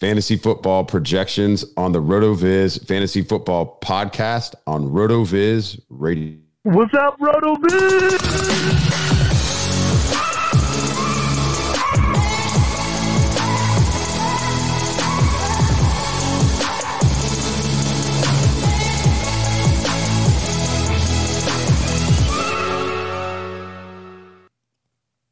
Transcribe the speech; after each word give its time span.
fantasy 0.00 0.36
football 0.36 0.82
projections 0.82 1.62
on 1.76 1.92
the 1.92 2.00
RotoViz 2.00 2.86
Fantasy 2.88 3.20
Football 3.20 3.78
Podcast 3.82 4.54
on 4.66 4.88
RotoViz 4.88 5.78
Radio. 5.90 6.38
What's 6.62 6.94
up, 6.94 7.18
RotoViz? 7.20 8.80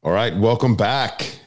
All 0.03 0.11
right, 0.11 0.35
welcome 0.37 0.75
back, 0.75 1.39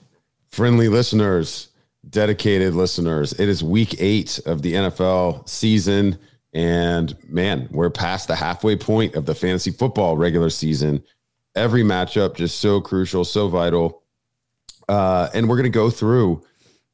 friendly 0.50 0.88
listeners, 0.88 1.68
dedicated 2.08 2.74
listeners. 2.74 3.32
It 3.34 3.48
is 3.48 3.62
week 3.62 3.96
eight 3.98 4.38
of 4.46 4.62
the 4.62 4.74
NFL 4.74 5.48
season. 5.48 6.18
And 6.52 7.16
man, 7.28 7.68
we're 7.70 7.90
past 7.90 8.28
the 8.28 8.36
halfway 8.36 8.76
point 8.76 9.14
of 9.14 9.24
the 9.24 9.34
fantasy 9.34 9.70
football 9.70 10.16
regular 10.16 10.50
season. 10.50 11.02
Every 11.54 11.82
matchup 11.82 12.34
just 12.36 12.60
so 12.60 12.80
crucial, 12.80 13.24
so 13.24 13.48
vital. 13.48 14.02
Uh, 14.88 15.28
and 15.34 15.48
we're 15.48 15.56
going 15.56 15.64
to 15.64 15.70
go 15.70 15.90
through 15.90 16.42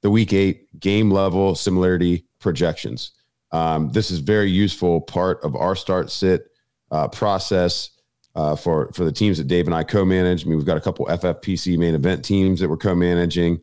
the 0.02 0.10
week 0.10 0.32
eight 0.32 0.78
game 0.78 1.10
level 1.10 1.54
similarity 1.54 2.24
projections. 2.38 3.12
Um, 3.50 3.90
this 3.90 4.10
is 4.10 4.18
very 4.18 4.50
useful 4.50 5.00
part 5.00 5.42
of 5.42 5.56
our 5.56 5.74
start 5.74 6.10
sit 6.10 6.50
uh, 6.90 7.08
process 7.08 7.90
uh, 8.34 8.54
for 8.54 8.92
for 8.92 9.04
the 9.04 9.12
teams 9.12 9.38
that 9.38 9.48
Dave 9.48 9.66
and 9.66 9.74
I 9.74 9.82
co-manage. 9.82 10.44
I 10.44 10.48
mean, 10.48 10.58
we've 10.58 10.66
got 10.66 10.76
a 10.76 10.80
couple 10.80 11.06
FFPC 11.06 11.78
main 11.78 11.94
event 11.94 12.24
teams 12.24 12.60
that 12.60 12.68
we're 12.68 12.76
co-managing, 12.76 13.60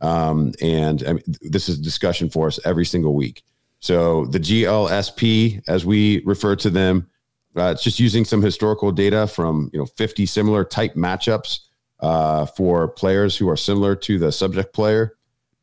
um, 0.00 0.52
and 0.60 1.02
I 1.06 1.12
mean, 1.14 1.22
this 1.40 1.68
is 1.68 1.78
a 1.78 1.82
discussion 1.82 2.28
for 2.28 2.46
us 2.46 2.58
every 2.64 2.84
single 2.84 3.14
week. 3.14 3.42
So 3.80 4.26
the 4.26 4.40
GLSP, 4.40 5.62
as 5.68 5.84
we 5.84 6.22
refer 6.24 6.56
to 6.56 6.70
them, 6.70 7.08
uh, 7.56 7.70
it's 7.70 7.82
just 7.82 7.98
using 7.98 8.24
some 8.24 8.42
historical 8.42 8.92
data 8.92 9.26
from 9.26 9.70
you 9.72 9.78
know 9.78 9.86
50 9.86 10.26
similar 10.26 10.64
type 10.64 10.94
matchups 10.94 11.60
uh, 12.00 12.46
for 12.46 12.88
players 12.88 13.36
who 13.36 13.48
are 13.48 13.56
similar 13.56 13.96
to 13.96 14.18
the 14.18 14.30
subject 14.30 14.74
player. 14.74 15.16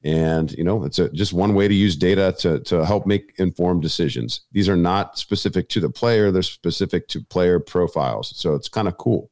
And 0.04 0.52
you 0.54 0.64
know, 0.64 0.84
it's 0.84 1.00
a, 1.00 1.10
just 1.10 1.34
one 1.34 1.54
way 1.54 1.68
to 1.68 1.74
use 1.74 1.96
data 1.96 2.36
to 2.40 2.60
to 2.62 2.86
help 2.86 3.06
make 3.06 3.34
informed 3.38 3.84
decisions. 3.84 4.42
These 4.52 4.68
are 4.68 4.76
not 4.76 5.18
specific 5.18 5.70
to 5.70 5.80
the 5.80 5.90
player; 5.90 6.32
they're 6.32 6.42
specific 6.42 7.08
to 7.10 7.22
player 7.22 7.60
profiles. 7.60 8.34
So 8.36 8.56
it's 8.56 8.68
kind 8.68 8.88
of 8.88 8.98
cool. 8.98 9.30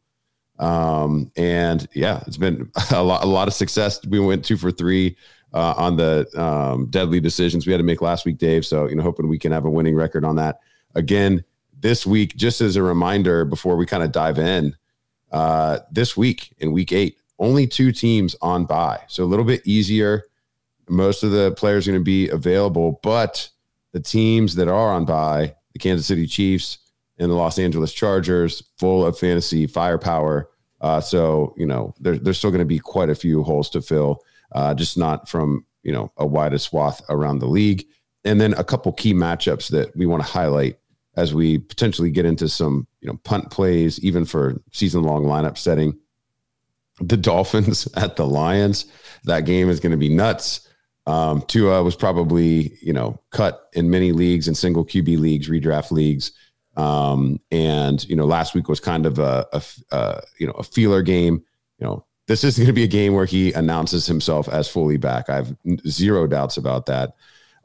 Um, 0.61 1.31
and 1.35 1.87
yeah, 1.93 2.23
it's 2.27 2.37
been 2.37 2.71
a 2.91 3.03
lot 3.03 3.23
a 3.23 3.27
lot 3.27 3.47
of 3.47 3.53
success. 3.53 3.99
We 4.07 4.19
went 4.19 4.45
two 4.45 4.57
for 4.57 4.71
three 4.71 5.17
uh, 5.53 5.73
on 5.75 5.97
the 5.97 6.27
um, 6.41 6.87
deadly 6.89 7.19
decisions 7.19 7.65
we 7.65 7.73
had 7.73 7.79
to 7.79 7.83
make 7.83 8.01
last 8.01 8.25
week, 8.25 8.37
Dave. 8.37 8.65
So 8.65 8.87
you 8.87 8.95
know, 8.95 9.03
hoping 9.03 9.27
we 9.27 9.39
can 9.39 9.51
have 9.51 9.65
a 9.65 9.69
winning 9.69 9.95
record 9.95 10.23
on 10.23 10.35
that 10.37 10.59
again 10.95 11.43
this 11.79 12.05
week. 12.05 12.37
Just 12.37 12.61
as 12.61 12.75
a 12.75 12.83
reminder, 12.83 13.43
before 13.43 13.75
we 13.75 13.85
kind 13.85 14.03
of 14.03 14.11
dive 14.11 14.39
in, 14.39 14.75
uh, 15.31 15.79
this 15.91 16.15
week 16.15 16.53
in 16.59 16.71
week 16.71 16.93
eight, 16.93 17.17
only 17.39 17.67
two 17.67 17.91
teams 17.91 18.35
on 18.41 18.65
bye, 18.65 19.01
so 19.07 19.23
a 19.23 19.25
little 19.25 19.45
bit 19.45 19.61
easier 19.65 20.25
most 20.91 21.23
of 21.23 21.31
the 21.31 21.53
players 21.53 21.87
are 21.87 21.91
going 21.91 22.01
to 22.01 22.03
be 22.03 22.29
available, 22.29 22.99
but 23.01 23.49
the 23.93 23.99
teams 23.99 24.55
that 24.55 24.67
are 24.67 24.93
on 24.93 25.05
bye, 25.05 25.55
the 25.73 25.79
Kansas 25.79 26.05
City 26.05 26.27
Chiefs 26.27 26.79
and 27.17 27.31
the 27.31 27.35
Los 27.35 27.57
Angeles 27.57 27.93
Chargers, 27.93 28.63
full 28.77 29.05
of 29.05 29.17
fantasy 29.17 29.67
firepower. 29.67 30.49
Uh, 30.81 30.99
so 30.99 31.53
you 31.57 31.65
know, 31.65 31.93
there, 31.99 32.17
there's 32.17 32.37
still 32.37 32.51
going 32.51 32.59
to 32.59 32.65
be 32.65 32.79
quite 32.79 33.09
a 33.09 33.15
few 33.15 33.43
holes 33.43 33.69
to 33.69 33.81
fill, 33.81 34.23
uh, 34.51 34.73
just 34.73 34.97
not 34.97 35.29
from 35.29 35.65
you 35.83 35.91
know 35.91 36.11
a 36.17 36.25
wider 36.25 36.57
swath 36.57 37.01
around 37.09 37.39
the 37.39 37.47
league. 37.47 37.85
And 38.23 38.39
then 38.39 38.53
a 38.53 38.63
couple 38.63 38.91
key 38.93 39.13
matchups 39.13 39.69
that 39.69 39.95
we 39.95 40.05
want 40.05 40.23
to 40.23 40.29
highlight 40.29 40.77
as 41.15 41.33
we 41.33 41.57
potentially 41.57 42.11
get 42.11 42.25
into 42.25 42.47
some 42.49 42.87
you 43.01 43.07
know 43.07 43.17
punt 43.23 43.51
plays, 43.51 43.99
even 44.03 44.25
for 44.25 44.61
season 44.71 45.03
long 45.03 45.23
lineup 45.23 45.57
setting. 45.57 45.97
The 46.99 47.17
Dolphins 47.17 47.87
at 47.95 48.15
the 48.15 48.27
Lions. 48.27 48.85
That 49.25 49.45
game 49.45 49.69
is 49.69 49.79
going 49.79 49.91
to 49.91 49.97
be 49.97 50.09
nuts. 50.09 50.67
Um, 51.07 51.41
Tua 51.47 51.83
was 51.83 51.95
probably, 51.95 52.77
you 52.81 52.93
know, 52.93 53.19
cut 53.31 53.69
in 53.73 53.89
many 53.89 54.11
leagues 54.11 54.47
and 54.47 54.55
single 54.55 54.85
QB 54.85 55.19
leagues, 55.19 55.49
redraft 55.49 55.91
leagues. 55.91 56.31
Um, 56.77 57.39
and, 57.51 58.07
you 58.07 58.15
know, 58.15 58.25
last 58.25 58.55
week 58.55 58.69
was 58.69 58.79
kind 58.79 59.05
of 59.05 59.19
a, 59.19 59.45
a, 59.51 59.61
a 59.91 60.21
you 60.39 60.47
know, 60.47 60.53
a 60.53 60.63
feeler 60.63 61.01
game. 61.01 61.43
You 61.79 61.85
know, 61.85 62.05
this 62.27 62.43
is 62.43 62.57
going 62.57 62.67
to 62.67 62.73
be 62.73 62.83
a 62.83 62.87
game 62.87 63.13
where 63.13 63.25
he 63.25 63.51
announces 63.53 64.05
himself 64.05 64.47
as 64.47 64.69
fully 64.69 64.97
back. 64.97 65.29
I 65.29 65.35
have 65.35 65.55
zero 65.87 66.27
doubts 66.27 66.57
about 66.57 66.85
that. 66.85 67.13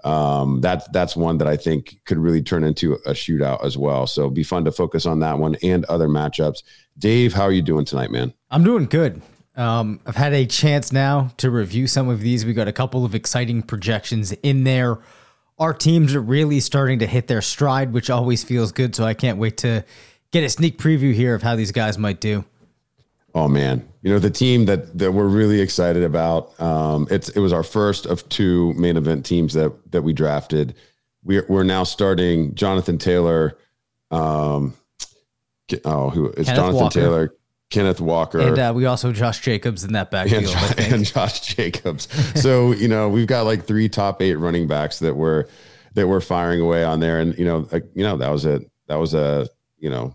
Um, 0.05 0.61
that 0.61 0.93
that's 0.93 1.17
one 1.17 1.39
that 1.39 1.49
I 1.49 1.57
think 1.57 2.01
could 2.05 2.19
really 2.19 2.43
turn 2.43 2.65
into 2.65 2.95
a 3.07 3.11
shootout 3.11 3.65
as 3.65 3.77
well. 3.77 4.07
So 4.07 4.31
be 4.31 4.43
fun 4.43 4.65
to 4.65 4.73
focus 4.73 5.07
on 5.07 5.21
that 5.21 5.39
one 5.39 5.57
and 5.63 5.85
other 5.87 6.09
matchups. 6.09 6.63
Dave, 6.99 7.33
how 7.33 7.43
are 7.43 7.53
you 7.53 7.63
doing 7.63 7.85
tonight, 7.85 8.11
man? 8.11 8.33
I'm 8.51 8.63
doing 8.63 8.87
good. 8.87 9.23
Um, 9.57 10.01
I've 10.07 10.17
had 10.17 10.33
a 10.33 10.47
chance 10.47 10.93
now 10.93 11.33
to 11.39 11.51
review 11.51 11.87
some 11.87 12.09
of 12.09 12.21
these. 12.21 12.45
We 12.45 12.53
got 12.53 12.69
a 12.69 12.73
couple 12.73 13.05
of 13.05 13.15
exciting 13.15 13.63
projections 13.63 14.33
in 14.43 14.65
there. 14.65 14.99
Our 15.59 15.73
teams 15.73 16.15
are 16.15 16.21
really 16.21 16.61
starting 16.61 16.99
to 16.99 17.07
hit 17.07 17.29
their 17.29 17.41
stride, 17.41 17.93
which 17.93 18.11
always 18.11 18.45
feels 18.45 18.73
good. 18.73 18.95
So 18.95 19.05
I 19.05 19.15
can't 19.15 19.39
wait 19.39 19.57
to 19.59 19.85
get 20.31 20.45
a 20.45 20.51
sneak 20.51 20.79
preview 20.79 21.15
here 21.15 21.35
of 21.35 21.43
how 21.43 21.57
these 21.57 21.73
guys 21.73 21.97
might 21.97 22.21
do. 22.21 22.45
Oh 23.35 23.49
man, 23.49 23.87
you 24.01 24.11
know 24.11 24.19
the 24.19 24.31
team 24.31 24.65
that 24.65 24.99
that 24.99 25.13
we're 25.13 25.29
really 25.29 25.61
excited 25.61 26.03
about. 26.03 26.59
Um, 26.59 27.07
it's 27.11 27.29
it 27.29 27.41
was 27.41 27.53
our 27.53 27.63
first 27.63 28.07
of 28.07 28.27
two 28.31 28.73
main 28.75 28.97
event 28.97 29.27
teams 29.27 29.53
that 29.53 29.73
that 29.93 30.03
we 30.03 30.15
drafted. 30.15 30.75
We're 31.23 31.45
we're 31.47 31.63
now 31.63 31.85
starting 31.85 32.55
Jonathan 32.55 32.97
Taylor. 32.97 33.59
Um, 34.11 34.75
oh, 35.85 36.09
who 36.09 36.31
is 36.31 36.47
Kenneth 36.47 36.57
Jonathan 36.57 36.75
Walker. 36.75 37.01
Taylor? 37.01 37.35
Kenneth 37.71 38.01
Walker. 38.01 38.41
And 38.41 38.59
uh, 38.59 38.73
we 38.75 38.87
also 38.87 39.13
Josh 39.13 39.41
Jacobs 39.41 39.85
in 39.85 39.93
that 39.95 40.11
backfield. 40.11 40.45
And, 40.45 40.53
Josh, 40.53 40.75
and 40.93 41.05
Josh 41.05 41.41
Jacobs. 41.41 42.09
so, 42.41 42.73
you 42.73 42.89
know, 42.89 43.09
we've 43.09 43.27
got 43.27 43.43
like 43.43 43.65
three 43.65 43.89
top 43.89 44.23
eight 44.23 44.37
running 44.37 44.67
backs 44.67 44.99
that 45.01 45.17
were 45.17 45.49
that 45.95 46.07
were 46.07 46.21
firing 46.21 46.61
away 46.61 46.85
on 46.85 47.01
there. 47.01 47.21
And, 47.21 47.37
you 47.39 47.45
know, 47.45 47.69
like, 47.73 47.85
you 47.95 48.03
know, 48.03 48.17
that 48.17 48.29
was 48.29 48.45
a 48.45 48.61
that 48.87 48.97
was 48.97 49.15
a, 49.15 49.49
you 49.79 49.91
know, 49.91 50.15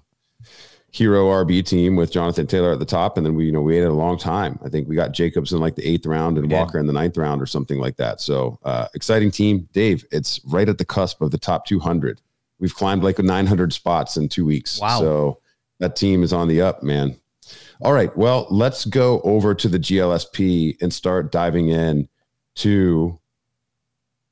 hero 0.92 1.28
RB 1.28 1.66
team 1.66 1.96
with 1.96 2.12
Jonathan 2.12 2.46
Taylor 2.48 2.72
at 2.74 2.80
the 2.80 2.86
top. 2.86 3.18
And 3.18 3.26
then 3.26 3.36
we, 3.36 3.46
you 3.46 3.52
know, 3.52 3.62
we 3.62 3.74
waited 3.74 3.88
a 3.88 3.94
long 3.94 4.18
time. 4.18 4.60
I 4.64 4.70
think 4.70 4.88
we 4.88 4.96
got 4.96 5.14
Jacobs 5.14 5.54
in 5.54 5.60
like 5.60 5.76
the 5.76 5.88
eighth 5.88 6.06
round 6.06 6.38
and 6.38 6.52
Walker 6.52 6.80
in 6.80 6.86
the 6.86 6.94
ninth 6.94 7.18
round 7.18 7.42
or 7.42 7.46
something 7.46 7.80
like 7.80 7.96
that. 7.98 8.20
So 8.20 8.60
uh, 8.64 8.88
exciting 8.94 9.32
team. 9.32 9.70
Dave, 9.72 10.06
it's 10.12 10.42
right 10.46 10.68
at 10.68 10.78
the 10.78 10.86
cusp 10.86 11.22
of 11.22 11.32
the 11.32 11.38
top 11.38 11.66
200. 11.66 12.22
We've 12.60 12.76
climbed 12.76 13.04
like 13.04 13.18
900 13.20 13.74
spots 13.74 14.18
in 14.18 14.28
two 14.28 14.46
weeks. 14.46 14.80
Wow. 14.80 15.00
So 15.00 15.40
that 15.80 15.96
team 15.96 16.24
is 16.24 16.34
on 16.34 16.48
the 16.48 16.62
up, 16.62 16.84
man. 16.84 17.18
All 17.82 17.94
right. 17.94 18.16
Well, 18.16 18.46
let's 18.52 18.86
go 18.86 19.22
over 19.22 19.56
to 19.56 19.68
the 19.68 19.80
GLSP 19.80 20.80
and 20.82 20.94
start 20.94 21.32
diving 21.32 21.70
in 21.70 22.08
to 22.56 23.20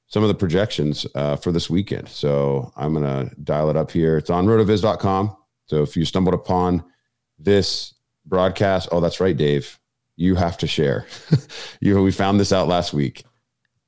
some 0.07 0.23
of 0.23 0.27
the 0.27 0.35
projections 0.35 1.07
uh, 1.15 1.35
for 1.35 1.51
this 1.51 1.69
weekend. 1.69 2.09
So 2.09 2.71
I'm 2.75 2.93
going 2.93 3.05
to 3.05 3.35
dial 3.43 3.69
it 3.69 3.77
up 3.77 3.89
here. 3.89 4.17
It's 4.17 4.29
on 4.29 4.45
rotoviz.com. 4.45 5.35
So 5.65 5.81
if 5.81 5.97
you 5.97 6.05
stumbled 6.05 6.35
upon 6.35 6.83
this 7.39 7.95
broadcast, 8.25 8.89
oh, 8.91 8.99
that's 8.99 9.19
right, 9.19 9.37
Dave. 9.37 9.79
You 10.15 10.35
have 10.35 10.57
to 10.59 10.67
share. 10.67 11.07
you 11.79 12.01
we 12.03 12.11
found 12.11 12.39
this 12.39 12.51
out 12.51 12.67
last 12.67 12.93
week. 12.93 13.23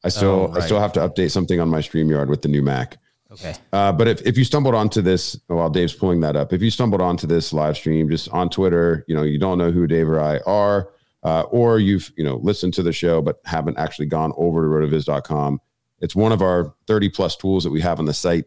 I 0.04 0.10
still 0.10 0.30
oh, 0.30 0.48
right. 0.48 0.64
I 0.64 0.66
still 0.66 0.80
have 0.80 0.94
to 0.94 1.02
update 1.02 1.32
something 1.32 1.60
on 1.60 1.70
my 1.70 1.80
StreamYard 1.80 2.30
with 2.30 2.42
the 2.42 2.48
new 2.48 2.64
Mac. 2.64 2.98
Okay. 3.32 3.54
Uh, 3.72 3.92
but 3.94 4.08
if, 4.08 4.22
if 4.26 4.38
you 4.38 4.44
stumbled 4.44 4.76
onto 4.76 5.02
this 5.02 5.40
while 5.48 5.70
Dave's 5.70 5.94
pulling 5.94 6.20
that 6.22 6.36
up, 6.36 6.52
if 6.52 6.62
you 6.62 6.70
stumbled 6.70 7.02
onto 7.02 7.26
this 7.26 7.54
live 7.54 7.78
stream 7.78 8.10
just 8.10 8.30
on 8.30 8.50
Twitter, 8.50 9.06
you 9.08 9.16
know, 9.16 9.24
you 9.24 9.40
don't 9.40 9.58
know 9.58 9.72
who 9.72 9.88
Dave 9.88 10.10
or 10.10 10.20
I 10.20 10.40
are, 10.40 10.90
uh, 11.24 11.42
or 11.44 11.80
you've, 11.80 12.12
you 12.18 12.24
know, 12.24 12.38
listened 12.38 12.74
to 12.74 12.84
the 12.84 12.92
show 12.92 13.22
but 13.22 13.40
haven't 13.46 13.78
actually 13.78 14.08
gone 14.08 14.34
over 14.36 14.64
to 14.64 14.68
rotoviz.com, 14.68 15.62
it's 16.02 16.16
one 16.16 16.32
of 16.32 16.42
our 16.42 16.74
30 16.88 17.10
plus 17.10 17.36
tools 17.38 17.64
that 17.64 17.72
we 17.72 17.80
have 17.80 18.00
on 18.00 18.06
the 18.06 18.14
site 18.14 18.46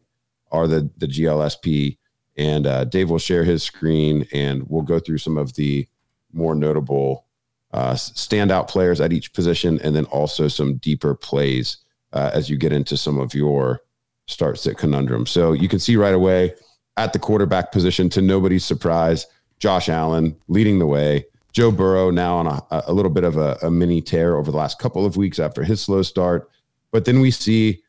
are 0.53 0.67
the, 0.67 0.91
the 0.99 1.07
GLSP. 1.07 1.97
And 2.37 2.67
uh, 2.67 2.85
Dave 2.85 3.11
will 3.11 3.19
share 3.19 3.45
his 3.45 3.63
screen 3.63 4.27
and 4.33 4.65
we'll 4.69 4.83
go 4.83 4.99
through 4.99 5.19
some 5.19 5.39
of 5.39 5.55
the 5.55 5.89
more 6.33 6.55
notable 6.55 7.27
uh, 7.73 7.95
standout 7.95 8.69
players 8.69 9.01
at 9.01 9.13
each 9.13 9.33
position 9.33 9.81
and 9.83 9.97
then 9.97 10.05
also 10.07 10.49
some 10.49 10.77
deeper 10.77 11.15
plays 11.15 11.79
uh, 12.13 12.31
as 12.35 12.51
you 12.51 12.59
get 12.59 12.73
into 12.73 12.97
some 12.97 13.19
of 13.19 13.35
your 13.35 13.81
start 14.27 14.59
sit 14.59 14.79
conundrum. 14.79 15.27
So 15.27 15.53
you 15.53 15.69
can 15.69 15.79
see 15.79 15.97
right 15.97 16.15
away 16.15 16.55
at 16.97 17.13
the 17.13 17.19
quarterback 17.19 17.73
position, 17.73 18.09
to 18.11 18.23
nobody's 18.23 18.65
surprise, 18.65 19.27
Josh 19.59 19.89
Allen 19.89 20.37
leading 20.49 20.79
the 20.79 20.87
way. 20.87 21.27
Joe 21.53 21.71
Burrow 21.71 22.11
now 22.11 22.37
on 22.37 22.47
a, 22.47 22.63
a 22.71 22.93
little 22.93 23.11
bit 23.11 23.25
of 23.25 23.37
a, 23.37 23.57
a, 23.63 23.71
mini 23.71 24.03
tear 24.03 24.37
over 24.37 24.51
the 24.51 24.57
last 24.57 24.79
couple 24.79 25.07
of 25.07 25.17
weeks 25.17 25.39
after 25.39 25.63
his 25.63 25.81
slow 25.81 26.03
start. 26.03 26.51
But 26.91 27.05
then 27.05 27.21
we 27.21 27.31
see, 27.31 27.83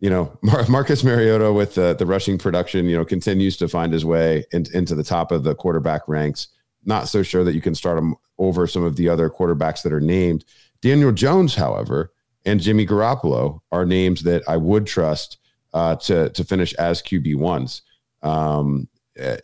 you 0.00 0.10
know, 0.10 0.36
Mar- 0.42 0.66
Marcus 0.68 1.04
Mariota 1.04 1.52
with 1.52 1.74
the, 1.74 1.94
the 1.94 2.06
rushing 2.06 2.36
production, 2.36 2.88
you 2.88 2.96
know, 2.96 3.04
continues 3.04 3.56
to 3.58 3.68
find 3.68 3.92
his 3.92 4.04
way 4.04 4.44
in, 4.52 4.66
into 4.74 4.94
the 4.94 5.04
top 5.04 5.30
of 5.30 5.44
the 5.44 5.54
quarterback 5.54 6.08
ranks. 6.08 6.48
Not 6.84 7.08
so 7.08 7.22
sure 7.22 7.44
that 7.44 7.54
you 7.54 7.60
can 7.60 7.74
start 7.74 7.98
him 7.98 8.16
over 8.38 8.66
some 8.66 8.84
of 8.84 8.96
the 8.96 9.08
other 9.08 9.30
quarterbacks 9.30 9.82
that 9.82 9.92
are 9.92 10.00
named. 10.00 10.44
Daniel 10.80 11.12
Jones, 11.12 11.54
however, 11.54 12.12
and 12.44 12.60
Jimmy 12.60 12.86
Garoppolo 12.86 13.60
are 13.72 13.86
names 13.86 14.22
that 14.22 14.42
I 14.48 14.56
would 14.56 14.86
trust 14.86 15.38
uh, 15.76 15.94
to 15.94 16.30
to 16.30 16.42
finish 16.42 16.72
as 16.74 17.02
QB 17.02 17.36
ones. 17.36 17.82
Um, 18.22 18.88
uh, 19.22 19.36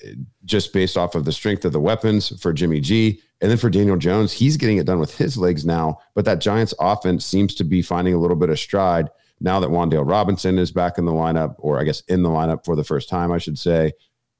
just 0.44 0.73
based 0.73 0.96
off 0.96 1.14
of 1.14 1.25
the 1.25 1.32
strength 1.32 1.64
of 1.64 1.73
the 1.73 1.81
weapons 1.81 2.40
for 2.40 2.52
Jimmy 2.52 2.81
G. 2.81 3.20
And 3.40 3.50
then 3.50 3.58
for 3.58 3.70
Daniel 3.70 3.96
Jones, 3.96 4.32
he's 4.32 4.56
getting 4.56 4.79
it 4.79 4.87
done 4.87 4.99
with 4.99 5.17
his 5.17 5.37
legs 5.37 5.64
now. 5.64 5.99
But 6.14 6.25
that 6.25 6.40
Giants 6.40 6.75
offense 6.79 7.25
seems 7.25 7.55
to 7.56 7.64
be 7.64 7.82
finding 7.82 8.14
a 8.14 8.19
little 8.19 8.37
bit 8.37 8.50
of 8.50 8.58
stride 8.58 9.08
now 9.40 9.61
that 9.61 9.70
Wan'Dale 9.70 10.08
Robinson 10.08 10.58
is 10.58 10.70
back 10.70 10.99
in 10.99 11.05
the 11.05 11.12
lineup, 11.12 11.56
or 11.58 11.81
I 11.81 11.84
guess 11.84 12.00
in 12.02 12.23
the 12.23 12.29
lineup 12.29 12.64
for 12.64 12.76
the 12.76 12.84
first 12.84 13.08
time, 13.08 13.32
I 13.32 13.38
should 13.38 13.58
say. 13.58 13.93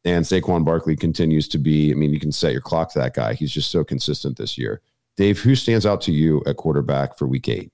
And 0.05 0.25
Saquon 0.25 0.65
Barkley 0.65 0.97
continues 0.97 1.49
to 1.49 1.59
be, 1.59 1.91
I 1.91 1.95
mean, 1.95 2.13
you 2.13 2.21
can 2.21 2.33
set 2.33 2.53
your 2.53 2.61
clock 2.61 2.93
to 2.93 2.99
that 3.01 3.15
guy. 3.15 3.35
He's 3.35 3.53
just 3.53 3.71
so 3.71 3.85
consistent 3.85 4.39
this 4.39 4.57
year. 4.57 4.81
Dave, 5.17 5.41
who 5.41 5.55
stands 5.55 5.85
out 5.85 6.01
to 6.03 6.13
you 6.13 6.43
at 6.47 6.57
quarterback 6.57 7.19
for 7.19 7.27
week 7.27 7.49
eight? 7.49 7.71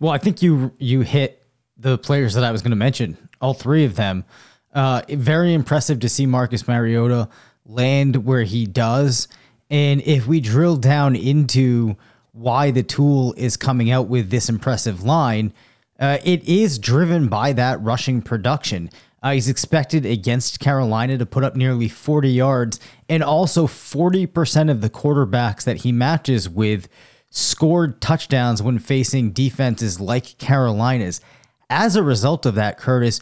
Well, 0.00 0.12
I 0.12 0.18
think 0.18 0.42
you 0.42 0.72
you 0.78 1.02
hit 1.02 1.41
the 1.82 1.98
players 1.98 2.34
that 2.34 2.44
I 2.44 2.52
was 2.52 2.62
going 2.62 2.70
to 2.70 2.76
mention 2.76 3.28
all 3.40 3.54
three 3.54 3.84
of 3.84 3.96
them. 3.96 4.24
Uh, 4.72 5.02
very 5.08 5.52
impressive 5.52 6.00
to 6.00 6.08
see 6.08 6.24
Marcus 6.24 6.66
Mariota 6.66 7.28
land 7.66 8.24
where 8.24 8.44
he 8.44 8.66
does. 8.66 9.28
And 9.68 10.00
if 10.02 10.26
we 10.26 10.40
drill 10.40 10.76
down 10.76 11.16
into 11.16 11.96
why 12.32 12.70
the 12.70 12.82
tool 12.82 13.34
is 13.36 13.56
coming 13.56 13.90
out 13.90 14.06
with 14.06 14.30
this 14.30 14.48
impressive 14.48 15.02
line, 15.02 15.52
uh, 15.98 16.18
it 16.24 16.44
is 16.44 16.78
driven 16.78 17.28
by 17.28 17.52
that 17.52 17.80
rushing 17.82 18.22
production. 18.22 18.88
Uh, 19.22 19.32
he's 19.32 19.48
expected 19.48 20.06
against 20.06 20.58
Carolina 20.58 21.18
to 21.18 21.26
put 21.26 21.44
up 21.44 21.54
nearly 21.54 21.88
40 21.88 22.28
yards, 22.28 22.80
and 23.08 23.22
also 23.22 23.66
40% 23.66 24.70
of 24.70 24.80
the 24.80 24.90
quarterbacks 24.90 25.64
that 25.64 25.78
he 25.78 25.92
matches 25.92 26.48
with 26.48 26.88
scored 27.30 28.00
touchdowns 28.00 28.62
when 28.62 28.78
facing 28.78 29.30
defenses 29.30 30.00
like 30.00 30.38
Carolina's. 30.38 31.20
As 31.70 31.96
a 31.96 32.02
result 32.02 32.46
of 32.46 32.56
that, 32.56 32.78
Curtis, 32.78 33.20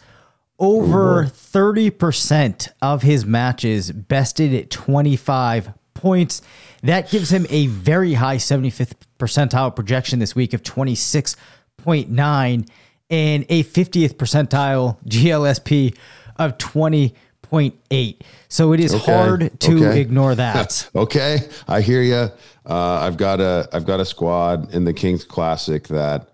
over 0.58 1.24
30% 1.24 2.68
of 2.82 3.02
his 3.02 3.24
matches 3.24 3.90
bested 3.90 4.54
at 4.54 4.70
25 4.70 5.72
points. 5.94 6.42
That 6.82 7.10
gives 7.10 7.30
him 7.30 7.46
a 7.48 7.68
very 7.68 8.14
high 8.14 8.36
75th 8.36 8.92
percentile 9.18 9.74
projection 9.74 10.18
this 10.18 10.34
week 10.34 10.52
of 10.52 10.62
26.9 10.62 12.68
and 13.10 13.44
a 13.48 13.64
50th 13.64 14.14
percentile 14.14 14.96
GLSP 15.06 15.96
of 16.36 16.56
20.8. 16.58 18.16
So 18.48 18.72
it 18.72 18.80
is 18.80 18.94
okay. 18.94 19.12
hard 19.12 19.60
to 19.60 19.76
okay. 19.76 20.00
ignore 20.00 20.34
that. 20.34 20.88
okay, 20.94 21.38
I 21.68 21.80
hear 21.80 22.02
you. 22.02 22.30
Uh, 22.66 23.00
I've 23.00 23.16
got 23.16 23.40
a 23.40 23.68
I've 23.72 23.86
got 23.86 24.00
a 24.00 24.04
squad 24.04 24.74
in 24.74 24.84
the 24.84 24.92
Kings 24.92 25.24
Classic 25.24 25.88
that 25.88 26.28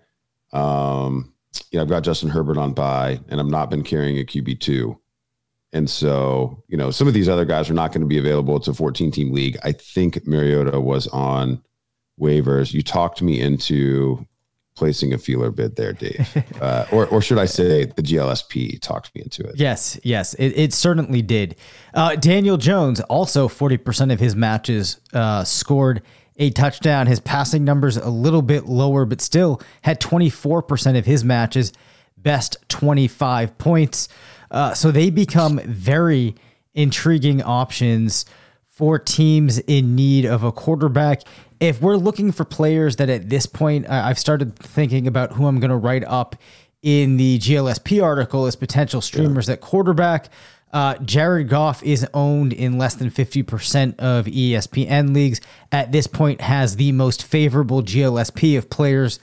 um, 0.53 1.33
you 1.71 1.77
know, 1.77 1.83
I've 1.83 1.89
got 1.89 2.03
Justin 2.03 2.29
Herbert 2.29 2.57
on 2.57 2.73
bye 2.73 3.19
and 3.29 3.39
I've 3.39 3.47
not 3.47 3.69
been 3.69 3.83
carrying 3.83 4.17
a 4.19 4.23
QB2. 4.23 4.97
And 5.73 5.89
so, 5.89 6.63
you 6.67 6.77
know, 6.77 6.91
some 6.91 7.07
of 7.07 7.13
these 7.13 7.29
other 7.29 7.45
guys 7.45 7.69
are 7.69 7.73
not 7.73 7.91
going 7.91 8.01
to 8.01 8.07
be 8.07 8.17
available. 8.17 8.55
It's 8.55 8.67
a 8.67 8.73
14 8.73 9.11
team 9.11 9.33
league. 9.33 9.57
I 9.63 9.73
think 9.73 10.25
Mariota 10.25 10.79
was 10.79 11.07
on 11.07 11.61
waivers. 12.19 12.73
You 12.73 12.81
talked 12.81 13.21
me 13.21 13.39
into 13.41 14.25
placing 14.75 15.11
a 15.11 15.17
feeler 15.17 15.51
bid 15.51 15.75
there, 15.75 15.93
Dave. 15.93 16.27
Uh, 16.61 16.87
or, 16.91 17.05
or 17.07 17.21
should 17.21 17.37
I 17.37 17.45
say 17.45 17.85
the 17.85 18.01
GLSP 18.01 18.81
talked 18.81 19.13
me 19.13 19.21
into 19.21 19.43
it? 19.43 19.55
Yes, 19.57 19.99
yes, 20.01 20.33
it, 20.35 20.47
it 20.55 20.73
certainly 20.73 21.21
did. 21.21 21.55
Uh, 21.93 22.15
Daniel 22.15 22.57
Jones, 22.57 22.99
also 23.01 23.47
40% 23.47 24.11
of 24.11 24.19
his 24.19 24.35
matches 24.35 24.99
uh, 25.13 25.43
scored 25.43 26.01
a 26.37 26.49
touchdown. 26.51 27.07
His 27.07 27.19
passing 27.19 27.63
numbers 27.63 27.97
a 27.97 28.09
little 28.09 28.41
bit 28.41 28.65
lower, 28.65 29.05
but 29.05 29.21
still 29.21 29.61
had 29.81 29.99
24% 29.99 30.97
of 30.97 31.05
his 31.05 31.23
matches 31.23 31.73
best 32.17 32.57
25 32.69 33.57
points. 33.57 34.09
Uh, 34.49 34.73
so 34.73 34.91
they 34.91 35.09
become 35.09 35.59
very 35.65 36.35
intriguing 36.73 37.41
options 37.41 38.25
for 38.65 38.99
teams 38.99 39.59
in 39.59 39.95
need 39.95 40.25
of 40.25 40.43
a 40.43 40.51
quarterback. 40.51 41.21
If 41.59 41.81
we're 41.81 41.95
looking 41.95 42.31
for 42.31 42.45
players 42.45 42.97
that 42.97 43.09
at 43.09 43.29
this 43.29 43.45
point, 43.45 43.89
I've 43.89 44.19
started 44.19 44.57
thinking 44.59 45.07
about 45.07 45.31
who 45.31 45.47
I'm 45.47 45.59
going 45.59 45.71
to 45.71 45.77
write 45.77 46.03
up 46.05 46.35
in 46.83 47.17
the 47.17 47.39
GLSP 47.39 48.03
article 48.03 48.45
as 48.45 48.55
potential 48.55 49.01
streamers 49.01 49.47
yeah. 49.47 49.53
at 49.53 49.61
quarterback. 49.61 50.29
Uh, 50.73 50.95
Jared 50.97 51.49
Goff 51.49 51.81
is 51.83 52.05
owned 52.13 52.53
in 52.53 52.77
less 52.77 52.95
than 52.95 53.09
50% 53.09 53.99
of 53.99 54.25
ESPN 54.25 55.13
leagues. 55.13 55.41
At 55.71 55.91
this 55.91 56.07
point, 56.07 56.41
has 56.41 56.75
the 56.75 56.91
most 56.91 57.23
favorable 57.23 57.81
GLSP 57.81 58.57
of 58.57 58.69
players 58.69 59.19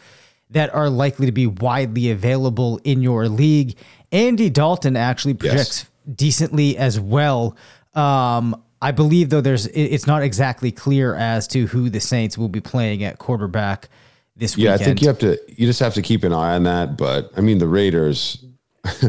that 0.51 0.75
are 0.75 0.89
likely 0.89 1.27
to 1.27 1.33
be 1.33 1.47
widely 1.47 2.11
available 2.11 2.81
in 2.85 3.03
your 3.03 3.29
league. 3.29 3.77
Andy 4.13 4.49
Dalton 4.49 4.97
actually 4.97 5.35
projects 5.35 5.87
yes. 6.07 6.17
decently 6.17 6.77
as 6.77 6.99
well. 6.99 7.57
Um, 7.95 8.63
I 8.81 8.91
believe 8.91 9.31
though 9.31 9.41
there's 9.41 9.67
it's 9.69 10.07
not 10.07 10.23
exactly 10.23 10.71
clear 10.71 11.15
as 11.15 11.49
to 11.49 11.67
who 11.67 11.89
the 11.89 12.01
Saints 12.01 12.37
will 12.37 12.51
be 12.51 12.61
playing 12.61 13.03
at 13.03 13.19
quarterback 13.19 13.89
this 14.37 14.59
yeah, 14.59 14.73
weekend. 14.73 14.81
Yeah, 14.81 14.85
I 14.85 14.87
think 14.87 15.03
you 15.03 15.09
have 15.09 15.19
to 15.21 15.61
you 15.61 15.67
just 15.67 15.81
have 15.81 15.95
to 15.95 16.03
keep 16.03 16.23
an 16.23 16.33
eye 16.33 16.55
on 16.55 16.65
that. 16.65 16.99
But 16.99 17.33
I 17.37 17.41
mean 17.41 17.59
the 17.59 17.67
Raiders 17.67 18.45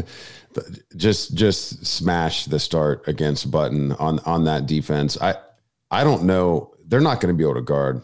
just 0.96 1.34
just 1.34 1.86
smash 1.86 2.46
the 2.46 2.58
start 2.58 3.06
against 3.06 3.50
Button 3.50 3.92
on 3.92 4.18
on 4.20 4.44
that 4.44 4.66
defense. 4.66 5.20
I 5.20 5.34
I 5.90 6.04
don't 6.04 6.24
know. 6.24 6.74
They're 6.86 7.00
not 7.00 7.20
going 7.20 7.34
to 7.34 7.36
be 7.36 7.44
able 7.44 7.54
to 7.54 7.62
guard 7.62 8.02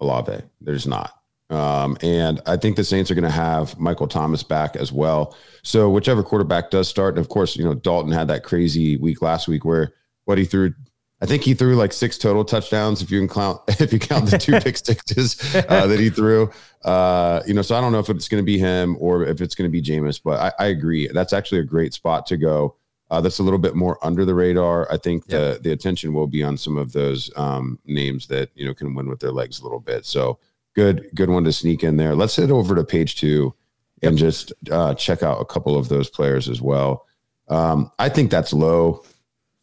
Olave. 0.00 0.42
There's 0.60 0.86
not. 0.86 1.12
Um, 1.48 1.96
and 2.02 2.40
I 2.46 2.56
think 2.56 2.76
the 2.76 2.84
Saints 2.84 3.10
are 3.10 3.14
going 3.14 3.22
to 3.24 3.30
have 3.30 3.78
Michael 3.78 4.08
Thomas 4.08 4.42
back 4.42 4.74
as 4.74 4.92
well. 4.92 5.36
So 5.62 5.88
whichever 5.88 6.22
quarterback 6.22 6.70
does 6.70 6.88
start, 6.88 7.14
and 7.14 7.24
of 7.24 7.28
course, 7.28 7.56
you 7.56 7.64
know 7.64 7.74
Dalton 7.74 8.12
had 8.12 8.28
that 8.28 8.42
crazy 8.42 8.96
week 8.96 9.22
last 9.22 9.46
week 9.46 9.64
where 9.64 9.94
what 10.24 10.38
he 10.38 10.44
threw 10.44 10.74
I 11.20 11.26
think 11.26 11.42
he 11.42 11.54
threw 11.54 11.76
like 11.76 11.92
six 11.92 12.18
total 12.18 12.44
touchdowns 12.44 13.00
if 13.00 13.10
you 13.10 13.18
can 13.18 13.28
count 13.28 13.60
if 13.80 13.92
you 13.92 13.98
count 13.98 14.30
the 14.30 14.38
two 14.38 14.60
pick 14.60 14.76
sixes 14.76 15.54
uh, 15.54 15.86
that 15.86 15.98
he 15.98 16.10
threw. 16.10 16.50
Uh, 16.84 17.42
you 17.46 17.54
know, 17.54 17.62
so 17.62 17.74
I 17.74 17.80
don't 17.80 17.92
know 17.92 17.98
if 17.98 18.10
it's 18.10 18.28
going 18.28 18.42
to 18.42 18.46
be 18.46 18.58
him 18.58 18.96
or 19.00 19.24
if 19.24 19.40
it's 19.40 19.54
going 19.54 19.68
to 19.68 19.72
be 19.72 19.82
Jameis, 19.82 20.20
but 20.22 20.38
I, 20.40 20.64
I, 20.64 20.66
agree 20.68 21.08
that's 21.08 21.32
actually 21.32 21.60
a 21.60 21.64
great 21.64 21.92
spot 21.92 22.26
to 22.26 22.36
go. 22.36 22.76
Uh, 23.10 23.20
that's 23.20 23.38
a 23.38 23.42
little 23.42 23.58
bit 23.58 23.74
more 23.74 23.98
under 24.04 24.24
the 24.24 24.34
radar. 24.34 24.90
I 24.92 24.96
think 24.96 25.26
the 25.26 25.52
yep. 25.52 25.62
the 25.62 25.72
attention 25.72 26.12
will 26.12 26.26
be 26.26 26.42
on 26.42 26.56
some 26.56 26.76
of 26.76 26.92
those 26.92 27.30
um, 27.36 27.78
names 27.86 28.26
that 28.28 28.50
you 28.54 28.66
know 28.66 28.74
can 28.74 28.94
win 28.94 29.08
with 29.08 29.20
their 29.20 29.32
legs 29.32 29.60
a 29.60 29.62
little 29.62 29.80
bit. 29.80 30.04
So 30.04 30.38
good 30.74 31.08
good 31.14 31.30
one 31.30 31.44
to 31.44 31.52
sneak 31.52 31.82
in 31.82 31.96
there. 31.96 32.14
Let's 32.14 32.36
head 32.36 32.50
over 32.50 32.74
to 32.74 32.84
page 32.84 33.16
two 33.16 33.54
and 34.02 34.18
just 34.18 34.52
uh, 34.70 34.94
check 34.94 35.22
out 35.22 35.40
a 35.40 35.44
couple 35.44 35.76
of 35.76 35.88
those 35.88 36.10
players 36.10 36.48
as 36.48 36.60
well. 36.60 37.06
Um, 37.48 37.90
I 37.98 38.08
think 38.08 38.30
that's 38.30 38.52
low 38.52 39.04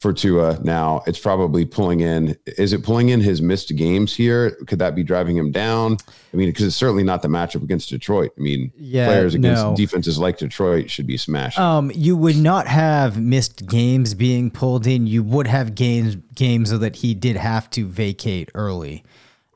for 0.03 0.11
Tua 0.11 0.59
now. 0.63 1.01
It's 1.07 1.17
probably 1.17 1.63
pulling 1.63 2.01
in. 2.01 2.37
Is 2.45 2.73
it 2.73 2.83
pulling 2.83 3.07
in 3.07 3.21
his 3.21 3.41
missed 3.41 3.73
games 3.77 4.13
here? 4.13 4.51
Could 4.67 4.77
that 4.79 4.95
be 4.95 5.01
driving 5.01 5.37
him 5.37 5.49
down? 5.49 5.95
I 6.33 6.37
mean, 6.37 6.49
because 6.49 6.65
it's 6.65 6.75
certainly 6.75 7.03
not 7.03 7.21
the 7.21 7.29
matchup 7.29 7.63
against 7.63 7.89
Detroit. 7.89 8.31
I 8.37 8.41
mean, 8.41 8.69
Yeah, 8.75 9.07
players 9.07 9.33
against 9.33 9.63
no. 9.63 9.75
defenses 9.77 10.19
like 10.19 10.37
Detroit 10.37 10.91
should 10.91 11.07
be 11.07 11.15
smashed. 11.15 11.57
Um, 11.57 11.89
you 11.95 12.17
would 12.17 12.35
not 12.35 12.67
have 12.67 13.17
missed 13.17 13.65
games 13.65 14.13
being 14.13 14.51
pulled 14.51 14.85
in. 14.85 15.07
You 15.07 15.23
would 15.23 15.47
have 15.47 15.73
games 15.73 16.17
games 16.35 16.69
so 16.69 16.77
that 16.79 16.97
he 16.97 17.13
did 17.13 17.37
have 17.37 17.69
to 17.71 17.87
vacate 17.87 18.51
early. 18.53 19.05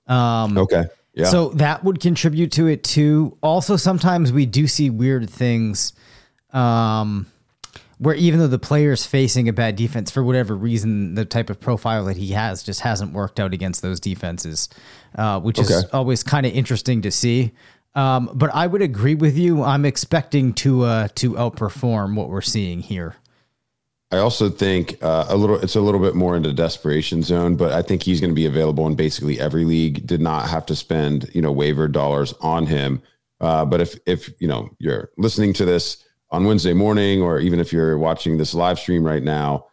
okay. 0.10 0.86
Yeah. 1.14 1.26
So 1.26 1.50
that 1.56 1.84
would 1.84 2.00
contribute 2.00 2.54
to 2.54 2.68
it 2.68 2.86
too. 2.86 3.38
Also, 3.44 3.76
sometimes 3.76 4.32
we 4.32 4.46
do 4.46 4.66
see 4.66 4.90
weird 4.90 5.30
things 5.30 5.92
um, 6.54 7.26
where 8.00 8.16
even 8.16 8.40
though 8.40 8.48
the 8.48 8.60
player 8.60 8.92
is 8.92 9.06
facing 9.06 9.50
a 9.50 9.54
bad 9.54 9.76
defense 9.76 10.12
for 10.12 10.24
whatever 10.24 10.56
reason, 10.56 11.16
the 11.16 11.26
type 11.26 11.50
of 11.50 11.60
profile 11.60 12.06
that 12.06 12.18
he 12.18 12.32
has 12.32 12.64
just 12.64 12.82
hasn't 12.82 13.14
worked 13.14 13.40
out 13.40 13.54
against 13.54 13.82
those 13.82 14.00
defenses, 14.00 14.70
uh, 15.16 15.40
which 15.40 15.58
is 15.60 15.86
always 15.94 16.24
kind 16.24 16.46
of 16.46 16.54
interesting 16.54 17.02
to 17.02 17.12
see. 17.12 17.52
Um, 17.96 18.30
but 18.36 18.54
I 18.54 18.68
would 18.68 18.84
agree 18.84 19.16
with 19.16 19.38
you. 19.38 19.64
I'm 19.64 19.84
expecting 19.84 20.54
to 20.56 20.84
uh, 20.84 21.08
to 21.16 21.32
outperform 21.32 22.16
what 22.16 22.30
we're 22.30 22.42
seeing 22.42 22.82
here. 22.82 23.16
I 24.12 24.18
also 24.18 24.50
think 24.50 25.04
uh, 25.04 25.26
a 25.28 25.36
little. 25.36 25.58
It's 25.58 25.76
a 25.76 25.82
little 25.82 26.00
bit 26.00 26.14
more 26.14 26.38
into 26.38 26.54
desperation 26.54 27.24
zone, 27.24 27.56
but 27.56 27.72
I 27.74 27.82
think 27.82 28.04
he's 28.04 28.22
going 28.22 28.30
to 28.30 28.36
be 28.36 28.46
available 28.46 28.86
in 28.86 28.96
basically 28.96 29.40
every 29.40 29.66
league. 29.66 30.06
Did 30.06 30.22
not 30.22 30.48
have 30.48 30.66
to 30.68 30.76
spend 30.76 31.30
you 31.34 31.42
know 31.42 31.52
waiver 31.52 31.88
dollars 31.88 32.34
on 32.40 32.68
him. 32.68 33.02
Uh, 33.42 33.66
but 33.66 33.82
if 33.82 33.98
if 34.06 34.30
you 34.40 34.48
know 34.48 34.70
you're 34.78 35.10
listening 35.18 35.52
to 35.54 35.66
this 35.66 36.04
on 36.30 36.46
Wednesday 36.46 36.74
morning, 36.74 37.22
or 37.22 37.40
even 37.40 37.60
if 37.60 37.72
you're 37.72 37.98
watching 37.98 38.38
this 38.38 38.54
live 38.54 38.80
stream 38.80 39.04
right 39.04 39.24
now, 39.24 39.68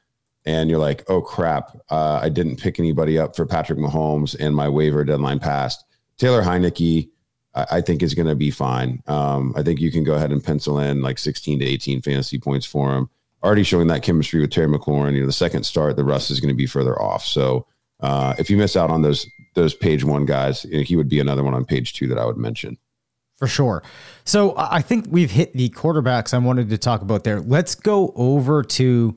and 0.47 0.69
you're 0.69 0.79
like, 0.79 1.05
oh 1.09 1.23
crap, 1.23 1.77
uh, 1.91 2.21
I 2.23 2.29
didn't 2.29 2.61
pick 2.61 2.79
anybody 2.79 3.19
up 3.19 3.35
for 3.35 3.47
Patrick 3.47 3.79
Mahomes, 3.79 4.37
and 4.39 4.55
my 4.55 4.69
waiver 4.69 5.05
deadline 5.05 5.39
passed. 5.39 5.85
Taylor 6.19 6.43
Heinicke, 6.43 7.09
I, 7.55 7.67
I 7.73 7.81
think 7.81 8.03
is 8.03 8.15
going 8.15 8.29
to 8.29 8.35
be 8.35 8.51
fine. 8.51 9.03
Um, 9.07 9.55
I 9.57 9.63
think 9.63 9.81
you 9.81 9.91
can 9.91 10.05
go 10.05 10.15
ahead 10.15 10.33
and 10.33 10.45
pencil 10.45 10.79
in 10.79 11.03
like 11.03 11.19
16 11.19 11.61
to 11.61 11.65
18 11.65 12.03
fantasy 12.03 12.39
points 12.39 12.67
for 12.67 12.95
him 12.95 13.09
already 13.45 13.63
showing 13.63 13.87
that 13.89 14.03
chemistry 14.03 14.41
with 14.41 14.51
Terry 14.51 14.67
McLaurin. 14.67 15.13
You 15.15 15.21
know, 15.21 15.27
the 15.27 15.33
second 15.33 15.65
start, 15.65 15.97
the 15.97 16.05
rust 16.05 16.31
is 16.31 16.41
going 16.41 16.53
to 16.53 16.57
be 16.57 16.67
further 16.67 17.01
off. 17.01 17.25
So 17.25 17.67
uh, 18.01 18.35
if 18.39 18.49
you 18.49 18.57
miss 18.57 18.75
out 18.75 18.91
on 18.91 19.03
those 19.03 19.29
those 19.55 19.75
page 19.75 20.03
one 20.03 20.25
guys, 20.25 20.65
you 20.65 20.79
know, 20.79 20.83
he 20.83 20.97
would 20.97 21.09
be 21.09 21.21
another 21.21 21.45
one 21.45 21.55
on 21.55 21.65
page 21.65 21.93
two 21.93 22.09
that 22.09 22.19
I 22.19 22.25
would 22.25 22.39
mention. 22.39 22.77
For 23.37 23.49
sure. 23.49 23.83
So 24.25 24.55
I 24.57 24.81
think 24.81 25.07
we've 25.09 25.31
hit 25.31 25.55
the 25.55 25.69
quarterbacks 25.71 26.33
I 26.33 26.39
wanted 26.39 26.71
to 26.71 26.79
talk 26.79 27.03
about 27.03 27.25
there. 27.25 27.41
Let's 27.41 27.75
go 27.75 28.13
over 28.15 28.63
to 28.63 29.17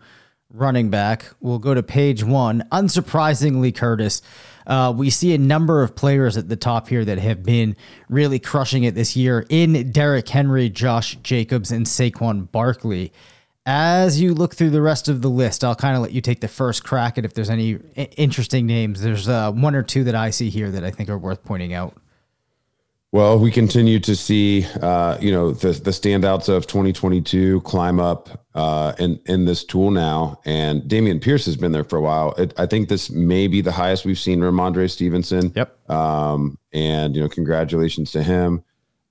running 0.51 0.89
back. 0.89 1.25
We'll 1.39 1.59
go 1.59 1.73
to 1.73 1.83
page 1.83 2.23
one. 2.23 2.63
Unsurprisingly, 2.71 3.75
Curtis, 3.75 4.21
uh, 4.65 4.93
we 4.95 5.09
see 5.09 5.33
a 5.33 5.37
number 5.37 5.83
of 5.83 5.95
players 5.95 6.35
at 6.35 6.49
the 6.49 6.55
top 6.55 6.87
here 6.87 7.05
that 7.05 7.19
have 7.19 7.43
been 7.43 7.75
really 8.09 8.39
crushing 8.39 8.83
it 8.83 8.95
this 8.95 9.15
year 9.15 9.45
in 9.49 9.91
Derrick 9.91 10.27
Henry, 10.27 10.69
Josh 10.69 11.15
Jacobs, 11.23 11.71
and 11.71 11.85
Saquon 11.85 12.51
Barkley. 12.51 13.13
As 13.65 14.19
you 14.19 14.33
look 14.33 14.55
through 14.55 14.69
the 14.69 14.81
rest 14.81 15.09
of 15.09 15.21
the 15.21 15.29
list, 15.29 15.63
I'll 15.63 15.75
kind 15.75 15.95
of 15.95 16.01
let 16.01 16.13
you 16.13 16.21
take 16.21 16.39
the 16.39 16.47
first 16.47 16.83
crack 16.83 17.17
at 17.17 17.25
if 17.25 17.33
there's 17.33 17.49
any 17.49 17.73
interesting 18.15 18.65
names. 18.65 19.01
There's 19.01 19.27
uh, 19.27 19.51
one 19.51 19.75
or 19.75 19.83
two 19.83 20.05
that 20.05 20.15
I 20.15 20.29
see 20.29 20.49
here 20.49 20.71
that 20.71 20.85
I 20.85 20.91
think 20.91 21.09
are 21.09 21.17
worth 21.17 21.43
pointing 21.43 21.73
out. 21.73 21.93
Well, 23.13 23.39
we 23.39 23.51
continue 23.51 23.99
to 24.01 24.17
see, 24.17 24.65
uh, 24.81 25.17
you 25.21 25.31
know, 25.31 25.51
the 25.51 25.69
the 25.69 25.91
standouts 25.91 26.49
of 26.49 26.67
2022 26.67 27.61
climb 27.61 28.01
up 28.01 28.45
uh, 28.53 28.93
in 28.99 29.17
in 29.27 29.45
this 29.45 29.63
tool 29.63 29.91
now, 29.91 30.41
and 30.43 30.81
Dameon 30.81 31.21
Pierce 31.21 31.45
has 31.45 31.55
been 31.55 31.71
there 31.71 31.85
for 31.85 31.95
a 31.95 32.01
while. 32.01 32.33
It, 32.33 32.53
I 32.57 32.65
think 32.65 32.89
this 32.89 33.09
may 33.09 33.47
be 33.47 33.61
the 33.61 33.71
highest 33.71 34.03
we've 34.03 34.19
seen 34.19 34.41
Rhamondre 34.41 34.91
Stevenson. 34.91 35.53
Yep. 35.55 35.89
Um, 35.89 36.59
and 36.73 37.15
you 37.15 37.21
know, 37.21 37.29
congratulations 37.29 38.11
to 38.11 38.23
him. 38.23 38.61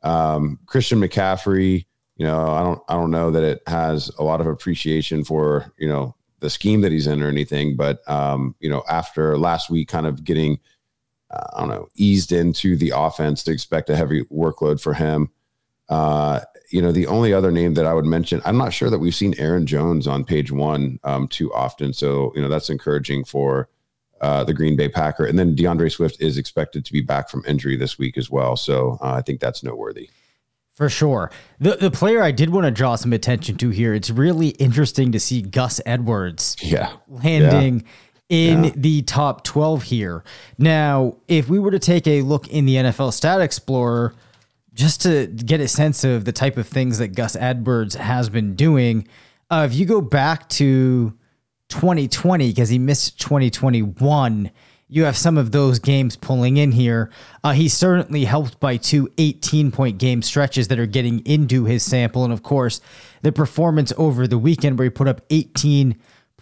Um, 0.02 0.58
Christian 0.66 1.00
McCaffrey. 1.00 1.86
You 2.18 2.26
know, 2.26 2.50
I 2.50 2.62
don't 2.62 2.82
I 2.88 2.94
don't 2.94 3.10
know 3.10 3.30
that 3.30 3.42
it 3.42 3.62
has 3.66 4.10
a 4.18 4.22
lot 4.22 4.42
of 4.42 4.46
appreciation 4.46 5.24
for 5.24 5.72
you 5.78 5.88
know 5.88 6.14
the 6.40 6.50
scheme 6.50 6.82
that 6.82 6.92
he's 6.92 7.06
in 7.06 7.22
or 7.22 7.28
anything, 7.28 7.76
but 7.76 8.06
um, 8.10 8.54
you 8.60 8.68
know, 8.68 8.84
after 8.90 9.38
last 9.38 9.70
week, 9.70 9.88
kind 9.88 10.06
of 10.06 10.22
getting 10.22 10.58
I 11.30 11.60
don't 11.60 11.68
know, 11.68 11.88
eased 11.96 12.32
into 12.32 12.76
the 12.76 12.92
offense 12.94 13.42
to 13.44 13.50
expect 13.52 13.90
a 13.90 13.96
heavy 13.96 14.24
workload 14.24 14.80
for 14.80 14.94
him. 14.94 15.30
Uh, 15.88 16.40
you 16.70 16.82
know, 16.82 16.92
the 16.92 17.06
only 17.06 17.32
other 17.32 17.50
name 17.52 17.74
that 17.74 17.86
I 17.86 17.94
would 17.94 18.04
mention, 18.04 18.40
I'm 18.44 18.56
not 18.56 18.72
sure 18.72 18.90
that 18.90 18.98
we've 18.98 19.14
seen 19.14 19.34
Aaron 19.38 19.66
Jones 19.66 20.06
on 20.06 20.24
page 20.24 20.50
one 20.50 20.98
um, 21.04 21.28
too 21.28 21.52
often. 21.54 21.92
So, 21.92 22.32
you 22.34 22.42
know, 22.42 22.48
that's 22.48 22.70
encouraging 22.70 23.24
for 23.24 23.68
uh, 24.20 24.44
the 24.44 24.54
Green 24.54 24.76
Bay 24.76 24.88
Packer. 24.88 25.26
And 25.26 25.38
then 25.38 25.54
DeAndre 25.54 25.92
Swift 25.92 26.20
is 26.20 26.38
expected 26.38 26.84
to 26.84 26.92
be 26.92 27.02
back 27.02 27.28
from 27.28 27.44
injury 27.46 27.76
this 27.76 27.98
week 27.98 28.16
as 28.18 28.30
well. 28.30 28.56
So 28.56 28.98
uh, 29.00 29.12
I 29.12 29.22
think 29.22 29.40
that's 29.40 29.62
noteworthy. 29.62 30.10
For 30.74 30.90
sure. 30.90 31.30
The 31.58 31.76
the 31.76 31.90
player 31.90 32.22
I 32.22 32.32
did 32.32 32.50
want 32.50 32.66
to 32.66 32.70
draw 32.70 32.96
some 32.96 33.14
attention 33.14 33.56
to 33.58 33.70
here, 33.70 33.94
it's 33.94 34.10
really 34.10 34.48
interesting 34.48 35.12
to 35.12 35.20
see 35.20 35.40
Gus 35.40 35.80
Edwards 35.86 36.56
Yeah. 36.60 36.92
landing 37.08 37.84
in 38.28 38.64
Yeah. 38.64 38.70
the 38.76 39.02
top 39.02 39.44
12 39.44 39.84
here. 39.84 40.24
Now, 40.58 41.14
if 41.28 41.48
we 41.48 41.58
were 41.58 41.70
to 41.70 41.78
take 41.78 42.06
a 42.06 42.22
look 42.22 42.48
in 42.48 42.66
the 42.66 42.76
NFL 42.76 43.12
Stat 43.12 43.40
Explorer, 43.40 44.14
just 44.74 45.00
to 45.02 45.26
get 45.28 45.60
a 45.60 45.68
sense 45.68 46.04
of 46.04 46.24
the 46.24 46.32
type 46.32 46.56
of 46.56 46.66
things 46.66 46.98
that 46.98 47.14
Gus 47.14 47.34
Edwards 47.36 47.94
has 47.94 48.28
been 48.28 48.54
doing, 48.54 49.06
uh, 49.50 49.66
if 49.70 49.76
you 49.76 49.86
go 49.86 50.00
back 50.00 50.48
to 50.50 51.14
2020, 51.68 52.48
because 52.48 52.68
he 52.68 52.78
missed 52.78 53.18
2021, 53.20 54.50
you 54.88 55.04
have 55.04 55.16
some 55.16 55.36
of 55.36 55.50
those 55.50 55.78
games 55.78 56.14
pulling 56.14 56.56
in 56.58 56.72
here. 56.72 57.10
Uh, 57.42 57.52
he's 57.52 57.74
certainly 57.74 58.24
helped 58.24 58.60
by 58.60 58.76
two 58.76 59.08
18 59.18 59.72
point 59.72 59.98
game 59.98 60.22
stretches 60.22 60.68
that 60.68 60.78
are 60.78 60.86
getting 60.86 61.20
into 61.20 61.64
his 61.64 61.82
sample. 61.82 62.22
And 62.24 62.32
of 62.32 62.42
course, 62.42 62.80
the 63.22 63.32
performance 63.32 63.92
over 63.96 64.28
the 64.28 64.38
weekend 64.38 64.78
where 64.78 64.84
he 64.84 64.90
put 64.90 65.08
up 65.08 65.22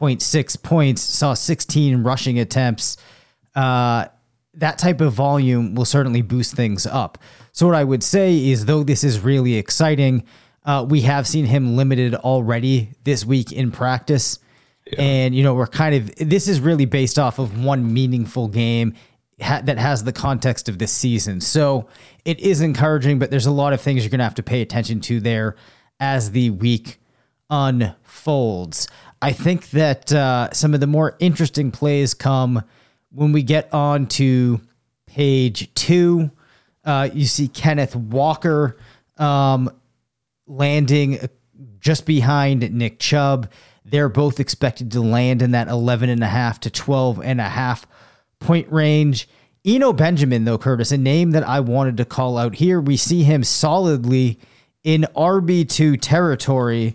18.6 0.00 0.62
points, 0.62 1.02
saw 1.02 1.34
16 1.34 2.02
rushing 2.02 2.38
attempts. 2.38 2.96
Uh, 3.54 4.06
that 4.54 4.78
type 4.78 5.00
of 5.00 5.12
volume 5.12 5.74
will 5.74 5.84
certainly 5.84 6.22
boost 6.22 6.54
things 6.54 6.86
up. 6.86 7.18
So, 7.52 7.66
what 7.66 7.76
I 7.76 7.84
would 7.84 8.02
say 8.02 8.48
is, 8.50 8.66
though 8.66 8.82
this 8.82 9.04
is 9.04 9.20
really 9.20 9.54
exciting, 9.54 10.24
uh, 10.64 10.84
we 10.88 11.02
have 11.02 11.26
seen 11.26 11.44
him 11.44 11.76
limited 11.76 12.14
already 12.14 12.90
this 13.04 13.24
week 13.24 13.52
in 13.52 13.70
practice. 13.70 14.38
And, 14.98 15.34
you 15.34 15.42
know, 15.42 15.54
we're 15.54 15.66
kind 15.66 15.94
of, 15.94 16.14
this 16.16 16.46
is 16.46 16.60
really 16.60 16.84
based 16.84 17.18
off 17.18 17.38
of 17.38 17.64
one 17.64 17.94
meaningful 17.94 18.48
game 18.48 18.94
ha- 19.40 19.62
that 19.64 19.78
has 19.78 20.04
the 20.04 20.12
context 20.12 20.68
of 20.68 20.78
this 20.78 20.92
season. 20.92 21.40
So, 21.40 21.88
it 22.24 22.40
is 22.40 22.60
encouraging, 22.60 23.18
but 23.18 23.30
there's 23.30 23.46
a 23.46 23.52
lot 23.52 23.72
of 23.72 23.80
things 23.80 24.02
you're 24.02 24.10
going 24.10 24.18
to 24.18 24.24
have 24.24 24.34
to 24.34 24.42
pay 24.42 24.62
attention 24.62 25.00
to 25.02 25.20
there 25.20 25.56
as 26.00 26.32
the 26.32 26.50
week 26.50 26.98
unfolds. 27.50 28.88
I 29.24 29.32
think 29.32 29.70
that 29.70 30.12
uh, 30.12 30.52
some 30.52 30.74
of 30.74 30.80
the 30.80 30.86
more 30.86 31.16
interesting 31.18 31.70
plays 31.70 32.12
come 32.12 32.62
when 33.10 33.32
we 33.32 33.42
get 33.42 33.72
on 33.72 34.04
to 34.08 34.60
page 35.06 35.72
two. 35.72 36.30
Uh, 36.84 37.08
you 37.10 37.24
see 37.24 37.48
Kenneth 37.48 37.96
Walker 37.96 38.76
um, 39.16 39.70
landing 40.46 41.26
just 41.80 42.04
behind 42.04 42.70
Nick 42.74 42.98
Chubb. 42.98 43.50
They're 43.86 44.10
both 44.10 44.40
expected 44.40 44.92
to 44.92 45.00
land 45.00 45.40
in 45.40 45.52
that 45.52 45.68
11 45.68 46.10
and 46.10 46.22
a 46.22 46.28
half 46.28 46.60
to 46.60 46.70
12 46.70 47.22
and 47.22 47.40
a 47.40 47.44
half 47.44 47.86
point 48.40 48.70
range. 48.70 49.26
Eno 49.64 49.94
Benjamin, 49.94 50.44
though, 50.44 50.58
Curtis, 50.58 50.92
a 50.92 50.98
name 50.98 51.30
that 51.30 51.48
I 51.48 51.60
wanted 51.60 51.96
to 51.96 52.04
call 52.04 52.36
out 52.36 52.56
here. 52.56 52.78
We 52.78 52.98
see 52.98 53.22
him 53.22 53.42
solidly 53.42 54.38
in 54.82 55.06
RB2 55.16 55.98
territory. 56.02 56.94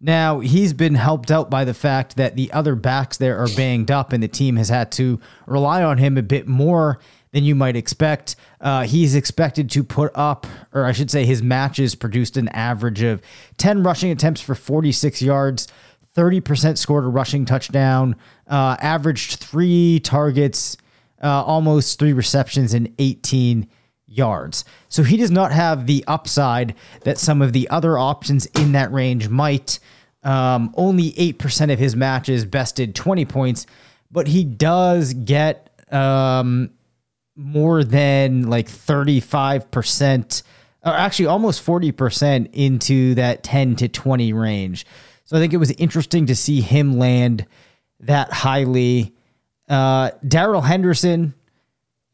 Now, 0.00 0.38
he's 0.38 0.72
been 0.72 0.94
helped 0.94 1.30
out 1.30 1.50
by 1.50 1.64
the 1.64 1.74
fact 1.74 2.16
that 2.16 2.36
the 2.36 2.52
other 2.52 2.76
backs 2.76 3.16
there 3.16 3.38
are 3.38 3.48
banged 3.56 3.90
up 3.90 4.12
and 4.12 4.22
the 4.22 4.28
team 4.28 4.56
has 4.56 4.68
had 4.68 4.92
to 4.92 5.18
rely 5.46 5.82
on 5.82 5.98
him 5.98 6.16
a 6.16 6.22
bit 6.22 6.46
more 6.46 7.00
than 7.32 7.44
you 7.44 7.54
might 7.54 7.76
expect. 7.76 8.36
Uh, 8.60 8.84
he's 8.84 9.14
expected 9.14 9.70
to 9.70 9.82
put 9.82 10.12
up, 10.14 10.46
or 10.72 10.84
I 10.84 10.92
should 10.92 11.10
say, 11.10 11.24
his 11.24 11.42
matches 11.42 11.94
produced 11.94 12.36
an 12.36 12.48
average 12.48 13.02
of 13.02 13.20
10 13.58 13.82
rushing 13.82 14.10
attempts 14.10 14.40
for 14.40 14.54
46 14.54 15.20
yards, 15.20 15.68
30% 16.16 16.78
scored 16.78 17.04
a 17.04 17.08
rushing 17.08 17.44
touchdown, 17.44 18.16
uh, 18.46 18.76
averaged 18.80 19.40
three 19.40 20.00
targets, 20.00 20.76
uh, 21.22 21.44
almost 21.44 21.98
three 21.98 22.12
receptions, 22.12 22.72
and 22.72 22.92
18 22.98 23.68
yards. 24.08 24.64
So 24.88 25.02
he 25.02 25.16
does 25.16 25.30
not 25.30 25.52
have 25.52 25.86
the 25.86 26.02
upside 26.06 26.74
that 27.02 27.18
some 27.18 27.42
of 27.42 27.52
the 27.52 27.68
other 27.68 27.98
options 27.98 28.46
in 28.46 28.72
that 28.72 28.92
range 28.92 29.28
might. 29.28 29.78
Um, 30.22 30.74
only 30.76 31.12
8% 31.12 31.72
of 31.72 31.78
his 31.78 31.94
matches 31.94 32.44
bested 32.44 32.94
20 32.94 33.24
points, 33.26 33.66
but 34.10 34.26
he 34.26 34.42
does 34.42 35.14
get 35.14 35.70
um, 35.92 36.70
more 37.36 37.84
than 37.84 38.48
like 38.50 38.68
35%, 38.68 40.42
or 40.84 40.92
actually 40.92 41.26
almost 41.26 41.64
40% 41.64 42.50
into 42.52 43.14
that 43.14 43.42
10 43.44 43.76
to 43.76 43.88
20 43.88 44.32
range. 44.32 44.86
So 45.24 45.36
I 45.36 45.40
think 45.40 45.52
it 45.52 45.58
was 45.58 45.70
interesting 45.72 46.26
to 46.26 46.34
see 46.34 46.60
him 46.60 46.98
land 46.98 47.46
that 48.00 48.32
highly. 48.32 49.14
Uh, 49.68 50.10
Darrell 50.26 50.62
Henderson, 50.62 51.34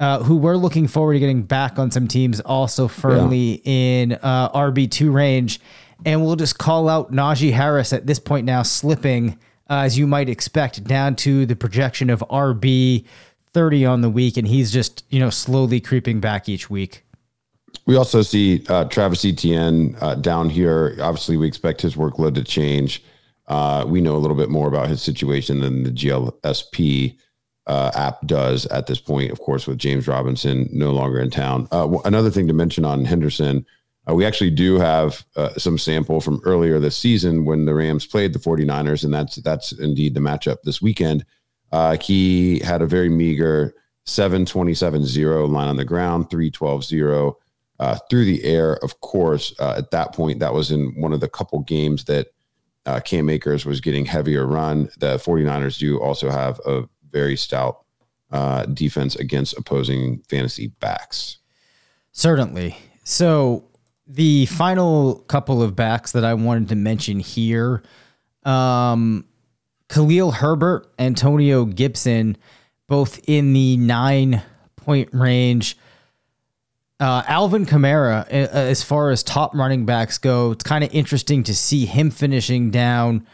uh, 0.00 0.22
who 0.22 0.36
we're 0.36 0.56
looking 0.56 0.88
forward 0.88 1.14
to 1.14 1.20
getting 1.20 1.42
back 1.42 1.78
on 1.78 1.90
some 1.90 2.08
teams, 2.08 2.40
also 2.40 2.88
firmly 2.88 3.62
in 3.64 4.12
uh, 4.22 4.50
RB 4.50 4.90
two 4.90 5.12
range, 5.12 5.60
and 6.04 6.24
we'll 6.24 6.36
just 6.36 6.58
call 6.58 6.88
out 6.88 7.12
Najee 7.12 7.52
Harris 7.52 7.92
at 7.92 8.06
this 8.06 8.18
point 8.18 8.44
now 8.44 8.62
slipping, 8.62 9.38
uh, 9.70 9.82
as 9.84 9.96
you 9.96 10.06
might 10.06 10.28
expect, 10.28 10.82
down 10.84 11.14
to 11.16 11.46
the 11.46 11.56
projection 11.56 12.10
of 12.10 12.20
RB 12.30 13.04
thirty 13.52 13.86
on 13.86 14.00
the 14.00 14.10
week, 14.10 14.36
and 14.36 14.48
he's 14.48 14.72
just 14.72 15.04
you 15.10 15.20
know 15.20 15.30
slowly 15.30 15.80
creeping 15.80 16.20
back 16.20 16.48
each 16.48 16.68
week. 16.68 17.04
We 17.86 17.96
also 17.96 18.22
see 18.22 18.64
uh, 18.68 18.84
Travis 18.86 19.24
Etienne 19.24 19.96
uh, 20.00 20.14
down 20.16 20.50
here. 20.50 20.96
Obviously, 21.00 21.36
we 21.36 21.46
expect 21.46 21.82
his 21.82 21.96
workload 21.96 22.34
to 22.34 22.44
change. 22.44 23.02
Uh, 23.46 23.84
we 23.86 24.00
know 24.00 24.16
a 24.16 24.18
little 24.18 24.36
bit 24.36 24.48
more 24.48 24.68
about 24.68 24.88
his 24.88 25.02
situation 25.02 25.60
than 25.60 25.82
the 25.82 25.90
GLSP 25.90 27.18
uh, 27.66 27.90
app 27.94 28.26
does 28.26 28.66
at 28.66 28.86
this 28.86 29.00
point, 29.00 29.30
of 29.30 29.40
course, 29.40 29.66
with 29.66 29.78
James 29.78 30.06
Robinson 30.06 30.68
no 30.72 30.90
longer 30.90 31.20
in 31.20 31.30
town. 31.30 31.66
Uh, 31.72 31.98
another 32.04 32.30
thing 32.30 32.46
to 32.46 32.52
mention 32.52 32.84
on 32.84 33.04
Henderson, 33.04 33.64
uh, 34.08 34.14
we 34.14 34.26
actually 34.26 34.50
do 34.50 34.78
have 34.78 35.24
uh, 35.36 35.54
some 35.56 35.78
sample 35.78 36.20
from 36.20 36.40
earlier 36.44 36.78
this 36.78 36.96
season 36.96 37.44
when 37.46 37.64
the 37.64 37.74
Rams 37.74 38.06
played 38.06 38.34
the 38.34 38.38
49ers, 38.38 39.04
and 39.04 39.14
that's 39.14 39.36
that's 39.36 39.72
indeed 39.72 40.14
the 40.14 40.20
matchup 40.20 40.58
this 40.62 40.82
weekend. 40.82 41.24
Uh, 41.72 41.96
he 41.96 42.58
had 42.60 42.82
a 42.82 42.86
very 42.86 43.08
meager 43.08 43.74
727 44.04 45.06
0 45.06 45.46
line 45.46 45.68
on 45.68 45.76
the 45.76 45.84
ground, 45.86 46.28
312 46.28 46.84
0 46.84 47.38
uh, 47.80 47.98
through 48.10 48.26
the 48.26 48.44
air. 48.44 48.74
Of 48.84 49.00
course, 49.00 49.54
at 49.58 49.90
that 49.90 50.12
point, 50.12 50.38
that 50.40 50.52
was 50.52 50.70
in 50.70 51.00
one 51.00 51.14
of 51.14 51.20
the 51.20 51.28
couple 51.28 51.60
games 51.60 52.04
that 52.04 52.26
Cam 53.06 53.30
Akers 53.30 53.64
was 53.64 53.80
getting 53.80 54.04
heavier 54.04 54.46
run. 54.46 54.90
The 54.98 55.16
49ers 55.16 55.78
do 55.78 55.98
also 55.98 56.28
have 56.28 56.60
a 56.66 56.86
very 57.14 57.36
stout 57.36 57.84
uh, 58.32 58.66
defense 58.66 59.14
against 59.14 59.56
opposing 59.56 60.20
fantasy 60.28 60.66
backs. 60.80 61.38
Certainly. 62.12 62.76
So 63.04 63.64
the 64.06 64.46
final 64.46 65.16
couple 65.28 65.62
of 65.62 65.74
backs 65.74 66.12
that 66.12 66.24
I 66.24 66.34
wanted 66.34 66.68
to 66.70 66.74
mention 66.74 67.20
here, 67.20 67.82
um, 68.42 69.24
Khalil 69.88 70.32
Herbert, 70.32 70.92
Antonio 70.98 71.64
Gibson, 71.64 72.36
both 72.88 73.20
in 73.28 73.52
the 73.52 73.76
nine 73.76 74.42
point 74.76 75.08
range. 75.12 75.78
Uh, 77.00 77.22
Alvin 77.26 77.66
Kamara, 77.66 78.26
as 78.28 78.82
far 78.82 79.10
as 79.10 79.22
top 79.22 79.54
running 79.54 79.84
backs 79.84 80.18
go, 80.18 80.52
it's 80.52 80.64
kind 80.64 80.84
of 80.84 80.92
interesting 80.94 81.42
to 81.44 81.54
see 81.54 81.86
him 81.86 82.10
finishing 82.10 82.70
down 82.70 83.26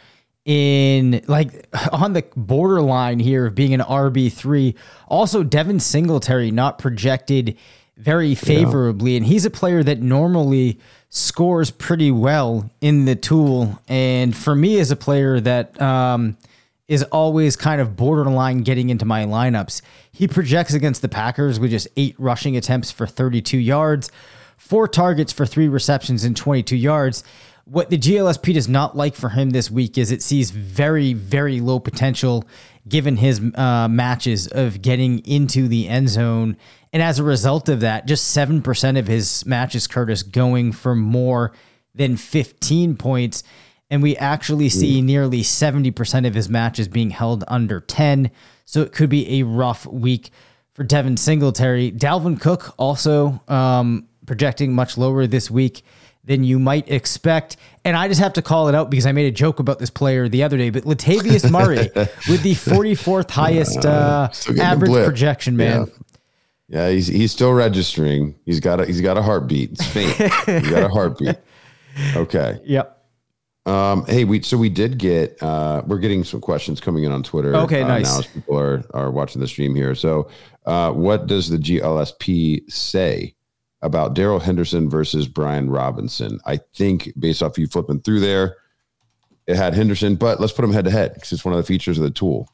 in 0.51 1.23
like 1.29 1.69
on 1.93 2.13
the 2.13 2.25
borderline 2.35 3.21
here 3.21 3.47
of 3.47 3.55
being 3.55 3.73
an 3.73 3.81
RB3. 3.81 4.75
Also, 5.07 5.45
Devin 5.45 5.79
Singletary 5.79 6.51
not 6.51 6.77
projected 6.77 7.57
very 7.97 8.35
favorably, 8.35 9.13
yeah. 9.13 9.19
and 9.19 9.27
he's 9.27 9.45
a 9.45 9.51
player 9.51 9.85
that 9.85 10.01
normally 10.01 10.81
scores 11.09 11.71
pretty 11.71 12.11
well 12.11 12.69
in 12.81 13.05
the 13.05 13.15
tool. 13.15 13.81
And 13.87 14.37
for 14.37 14.57
me, 14.57 14.81
as 14.81 14.91
a 14.91 14.97
player 14.97 15.39
that 15.39 15.81
um, 15.81 16.37
is 16.89 17.05
always 17.05 17.55
kind 17.55 17.81
of 17.81 17.95
borderline 17.95 18.63
getting 18.63 18.91
into 18.91 19.05
my 19.05 19.27
lineups, 19.27 19.83
he 20.11 20.27
projects 20.27 20.75
against 20.75 21.01
the 21.01 21.09
Packers 21.09 21.61
with 21.61 21.71
just 21.71 21.87
eight 21.97 22.17
rushing 22.19 22.57
attempts 22.57 22.91
for 22.91 23.07
32 23.07 23.57
yards, 23.57 24.11
four 24.57 24.89
targets 24.89 25.33
for 25.33 25.47
three 25.47 25.69
receptions 25.69 26.25
and 26.25 26.37
22 26.37 26.75
yards 26.75 27.23
what 27.71 27.89
the 27.89 27.99
GLSP 27.99 28.55
does 28.55 28.69
not 28.69 28.97
like 28.97 29.15
for 29.15 29.29
him 29.29 29.51
this 29.51 29.71
week 29.71 29.97
is 29.97 30.11
it 30.11 30.23
sees 30.23 30.51
very, 30.51 31.13
very 31.13 31.61
low 31.61 31.79
potential 31.79 32.45
given 32.89 33.17
his 33.17 33.41
uh, 33.55 33.87
matches 33.89 34.49
of 34.49 34.83
getting 34.83 35.21
into 35.21 35.69
the 35.69 35.89
end 35.89 36.09
zone. 36.09 36.57
And 36.93 37.01
as 37.01 37.21
a 37.21 37.25
result 37.25 37.69
of 37.69 37.79
that, 37.81 38.07
just 38.07 38.37
7% 38.37 38.99
of 38.99 39.07
his 39.07 39.47
matches, 39.47 39.87
Curtis, 39.87 40.25
going 40.25 40.73
for 40.73 40.97
more 40.97 41.53
than 41.95 42.17
15 42.17 42.97
points. 42.97 43.45
And 43.89 44.03
we 44.03 44.17
actually 44.17 44.69
see 44.69 45.01
nearly 45.01 45.43
70% 45.43 46.27
of 46.27 46.35
his 46.35 46.49
matches 46.49 46.89
being 46.89 47.11
held 47.11 47.45
under 47.47 47.81
10. 47.81 48.33
So 48.65 48.83
it 48.83 48.93
could 48.93 49.11
be 49.11 49.41
a 49.41 49.45
rough 49.45 49.87
week 49.87 50.31
for 50.73 50.83
Devin 50.83 51.17
Singletary. 51.17 51.93
Dalvin 51.93 52.41
Cook 52.41 52.75
also 52.79 53.41
um, 53.47 54.09
projecting 54.27 54.73
much 54.73 54.99
lower 54.99 55.29
this 55.29 55.53
week 55.53 55.83
than 56.25 56.45
you 56.45 56.59
might 56.59 56.91
expect. 56.91 57.57
And 57.85 57.97
I 57.97 58.09
just 58.09 58.21
have 58.21 58.35
to 58.35 58.43
call 58.43 58.69
it 58.69 58.75
out 58.75 58.91
because 58.91 59.07
I 59.07 59.13
made 59.13 59.27
a 59.27 59.31
joke 59.31 59.59
about 59.59 59.79
this 59.79 59.91
player 59.91 60.29
the 60.29 60.43
other 60.43 60.57
day. 60.57 60.71
But 60.71 60.85
Latavius 60.85 61.51
Murray 61.51 61.77
with 62.29 62.43
the 62.43 62.55
44th 62.55 63.31
highest 63.31 63.85
uh, 63.85 64.29
average 64.61 64.93
projection, 65.05 65.57
man. 65.57 65.87
Yeah. 66.69 66.87
yeah. 66.87 66.91
he's 66.91 67.07
he's 67.07 67.33
still 67.33 67.53
registering. 67.53 68.35
He's 68.45 68.61
got 68.61 68.81
a 68.81 68.87
he's 68.87 69.01
got 69.01 69.17
a 69.17 69.23
heartbeat. 69.23 69.73
It's 69.73 69.87
faint. 69.87 70.15
he's 70.15 70.71
got 70.71 70.83
a 70.83 70.89
heartbeat. 70.93 71.37
Okay. 72.15 72.61
Yep. 72.65 72.99
Um, 73.67 74.05
hey, 74.07 74.25
we 74.25 74.43
so 74.43 74.57
we 74.57 74.69
did 74.69 74.99
get 74.99 75.41
uh, 75.43 75.83
we're 75.87 75.99
getting 75.99 76.25
some 76.25 76.41
questions 76.41 76.81
coming 76.81 77.05
in 77.05 77.13
on 77.13 77.23
Twitter. 77.23 77.55
Okay, 77.55 77.83
uh, 77.83 77.89
nice. 77.89 78.05
Now 78.05 78.19
as 78.21 78.27
people 78.27 78.59
are 78.59 78.85
are 78.95 79.11
watching 79.11 79.41
the 79.41 79.49
stream 79.49 79.75
here. 79.75 79.95
So, 79.95 80.31
uh, 80.67 80.93
what 80.93 81.27
does 81.27 81.51
the 81.51 81.59
GLSP 81.59 82.71
say 82.71 83.35
about 83.83 84.15
Darrell 84.15 84.41
Henderson 84.41 84.91
versus 84.91 85.27
Brian 85.27 85.71
Robinson. 85.71 86.39
I 86.45 86.59
think 86.75 87.13
based 87.19 87.43
off 87.43 87.59
you 87.59 87.67
flipping 87.67 88.01
through 88.01 88.21
there, 88.21 88.57
it 89.47 89.57
had 89.57 89.75
Henderson, 89.75 90.17
but 90.17 90.41
let's 90.41 90.53
put 90.53 90.63
them 90.63 90.73
head 90.73 90.85
to 90.85 90.91
head 90.91 91.15
because 91.15 91.33
it's 91.33 91.45
one 91.45 91.55
of 91.55 91.59
the 91.59 91.67
features 91.67 91.99
of 91.99 92.05
the 92.05 92.11
tool, 92.11 92.49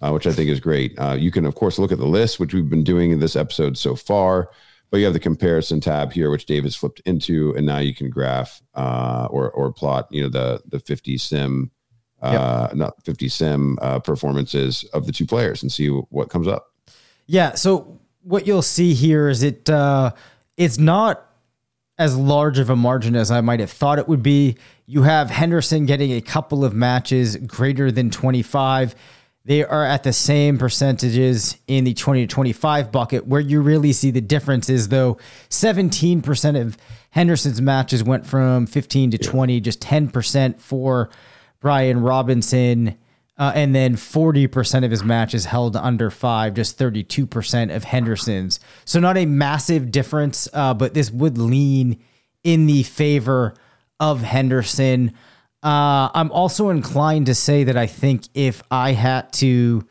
uh, 0.00 0.10
which 0.10 0.26
I 0.26 0.32
think 0.32 0.50
is 0.50 0.60
great. 0.60 0.98
Uh, 0.98 1.16
you 1.18 1.30
can, 1.30 1.46
of 1.46 1.54
course, 1.54 1.78
look 1.78 1.92
at 1.92 1.98
the 1.98 2.06
list, 2.06 2.40
which 2.40 2.52
we've 2.52 2.68
been 2.68 2.84
doing 2.84 3.10
in 3.10 3.20
this 3.20 3.36
episode 3.36 3.78
so 3.78 3.94
far, 3.94 4.50
but 4.90 4.98
you 4.98 5.04
have 5.04 5.14
the 5.14 5.20
comparison 5.20 5.80
tab 5.80 6.12
here, 6.12 6.30
which 6.30 6.46
Dave 6.46 6.64
has 6.64 6.76
flipped 6.76 7.00
into, 7.06 7.54
and 7.56 7.64
now 7.64 7.78
you 7.78 7.94
can 7.94 8.10
graph 8.10 8.60
uh, 8.74 9.28
or 9.30 9.50
or 9.52 9.72
plot, 9.72 10.08
you 10.10 10.22
know, 10.22 10.28
the 10.28 10.60
the 10.66 10.80
50 10.80 11.16
sim, 11.16 11.70
uh, 12.20 12.66
yep. 12.68 12.76
not 12.76 13.04
50 13.04 13.28
sim 13.28 13.78
uh, 13.80 14.00
performances 14.00 14.84
of 14.92 15.06
the 15.06 15.12
two 15.12 15.26
players 15.26 15.62
and 15.62 15.72
see 15.72 15.88
what 15.88 16.28
comes 16.28 16.48
up. 16.48 16.66
Yeah. 17.26 17.54
So 17.54 17.98
what 18.22 18.46
you'll 18.46 18.62
see 18.62 18.94
here 18.94 19.28
is 19.28 19.42
it 19.42 19.70
uh, 19.70 20.12
it's 20.56 20.78
not 20.78 21.26
as 21.98 22.16
large 22.16 22.58
of 22.58 22.70
a 22.70 22.76
margin 22.76 23.14
as 23.14 23.30
I 23.30 23.40
might 23.40 23.60
have 23.60 23.70
thought 23.70 23.98
it 23.98 24.08
would 24.08 24.22
be. 24.22 24.56
You 24.86 25.02
have 25.02 25.30
Henderson 25.30 25.86
getting 25.86 26.12
a 26.12 26.20
couple 26.20 26.64
of 26.64 26.74
matches 26.74 27.36
greater 27.36 27.92
than 27.92 28.10
25. 28.10 28.94
They 29.44 29.64
are 29.64 29.84
at 29.84 30.02
the 30.02 30.12
same 30.12 30.56
percentages 30.58 31.56
in 31.66 31.84
the 31.84 31.94
20 31.94 32.26
to 32.26 32.32
25 32.32 32.92
bucket. 32.92 33.26
Where 33.26 33.40
you 33.40 33.60
really 33.60 33.92
see 33.92 34.10
the 34.10 34.20
difference 34.20 34.68
is 34.68 34.88
though 34.88 35.18
17% 35.50 36.60
of 36.60 36.76
Henderson's 37.10 37.60
matches 37.60 38.02
went 38.02 38.26
from 38.26 38.66
15 38.66 39.12
to 39.12 39.18
20, 39.18 39.60
just 39.60 39.80
10% 39.80 40.60
for 40.60 41.10
Brian 41.60 42.02
Robinson 42.02 42.96
uh, 43.42 43.50
and 43.56 43.74
then 43.74 43.96
40% 43.96 44.84
of 44.84 44.92
his 44.92 45.02
matches 45.02 45.46
held 45.46 45.74
under 45.74 46.10
five, 46.10 46.54
just 46.54 46.78
32% 46.78 47.74
of 47.74 47.82
Henderson's. 47.82 48.60
So, 48.84 49.00
not 49.00 49.16
a 49.16 49.26
massive 49.26 49.90
difference, 49.90 50.46
uh, 50.52 50.74
but 50.74 50.94
this 50.94 51.10
would 51.10 51.36
lean 51.38 52.00
in 52.44 52.66
the 52.66 52.84
favor 52.84 53.54
of 53.98 54.22
Henderson. 54.22 55.08
Uh, 55.60 56.08
I'm 56.14 56.30
also 56.30 56.68
inclined 56.68 57.26
to 57.26 57.34
say 57.34 57.64
that 57.64 57.76
I 57.76 57.88
think 57.88 58.28
if 58.32 58.62
I 58.70 58.92
had 58.92 59.32
to 59.34 59.88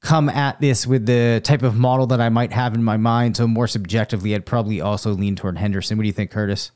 come 0.00 0.28
at 0.28 0.60
this 0.60 0.86
with 0.86 1.06
the 1.06 1.40
type 1.42 1.64
of 1.64 1.74
model 1.74 2.06
that 2.06 2.20
I 2.20 2.28
might 2.28 2.52
have 2.52 2.72
in 2.76 2.84
my 2.84 2.96
mind, 2.96 3.36
so 3.36 3.48
more 3.48 3.66
subjectively, 3.66 4.32
I'd 4.32 4.46
probably 4.46 4.80
also 4.80 5.10
lean 5.10 5.34
toward 5.34 5.58
Henderson. 5.58 5.98
What 5.98 6.04
do 6.04 6.06
you 6.06 6.12
think, 6.12 6.30
Curtis? 6.30 6.70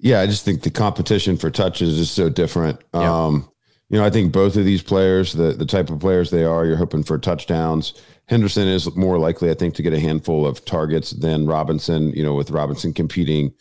Yeah, 0.00 0.20
I 0.20 0.26
just 0.26 0.44
think 0.44 0.62
the 0.62 0.70
competition 0.72 1.36
for 1.36 1.48
touches 1.48 1.96
is 1.96 2.10
so 2.10 2.28
different. 2.28 2.80
Yep. 2.92 3.02
Um, 3.02 3.48
you 3.88 3.98
know, 3.98 4.04
I 4.04 4.10
think 4.10 4.32
both 4.32 4.56
of 4.56 4.64
these 4.64 4.82
players, 4.82 5.32
the 5.32 5.52
the 5.52 5.66
type 5.66 5.90
of 5.90 6.00
players 6.00 6.30
they 6.30 6.44
are, 6.44 6.66
you're 6.66 6.76
hoping 6.76 7.02
for 7.02 7.18
touchdowns. 7.18 7.94
Henderson 8.26 8.66
is 8.66 8.94
more 8.96 9.18
likely, 9.18 9.50
I 9.50 9.54
think, 9.54 9.74
to 9.76 9.82
get 9.82 9.92
a 9.92 10.00
handful 10.00 10.44
of 10.44 10.64
targets 10.64 11.12
than 11.12 11.46
Robinson. 11.46 12.10
You 12.12 12.24
know, 12.24 12.34
with 12.34 12.50
Robinson 12.50 12.92
competing 12.92 13.52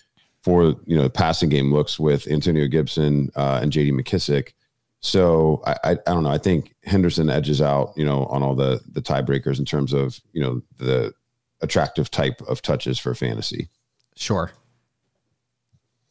for 0.44 0.76
you 0.86 0.98
know 0.98 1.10
passing 1.10 1.50
game 1.50 1.72
looks 1.72 2.00
with 2.00 2.28
Antonio 2.28 2.68
Gibson 2.68 3.30
uh, 3.36 3.60
and 3.62 3.72
J.D. 3.72 3.92
McKissic. 3.92 4.54
So 5.02 5.62
I, 5.68 5.76
I, 5.84 5.92
I 5.92 6.14
don't 6.14 6.24
know. 6.24 6.32
I 6.32 6.40
think 6.40 6.74
Henderson 6.84 7.30
edges 7.30 7.62
out, 7.62 7.94
you 7.96 8.06
know, 8.06 8.26
on 8.26 8.42
all 8.42 8.56
the 8.56 8.82
the 8.92 9.02
tiebreakers 9.02 9.60
in 9.60 9.66
terms 9.66 9.94
of 9.94 10.20
you 10.34 10.42
know 10.42 10.62
the 10.78 11.14
attractive 11.62 12.10
type 12.10 12.42
of 12.48 12.64
touches 12.64 12.98
for 12.98 13.14
fantasy. 13.14 13.70
Sure. 14.16 14.52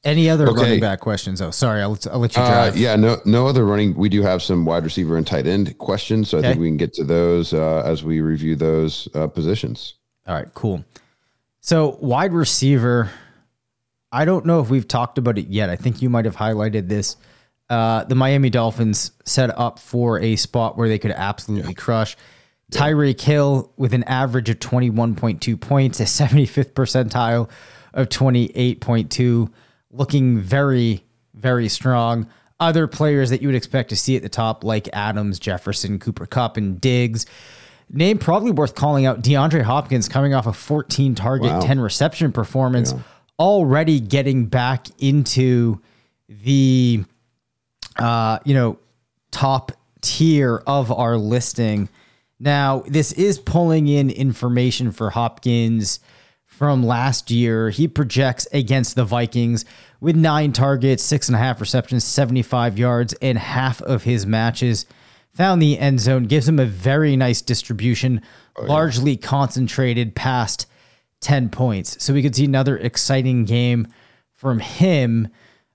Any 0.05 0.29
other 0.29 0.49
okay. 0.49 0.61
running 0.61 0.81
back 0.81 1.01
questions? 1.01 1.41
Oh, 1.41 1.51
sorry, 1.51 1.81
I'll, 1.81 1.99
I'll 2.13 2.19
let 2.19 2.37
you 2.37 2.43
uh, 2.43 2.47
drive. 2.47 2.75
Uh, 2.75 2.79
yeah, 2.79 2.97
no, 2.97 3.17
no 3.25 3.47
other 3.47 3.65
running. 3.65 3.95
We 3.95 4.09
do 4.09 4.23
have 4.23 4.43
some 4.43 4.65
wide 4.65 4.85
receiver 4.85 5.17
and 5.17 5.27
tight 5.27 5.47
end 5.47 5.77
questions, 5.79 6.29
so 6.29 6.39
okay. 6.39 6.49
I 6.49 6.51
think 6.51 6.61
we 6.61 6.69
can 6.69 6.77
get 6.77 6.93
to 6.95 7.05
those 7.05 7.55
uh, 7.55 7.83
as 7.87 8.05
we 8.05 8.21
review 8.21 8.55
those 8.55 9.09
uh, 9.15 9.27
positions. 9.27 9.95
All 10.27 10.35
right, 10.35 10.53
cool. 10.55 10.85
So 11.61 11.97
wide 12.01 12.33
receiver, 12.33 13.11
I 14.13 14.27
don't 14.27 14.45
know 14.45 14.61
if 14.61 14.69
we've 14.69 14.87
talked 14.87 15.17
about 15.17 15.39
it 15.39 15.47
yet. 15.47 15.71
I 15.71 15.77
think 15.77 16.03
you 16.03 16.11
might 16.11 16.27
have 16.27 16.37
highlighted 16.37 16.89
this 16.89 17.17
uh, 17.71 18.05
the 18.05 18.15
Miami 18.15 18.51
Dolphins 18.51 19.13
set 19.25 19.57
up 19.59 19.79
for 19.79 20.21
a 20.21 20.37
spot 20.37 20.77
where 20.77 20.89
they 20.89 20.99
could 20.99 21.13
absolutely 21.13 21.75
crush. 21.75 22.17
Tyreek 22.71 23.21
Hill 23.21 23.73
with 23.77 23.95
an 23.95 24.05
average 24.05 24.51
of 24.51 24.59
21.2 24.59 25.61
points, 25.61 26.01
a 26.01 26.05
75th 26.05 26.73
percentile 26.73 27.49
of 27.93 28.09
28.2, 28.09 29.51
looking 29.95 30.39
very, 30.39 31.05
very 31.35 31.69
strong. 31.69 32.29
Other 32.61 32.87
players 32.87 33.31
that 33.31 33.43
you 33.43 33.49
would 33.49 33.55
expect 33.55 33.91
to 33.91 33.97
see 33.97 34.17
at 34.17 34.23
the 34.23 34.29
top, 34.29 34.65
like 34.65 34.89
Adams, 34.93 35.39
Jefferson, 35.39 35.99
Cooper 35.99 36.27
Kupp, 36.27 36.57
and 36.57 36.81
Diggs. 36.81 37.27
Name 37.91 38.19
probably 38.19 38.51
worth 38.51 38.75
calling 38.75 39.07
out 39.07 39.23
DeAndre 39.23 39.63
Hopkins 39.63 40.09
coming 40.09 40.35
off 40.35 40.47
a 40.47 40.53
14 40.53 41.15
target, 41.15 41.51
Wow. 41.51 41.61
10 41.61 41.81
reception 41.81 42.33
performance, 42.33 42.95
already 43.39 44.01
getting 44.01 44.47
back 44.47 44.87
into 44.99 45.81
the 46.29 47.05
uh, 47.99 48.39
you 48.45 48.55
know, 48.55 48.79
top 49.31 49.73
tier 50.01 50.63
of 50.67 50.91
our 50.91 51.17
listing. 51.17 51.89
Now, 52.41 52.83
this 52.87 53.13
is 53.13 53.39
pulling 53.39 53.87
in 53.89 54.11
information 54.11 54.91
for 54.91 55.11
Hopkins 55.11 56.01
from 56.57 56.85
last 56.85 57.31
year. 57.31 57.71
He 57.71 57.89
projects 57.89 58.47
against 58.53 58.95
the 58.95 59.05
Vikings 59.05 59.65
with 60.01 60.15
nine 60.15 60.53
targets, 60.53 61.03
six 61.03 61.29
and 61.29 61.35
a 61.35 61.39
half 61.39 61.61
receptions, 61.61 62.05
75 62.05 62.79
yards, 62.79 63.13
and 63.15 63.37
half 63.37 63.83
of 63.83 64.05
his 64.05 64.25
matches 64.25 64.87
found 65.33 65.61
the 65.61 65.79
end 65.79 65.99
zone. 65.99 66.25
Gives 66.25 66.49
him 66.49 66.61
a 66.61 66.67
very 66.67 67.17
nice 67.17 67.43
distribution, 67.43 68.23
largely 68.57 69.17
concentrated 69.17 70.15
past 70.15 70.67
10 71.23 71.49
points. 71.49 72.03
So 72.03 72.15
we 72.15 72.23
could 72.23 72.37
see 72.37 72.45
another 72.45 72.79
exciting 72.79 73.45
game 73.45 73.89
from 74.33 74.61
him. 74.61 75.29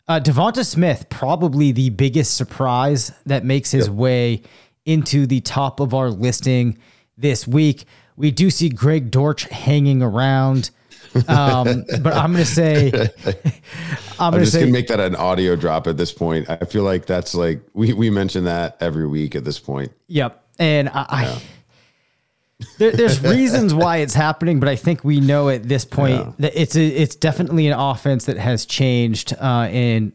Uh, 0.08 0.22
Devonta 0.22 0.66
Smith, 0.66 1.08
probably 1.10 1.74
the 1.74 1.90
biggest 1.90 2.38
surprise 2.38 3.12
that 3.26 3.44
makes 3.44 3.72
his 3.72 3.90
way 3.90 4.44
into 4.86 5.28
the 5.28 5.42
top 5.42 5.82
of 5.82 5.94
our 5.94 6.10
listing 6.10 6.78
this 7.18 7.46
week. 7.46 7.86
We 8.20 8.32
do 8.32 8.50
see 8.50 8.68
Greg 8.68 9.12
Dortch 9.12 9.46
hanging 9.46 10.04
around. 10.04 10.72
Um, 11.30 11.86
but 12.02 12.14
I'm 12.14 12.34
going 12.34 12.44
to 12.44 12.46
say, 12.46 12.92
I'm 12.92 13.10
I'm 14.20 14.32
going 14.32 14.34
to 14.34 14.40
just 14.42 14.52
say, 14.52 14.60
gonna 14.60 14.74
make 14.74 14.88
that 14.88 15.00
an 15.00 15.16
audio 15.16 15.56
drop 15.56 15.88
at 15.88 15.96
this 15.96 16.12
point. 16.12 16.50
I 16.50 16.58
feel 16.58 16.84
like 16.84 17.06
that's 17.06 17.34
like 17.34 17.62
we 17.74 17.94
we 17.94 18.10
mention 18.10 18.44
that 18.44 18.76
every 18.82 19.08
week 19.08 19.36
at 19.36 19.46
this 19.46 19.58
point. 19.58 19.94
Yep. 20.08 20.44
And 20.60 20.90
I, 20.90 21.06
I 21.10 21.42
there, 22.78 22.92
there's 22.92 23.24
reasons 23.24 23.74
why 23.74 23.98
it's 23.98 24.14
happening, 24.14 24.60
but 24.60 24.68
I 24.68 24.76
think 24.76 25.06
we 25.06 25.22
know 25.22 25.48
at 25.48 25.64
this 25.64 25.86
point 25.86 26.38
that 26.40 26.62
it's 26.62 26.76
a, 26.76 26.86
it's 26.86 27.16
definitely 27.16 27.68
an 27.68 27.80
offense 27.80 28.26
that 28.26 28.38
has 28.38 28.66
changed. 28.66 29.34
Uh, 29.40 29.70
and 29.72 30.12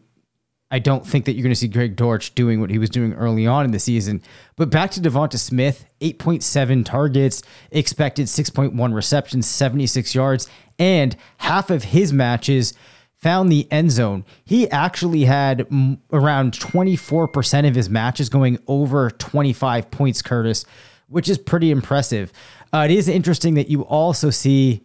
I 0.75 0.81
don't 0.81 1.07
think 1.07 1.25
that 1.27 1.35
you're 1.35 1.45
going 1.45 1.53
to 1.53 1.57
see 1.61 1.69
Greg 1.69 1.95
Dortch 1.95 2.35
doing 2.35 2.61
what 2.61 2.69
he 2.69 2.79
was 2.79 2.91
doing 2.91 3.13
early 3.13 3.47
on 3.47 3.65
in 3.65 3.71
the 3.71 3.79
season. 3.79 4.21
But 4.57 4.71
back 4.71 4.91
to 4.91 5.01
Devonta 5.01 5.39
Smith, 5.39 5.87
8.7 6.01 6.85
targets, 6.85 7.45
expected 7.71 8.27
6.1 8.27 8.93
receptions, 8.93 9.47
76 9.47 10.17
yards, 10.17 10.49
and 10.81 11.17
half 11.37 11.71
of 11.71 11.85
his 11.85 12.13
matches 12.13 12.75
found 13.19 13.53
the 13.53 13.71
end 13.71 13.93
zone. 13.93 14.25
He 14.45 14.69
actually 14.69 15.27
had 15.27 15.65
around 16.13 16.55
24% 16.55 17.69
of 17.69 17.77
his 17.77 17.89
matches 17.89 18.29
going 18.29 18.59
over 18.67 19.13
25 19.13 19.93
points, 19.93 20.23
Curtis, 20.23 20.65
which 21.07 21.29
is 21.29 21.39
pretty 21.39 21.71
impressive. 21.71 22.33
Uh, 22.73 22.79
it 22.79 22.91
is 22.91 23.07
interesting 23.07 23.55
that 23.55 23.71
you 23.71 23.83
also 23.83 24.29
see 24.29 24.85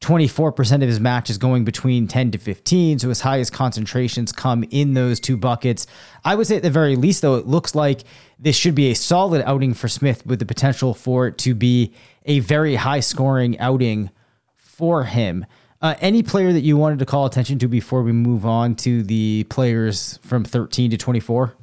24% 0.00 0.74
of 0.74 0.82
his 0.82 1.00
matches 1.00 1.38
going 1.38 1.64
between 1.64 2.06
10 2.06 2.32
to 2.32 2.38
15. 2.38 2.98
So 2.98 3.08
his 3.08 3.20
highest 3.20 3.52
concentrations 3.52 4.32
come 4.32 4.64
in 4.70 4.94
those 4.94 5.18
two 5.18 5.36
buckets. 5.36 5.86
I 6.24 6.34
would 6.34 6.46
say 6.46 6.56
at 6.56 6.62
the 6.62 6.70
very 6.70 6.96
least, 6.96 7.22
though, 7.22 7.36
it 7.36 7.46
looks 7.46 7.74
like 7.74 8.02
this 8.38 8.56
should 8.56 8.74
be 8.74 8.90
a 8.90 8.94
solid 8.94 9.42
outing 9.46 9.72
for 9.72 9.88
Smith 9.88 10.26
with 10.26 10.40
the 10.40 10.46
potential 10.46 10.92
for 10.92 11.28
it 11.28 11.38
to 11.38 11.54
be 11.54 11.94
a 12.26 12.40
very 12.40 12.74
high 12.74 13.00
scoring 13.00 13.58
outing 13.58 14.10
for 14.56 15.04
him. 15.04 15.46
Uh, 15.80 15.94
any 16.00 16.22
player 16.22 16.52
that 16.52 16.62
you 16.62 16.76
wanted 16.76 16.98
to 16.98 17.06
call 17.06 17.26
attention 17.26 17.58
to 17.58 17.68
before 17.68 18.02
we 18.02 18.12
move 18.12 18.46
on 18.46 18.74
to 18.74 19.02
the 19.02 19.44
players 19.50 20.18
from 20.22 20.44
13 20.44 20.90
to 20.90 20.96
24? 20.96 21.54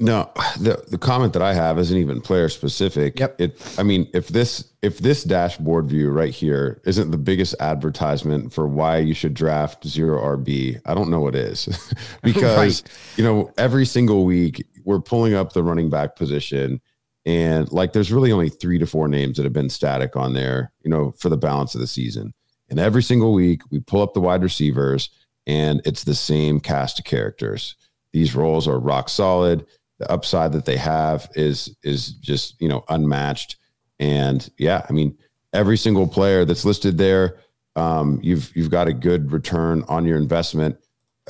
No, 0.00 0.30
the 0.60 0.84
the 0.88 0.98
comment 0.98 1.32
that 1.32 1.42
I 1.42 1.54
have 1.54 1.76
isn't 1.76 1.96
even 1.96 2.20
player 2.20 2.48
specific. 2.48 3.18
Yep. 3.18 3.40
It 3.40 3.74
I 3.78 3.82
mean, 3.82 4.08
if 4.14 4.28
this 4.28 4.72
if 4.80 4.98
this 4.98 5.24
dashboard 5.24 5.86
view 5.86 6.10
right 6.10 6.32
here 6.32 6.80
isn't 6.84 7.10
the 7.10 7.18
biggest 7.18 7.56
advertisement 7.58 8.52
for 8.52 8.68
why 8.68 8.98
you 8.98 9.12
should 9.12 9.34
draft 9.34 9.84
zero 9.84 10.20
RB, 10.36 10.80
I 10.86 10.94
don't 10.94 11.10
know 11.10 11.20
what 11.20 11.34
is. 11.34 11.92
because 12.22 12.84
you 13.16 13.24
know, 13.24 13.50
every 13.58 13.84
single 13.84 14.24
week 14.24 14.64
we're 14.84 15.00
pulling 15.00 15.34
up 15.34 15.52
the 15.52 15.64
running 15.64 15.90
back 15.90 16.14
position 16.14 16.80
and 17.26 17.70
like 17.72 17.92
there's 17.92 18.12
really 18.12 18.32
only 18.32 18.48
3 18.48 18.78
to 18.78 18.86
4 18.86 19.08
names 19.08 19.36
that 19.36 19.42
have 19.42 19.52
been 19.52 19.68
static 19.68 20.16
on 20.16 20.32
there, 20.32 20.72
you 20.82 20.90
know, 20.90 21.12
for 21.18 21.28
the 21.28 21.36
balance 21.36 21.74
of 21.74 21.80
the 21.80 21.86
season. 21.86 22.32
And 22.70 22.78
every 22.78 23.02
single 23.02 23.34
week 23.34 23.62
we 23.70 23.80
pull 23.80 24.00
up 24.00 24.14
the 24.14 24.20
wide 24.20 24.42
receivers 24.42 25.10
and 25.46 25.82
it's 25.84 26.04
the 26.04 26.14
same 26.14 26.60
cast 26.60 27.00
of 27.00 27.04
characters. 27.04 27.74
These 28.12 28.34
roles 28.34 28.66
are 28.66 28.78
rock 28.78 29.08
solid 29.08 29.66
the 29.98 30.10
upside 30.10 30.52
that 30.52 30.64
they 30.64 30.76
have 30.76 31.28
is 31.34 31.76
is 31.82 32.12
just 32.12 32.60
you 32.60 32.68
know 32.68 32.84
unmatched 32.88 33.56
and 33.98 34.50
yeah 34.58 34.84
i 34.88 34.92
mean 34.92 35.16
every 35.52 35.76
single 35.76 36.06
player 36.06 36.44
that's 36.44 36.64
listed 36.64 36.98
there 36.98 37.38
um, 37.76 38.18
you've 38.24 38.50
you've 38.56 38.72
got 38.72 38.88
a 38.88 38.92
good 38.92 39.30
return 39.30 39.84
on 39.88 40.04
your 40.04 40.16
investment 40.16 40.76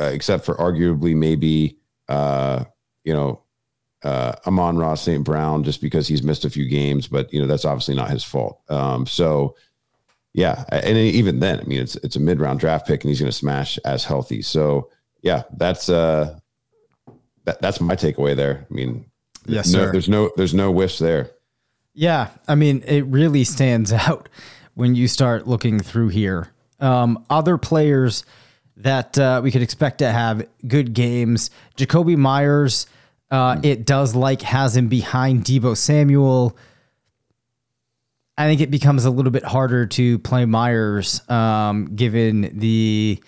uh, 0.01 0.05
except 0.05 0.45
for 0.47 0.55
arguably 0.55 1.15
maybe 1.15 1.77
uh, 2.09 2.65
you 3.05 3.13
know 3.13 3.43
uh, 4.05 4.33
Amon-Ra 4.47 4.95
St. 4.95 5.25
Brown 5.25 5.65
just 5.65 5.81
because 5.81 6.07
he's 6.07 6.23
missed 6.23 6.45
a 6.45 6.51
few 6.51 6.69
games, 6.69 7.09
but 7.09 7.33
you 7.33 7.41
know 7.41 7.47
that's 7.47 7.65
obviously 7.65 7.95
not 7.95 8.11
his 8.11 8.23
fault. 8.23 8.61
Um, 8.69 9.07
so 9.07 9.57
yeah, 10.35 10.65
and 10.71 10.97
even 10.97 11.41
then, 11.41 11.61
I 11.61 11.65
mean 11.65 11.81
it's 11.81 11.97
it's 11.97 12.17
a 12.17 12.21
mid 12.21 12.41
round 12.41 12.61
draft 12.61 12.87
pick 12.87 13.03
and 13.03 13.09
he's 13.09 13.19
going 13.19 13.31
to 13.31 13.37
smash 13.37 13.79
as 13.85 14.05
healthy. 14.05 14.43
So 14.43 14.91
yeah, 15.23 15.43
that's 15.57 15.89
uh 15.89 16.39
that, 17.49 17.63
that's 17.63 17.81
my 17.81 17.97
takeaway 17.97 18.37
there. 18.37 18.67
I 18.71 18.75
mean, 18.75 19.07
Yes, 19.47 19.73
no, 19.73 19.87
sir. 19.87 19.93
there's 19.93 20.09
no 20.11 20.31
there's 20.37 20.53
no 20.53 20.71
whiffs 20.71 20.99
there. 20.99 21.31
Yeah, 21.95 22.29
I 22.47 22.55
mean, 22.55 22.83
it 22.87 23.07
really 23.07 23.45
stands 23.45 23.93
out 24.09 24.29
when 24.75 24.95
you 24.95 25.09
start 25.09 25.49
looking 25.49 25.81
through 25.81 26.09
here. 26.09 26.49
Um, 26.81 27.25
other 27.31 27.57
players 27.57 28.25
that 28.77 29.19
uh, 29.19 29.41
we 29.43 29.51
could 29.51 29.63
expect 29.63 29.99
to 29.99 30.13
have 30.13 30.47
good 30.67 30.93
games. 30.93 31.51
Jakobi 31.77 32.17
Meyers, 32.17 32.87
uh, 33.31 33.59
it 33.65 33.87
does 33.87 34.15
like 34.15 34.43
has 34.43 34.77
him 34.77 34.89
behind 34.89 35.45
Deebo 35.45 35.77
Samuel. 35.77 36.57
I 38.37 38.47
think 38.47 38.61
it 38.61 38.71
becomes 38.71 39.05
a 39.07 39.11
little 39.11 39.33
bit 39.33 39.43
harder 39.45 39.87
to 39.87 40.19
play 40.21 40.45
Meyers 40.45 41.29
um, 41.29 41.97
given 41.97 42.53
the 42.59 43.21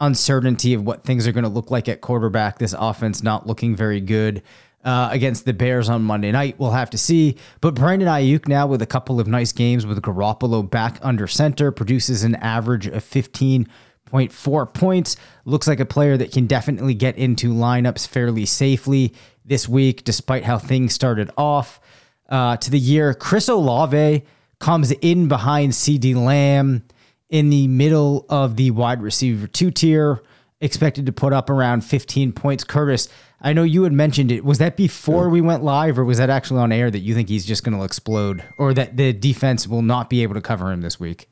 uncertainty 0.00 0.74
of 0.74 0.84
what 0.84 1.04
things 1.04 1.26
are 1.26 1.32
going 1.32 1.44
to 1.44 1.50
look 1.50 1.70
like 1.70 1.88
at 1.88 2.00
quarterback. 2.00 2.58
This 2.58 2.74
offense 2.78 3.22
not 3.22 3.46
looking 3.46 3.76
very 3.76 4.00
good 4.00 4.42
uh, 4.84 5.08
against 5.12 5.44
the 5.44 5.52
Bears 5.52 5.88
on 5.88 6.02
Monday 6.02 6.32
night. 6.32 6.56
We'll 6.58 6.70
have 6.70 6.90
to 6.90 6.98
see. 6.98 7.36
But 7.60 7.74
Brandon 7.74 8.08
Aiyuk 8.08 8.48
now 8.48 8.66
with 8.66 8.82
a 8.82 8.86
couple 8.86 9.20
of 9.20 9.26
nice 9.26 9.52
games 9.52 9.86
with 9.86 10.00
Garoppolo 10.00 10.68
back 10.68 10.98
under 11.02 11.26
center 11.26 11.70
produces 11.70 12.24
an 12.24 12.36
average 12.36 12.86
of 12.86 13.04
15.4 13.04 14.74
points. 14.74 15.16
Looks 15.44 15.68
like 15.68 15.80
a 15.80 15.86
player 15.86 16.16
that 16.16 16.32
can 16.32 16.46
definitely 16.46 16.94
get 16.94 17.16
into 17.16 17.52
lineups 17.52 18.08
fairly 18.08 18.46
safely 18.46 19.14
this 19.44 19.68
week, 19.68 20.04
despite 20.04 20.44
how 20.44 20.58
things 20.58 20.94
started 20.94 21.30
off. 21.36 21.80
Uh, 22.28 22.56
to 22.56 22.70
the 22.70 22.78
year, 22.78 23.12
Chris 23.12 23.48
Olave 23.48 24.24
comes 24.60 24.92
in 24.92 25.26
behind 25.26 25.72
CeeDee 25.72 26.14
Lamb 26.14 26.84
in 27.30 27.48
the 27.48 27.68
middle 27.68 28.26
of 28.28 28.56
the 28.56 28.70
wide 28.72 29.00
receiver 29.00 29.46
two 29.46 29.70
tier, 29.70 30.22
expected 30.60 31.06
to 31.06 31.12
put 31.12 31.32
up 31.32 31.48
around 31.48 31.82
15 31.82 32.32
points. 32.32 32.64
Curtis, 32.64 33.08
I 33.40 33.54
know 33.54 33.62
you 33.62 33.84
had 33.84 33.92
mentioned 33.92 34.30
it. 34.30 34.44
Was 34.44 34.58
that 34.58 34.76
before 34.76 35.30
we 35.30 35.40
went 35.40 35.62
live, 35.62 35.98
or 35.98 36.04
was 36.04 36.18
that 36.18 36.28
actually 36.28 36.60
on 36.60 36.72
air 36.72 36.90
that 36.90 36.98
you 36.98 37.14
think 37.14 37.28
he's 37.28 37.46
just 37.46 37.64
going 37.64 37.76
to 37.78 37.84
explode, 37.84 38.44
or 38.58 38.74
that 38.74 38.96
the 38.96 39.12
defense 39.12 39.66
will 39.66 39.82
not 39.82 40.10
be 40.10 40.22
able 40.22 40.34
to 40.34 40.42
cover 40.42 40.70
him 40.70 40.82
this 40.82 41.00
week? 41.00 41.28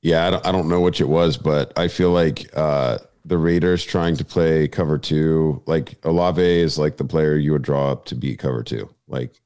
Yeah, 0.00 0.26
I 0.26 0.30
don't, 0.30 0.46
I 0.46 0.52
don't 0.52 0.68
know 0.68 0.80
which 0.80 1.00
it 1.00 1.08
was, 1.08 1.36
but 1.36 1.72
I 1.78 1.88
feel 1.88 2.10
like 2.10 2.48
uh, 2.56 2.98
the 3.24 3.36
Raiders 3.36 3.84
trying 3.84 4.16
to 4.16 4.24
play 4.24 4.66
cover 4.68 4.98
two, 4.98 5.62
like 5.66 5.94
Olave 6.04 6.42
is 6.42 6.78
like 6.78 6.96
the 6.96 7.04
player 7.04 7.36
you 7.36 7.52
would 7.52 7.62
draw 7.62 7.92
up 7.92 8.06
to 8.06 8.14
beat 8.14 8.38
cover 8.38 8.62
two. 8.62 8.88
Like, 9.06 9.40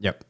Yep. 0.00 0.24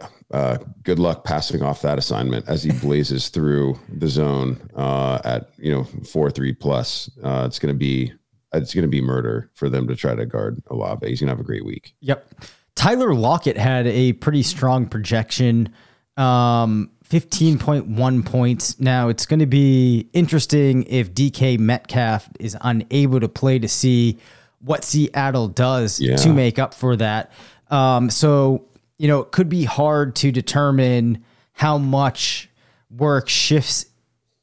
Yeah, 0.00 0.08
uh, 0.32 0.58
good 0.82 0.98
luck 0.98 1.24
passing 1.24 1.62
off 1.62 1.82
that 1.82 1.98
assignment 1.98 2.48
as 2.48 2.62
he 2.62 2.72
blazes 2.72 3.28
through 3.28 3.78
the 3.88 4.08
zone 4.08 4.60
uh, 4.76 5.20
at 5.24 5.50
you 5.58 5.70
know 5.70 5.84
four 6.10 6.30
three 6.30 6.52
plus. 6.52 7.10
Uh, 7.22 7.44
it's 7.46 7.58
gonna 7.58 7.74
be 7.74 8.12
it's 8.52 8.74
gonna 8.74 8.88
be 8.88 9.00
murder 9.00 9.50
for 9.54 9.68
them 9.68 9.86
to 9.88 9.94
try 9.96 10.14
to 10.14 10.26
guard 10.26 10.62
Olave. 10.68 11.06
He's 11.08 11.20
gonna 11.20 11.32
have 11.32 11.40
a 11.40 11.44
great 11.44 11.64
week. 11.64 11.94
Yep. 12.00 12.34
Tyler 12.76 13.14
Lockett 13.14 13.56
had 13.56 13.86
a 13.86 14.14
pretty 14.14 14.42
strong 14.42 14.86
projection, 14.86 15.68
um, 16.16 16.90
15.1 17.08 18.24
points. 18.26 18.80
Now, 18.80 19.08
it's 19.08 19.26
going 19.26 19.38
to 19.40 19.46
be 19.46 20.08
interesting 20.12 20.82
if 20.84 21.14
DK 21.14 21.58
Metcalf 21.58 22.28
is 22.40 22.56
unable 22.62 23.20
to 23.20 23.28
play 23.28 23.60
to 23.60 23.68
see 23.68 24.18
what 24.60 24.82
Seattle 24.82 25.46
does 25.48 26.00
Yeah. 26.00 26.16
to 26.16 26.32
make 26.32 26.58
up 26.58 26.74
for 26.74 26.96
that. 26.96 27.30
Um, 27.70 28.10
so, 28.10 28.66
you 28.98 29.08
know, 29.08 29.20
it 29.20 29.32
could 29.32 29.48
be 29.48 29.64
hard 29.64 30.14
to 30.16 30.30
determine 30.30 31.24
how 31.52 31.78
much 31.78 32.48
work 32.90 33.28
shifts 33.28 33.86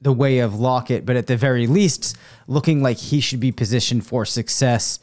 the 0.01 0.11
way 0.11 0.39
of 0.39 0.59
Lockett, 0.59 1.05
but 1.05 1.15
at 1.15 1.27
the 1.27 1.37
very 1.37 1.67
least, 1.67 2.17
looking 2.47 2.81
like 2.81 2.97
he 2.97 3.19
should 3.19 3.39
be 3.39 3.51
positioned 3.51 4.05
for 4.05 4.25
success 4.25 4.99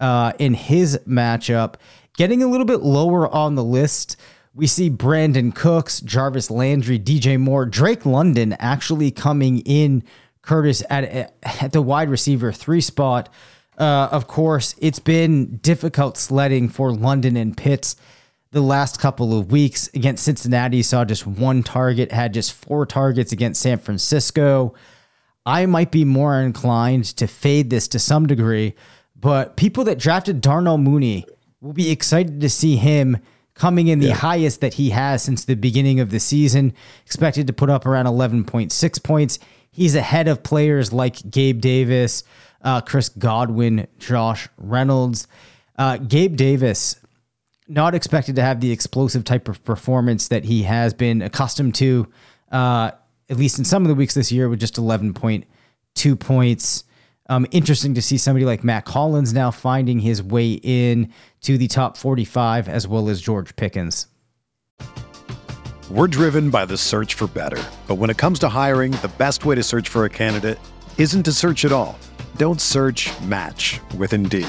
uh, 0.00 0.32
in 0.38 0.54
his 0.54 0.98
matchup. 1.06 1.76
Getting 2.16 2.42
a 2.42 2.46
little 2.46 2.66
bit 2.66 2.80
lower 2.80 3.32
on 3.32 3.54
the 3.54 3.64
list, 3.64 4.16
we 4.54 4.66
see 4.66 4.90
Brandin 4.90 5.54
Cooks, 5.54 6.00
Jarvis 6.00 6.50
Landry, 6.50 6.98
DJ 6.98 7.40
Moore, 7.40 7.66
Drake 7.66 8.06
London 8.06 8.54
actually 8.58 9.10
coming 9.10 9.60
in. 9.60 10.02
Curtis 10.42 10.80
at 10.88 11.34
at 11.42 11.72
the 11.72 11.82
wide 11.82 12.08
receiver 12.08 12.52
three 12.52 12.80
spot. 12.80 13.28
Uh, 13.76 14.08
of 14.12 14.28
course, 14.28 14.76
it's 14.78 15.00
been 15.00 15.56
difficult 15.56 16.16
sledding 16.16 16.68
for 16.68 16.92
London 16.92 17.36
and 17.36 17.56
Pitts 17.56 17.96
the 18.56 18.62
last 18.62 18.98
couple 18.98 19.38
of 19.38 19.52
weeks 19.52 19.88
against 19.92 20.24
Cincinnati. 20.24 20.82
Saw 20.82 21.04
just 21.04 21.26
one 21.26 21.62
target, 21.62 22.10
had 22.10 22.32
just 22.32 22.54
four 22.54 22.86
targets 22.86 23.30
against 23.30 23.60
San 23.60 23.78
Francisco. 23.78 24.74
I 25.44 25.66
might 25.66 25.92
be 25.92 26.06
more 26.06 26.40
inclined 26.40 27.04
to 27.18 27.26
fade 27.26 27.68
this 27.68 27.86
to 27.88 27.98
some 27.98 28.26
degree, 28.26 28.74
but 29.14 29.56
people 29.56 29.84
that 29.84 29.98
drafted 29.98 30.40
Darnell 30.40 30.78
Mooney 30.78 31.26
will 31.60 31.74
be 31.74 31.90
excited 31.90 32.40
to 32.40 32.48
see 32.48 32.76
him 32.76 33.18
coming 33.54 33.88
in 33.88 33.98
the 33.98 34.10
highest 34.10 34.62
that 34.62 34.74
he 34.74 34.90
has 34.90 35.22
since 35.22 35.44
the 35.44 35.54
beginning 35.54 36.00
of 36.00 36.10
the 36.10 36.20
season, 36.20 36.72
expected 37.04 37.46
to 37.46 37.52
put 37.52 37.70
up 37.70 37.84
around 37.84 38.06
11.6 38.06 39.02
points. 39.02 39.38
He's 39.70 39.94
ahead 39.94 40.28
of 40.28 40.42
players 40.42 40.92
like 40.94 41.30
Gabe 41.30 41.60
Davis, 41.60 42.24
uh, 42.62 42.80
Chris 42.80 43.10
Godwin, 43.10 43.86
Josh 43.98 44.48
Reynolds. 44.56 45.28
Uh, 45.78 45.98
Gabe 45.98 46.36
Davis, 46.36 46.96
not 47.68 47.94
expected 47.94 48.36
to 48.36 48.42
have 48.42 48.60
the 48.60 48.70
explosive 48.70 49.24
type 49.24 49.48
of 49.48 49.62
performance 49.64 50.28
that 50.28 50.44
he 50.44 50.62
has 50.62 50.94
been 50.94 51.22
accustomed 51.22 51.74
to, 51.76 52.08
uh, 52.52 52.92
at 53.28 53.36
least 53.36 53.58
in 53.58 53.64
some 53.64 53.82
of 53.82 53.88
the 53.88 53.94
weeks 53.94 54.14
this 54.14 54.30
year, 54.30 54.48
with 54.48 54.60
just 54.60 54.76
11.2 54.76 56.20
points. 56.20 56.84
Um, 57.28 57.46
interesting 57.50 57.94
to 57.94 58.02
see 58.02 58.18
somebody 58.18 58.44
like 58.44 58.62
Matt 58.62 58.84
Collins 58.84 59.32
now 59.32 59.50
finding 59.50 59.98
his 59.98 60.22
way 60.22 60.60
in 60.62 61.12
to 61.40 61.58
the 61.58 61.66
top 61.66 61.96
45, 61.96 62.68
as 62.68 62.86
well 62.86 63.08
as 63.08 63.20
George 63.20 63.56
Pickens. 63.56 64.06
We're 65.90 66.08
driven 66.08 66.50
by 66.50 66.64
the 66.64 66.76
search 66.76 67.14
for 67.14 67.26
better. 67.28 67.62
But 67.86 67.96
when 67.96 68.10
it 68.10 68.16
comes 68.16 68.38
to 68.40 68.48
hiring, 68.48 68.92
the 68.92 69.12
best 69.18 69.44
way 69.44 69.54
to 69.54 69.62
search 69.62 69.88
for 69.88 70.04
a 70.04 70.10
candidate 70.10 70.58
isn't 70.98 71.22
to 71.24 71.32
search 71.32 71.64
at 71.64 71.72
all. 71.72 71.98
Don't 72.36 72.60
search 72.60 73.08
match 73.22 73.80
with 73.96 74.12
Indeed. 74.12 74.48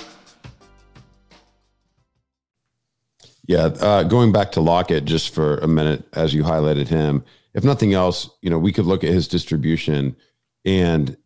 Yeah, 3.47 3.65
uh, 3.65 4.03
going 4.03 4.31
back 4.31 4.51
to 4.53 4.61
Lockett 4.61 5.05
just 5.05 5.33
for 5.33 5.57
a 5.57 5.67
minute, 5.67 6.03
as 6.13 6.33
you 6.33 6.43
highlighted 6.43 6.87
him. 6.87 7.23
If 7.53 7.63
nothing 7.63 7.93
else, 7.93 8.29
you 8.41 8.49
know, 8.49 8.59
we 8.59 8.71
could 8.71 8.85
look 8.85 9.03
at 9.03 9.09
his 9.09 9.27
distribution 9.27 10.15
and 10.63 11.17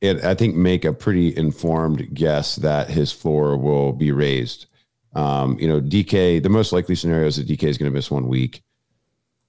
it, 0.00 0.24
I 0.24 0.34
think, 0.34 0.54
make 0.54 0.84
a 0.84 0.92
pretty 0.92 1.36
informed 1.36 2.14
guess 2.14 2.56
that 2.56 2.88
his 2.88 3.12
floor 3.12 3.56
will 3.56 3.92
be 3.92 4.12
raised. 4.12 4.66
Um, 5.14 5.58
you 5.58 5.66
know, 5.66 5.80
DK, 5.80 6.42
the 6.42 6.48
most 6.48 6.72
likely 6.72 6.94
scenario 6.94 7.26
is 7.26 7.36
that 7.36 7.48
DK 7.48 7.64
is 7.64 7.78
going 7.78 7.90
to 7.90 7.94
miss 7.94 8.10
one 8.10 8.28
week, 8.28 8.62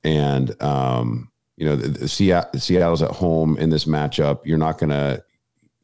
and 0.04 0.60
um, 0.62 1.32
you 1.58 1.66
know, 1.66 1.76
the, 1.76 1.90
the 1.90 2.08
Seattle, 2.08 2.60
Seattle's 2.60 3.04
at 3.04 3.12
home 3.12 3.58
in 3.58 3.70
this 3.70 3.86
matchup. 3.86 4.40
You're 4.44 4.58
not 4.58 4.80
going 4.80 4.90
to, 4.90 5.24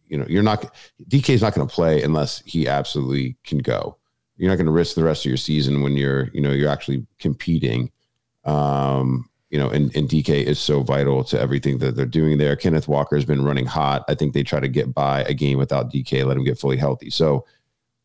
you 0.08 0.17
know, 0.17 0.25
you're 0.27 0.41
not 0.41 0.73
DK 1.10 1.29
is 1.31 1.41
not 1.41 1.53
going 1.53 1.67
to 1.67 1.73
play 1.73 2.01
unless 2.01 2.41
he 2.45 2.67
absolutely 2.67 3.36
can 3.43 3.60
go 3.60 3.97
you're 4.37 4.49
not 4.49 4.57
going 4.57 4.65
to 4.65 4.71
risk 4.71 4.95
the 4.95 5.03
rest 5.03 5.25
of 5.25 5.29
your 5.29 5.37
season 5.37 5.81
when 5.81 5.95
you're 5.95 6.29
you 6.33 6.41
know 6.41 6.51
you're 6.51 6.69
actually 6.69 7.05
competing. 7.19 7.91
Um 8.43 9.29
you 9.51 9.59
know 9.59 9.69
and, 9.69 9.95
and 9.95 10.09
dk 10.09 10.29
is 10.29 10.59
so 10.59 10.81
vital 10.81 11.23
to 11.23 11.39
everything 11.39 11.77
that 11.77 11.95
they're 11.95 12.05
doing 12.05 12.37
there. 12.37 12.55
Kenneth 12.55 12.87
walker 12.87 13.15
has 13.15 13.25
been 13.25 13.43
running 13.43 13.65
hot. 13.65 14.03
I 14.07 14.15
think 14.15 14.33
they 14.33 14.43
try 14.43 14.59
to 14.59 14.67
get 14.67 14.93
by 14.93 15.23
a 15.23 15.33
game 15.33 15.57
without 15.57 15.91
dk 15.91 16.25
let 16.25 16.37
him 16.37 16.43
get 16.43 16.59
fully 16.59 16.77
healthy. 16.77 17.09
So 17.09 17.45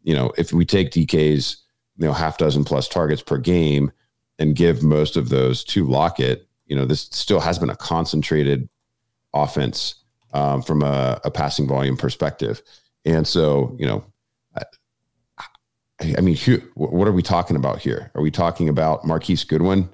you 0.02 0.14
know 0.14 0.32
if 0.38 0.52
we 0.52 0.64
take 0.64 0.90
dk's 0.90 1.56
you 1.96 2.06
know 2.06 2.12
half 2.12 2.38
dozen 2.38 2.64
plus 2.64 2.88
targets 2.88 3.22
per 3.22 3.38
game 3.38 3.90
and 4.38 4.54
give 4.54 4.82
most 4.82 5.16
of 5.16 5.28
those 5.28 5.64
to 5.64 5.86
lockett 5.86 6.46
you 6.66 6.76
know 6.76 6.84
this 6.84 7.08
still 7.10 7.40
has 7.40 7.58
been 7.58 7.70
a 7.70 7.76
concentrated 7.76 8.68
offense 9.34 9.96
um, 10.32 10.62
from 10.62 10.82
a, 10.82 11.20
a 11.24 11.30
passing 11.30 11.66
volume 11.66 11.96
perspective. 11.96 12.62
And 13.04 13.26
so 13.26 13.76
you 13.78 13.86
know 13.86 14.04
I 16.02 16.20
mean, 16.20 16.36
what 16.74 17.08
are 17.08 17.12
we 17.12 17.22
talking 17.22 17.56
about 17.56 17.78
here? 17.78 18.10
Are 18.14 18.22
we 18.22 18.30
talking 18.30 18.68
about 18.68 19.04
Marquise 19.04 19.44
Goodwin 19.44 19.88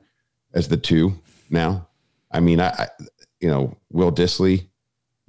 as 0.55 0.69
the 0.69 0.77
two 0.77 1.15
now? 1.51 1.89
I 2.31 2.41
mean, 2.41 2.61
I, 2.61 2.69
I 2.69 2.89
you 3.41 3.49
know, 3.49 3.77
Will 3.91 4.13
Dissly, 4.13 4.69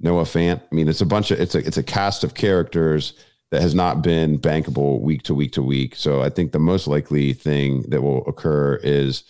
Noah 0.00 0.22
Fant. 0.22 0.60
I 0.60 0.74
mean, 0.74 0.88
it's 0.88 1.00
a 1.00 1.06
bunch 1.06 1.30
of 1.30 1.40
it's 1.40 1.54
a 1.54 1.58
it's 1.58 1.76
a 1.76 1.82
cast 1.82 2.22
of 2.24 2.34
characters 2.34 3.14
that 3.50 3.62
has 3.62 3.74
not 3.74 4.02
been 4.02 4.38
bankable 4.38 5.00
week 5.00 5.22
to 5.24 5.34
week 5.34 5.52
to 5.52 5.62
week. 5.62 5.96
So 5.96 6.22
I 6.22 6.28
think 6.28 6.52
the 6.52 6.58
most 6.58 6.86
likely 6.86 7.32
thing 7.32 7.82
that 7.88 8.02
will 8.02 8.26
occur 8.26 8.76
is 8.82 9.24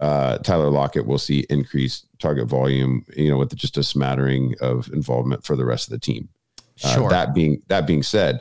uh, 0.00 0.38
Tyler 0.38 0.70
Lockett 0.70 1.06
will 1.06 1.18
see 1.18 1.46
increased 1.50 2.06
target 2.18 2.46
volume. 2.46 3.04
You 3.16 3.30
know, 3.30 3.38
with 3.38 3.54
just 3.56 3.76
a 3.76 3.82
smattering 3.82 4.54
of 4.60 4.88
involvement 4.92 5.44
for 5.44 5.56
the 5.56 5.64
rest 5.64 5.88
of 5.88 5.92
the 5.92 5.98
team. 5.98 6.28
Sure. 6.76 7.06
Uh, 7.06 7.10
that 7.10 7.34
being 7.34 7.62
that 7.68 7.86
being 7.86 8.02
said, 8.02 8.40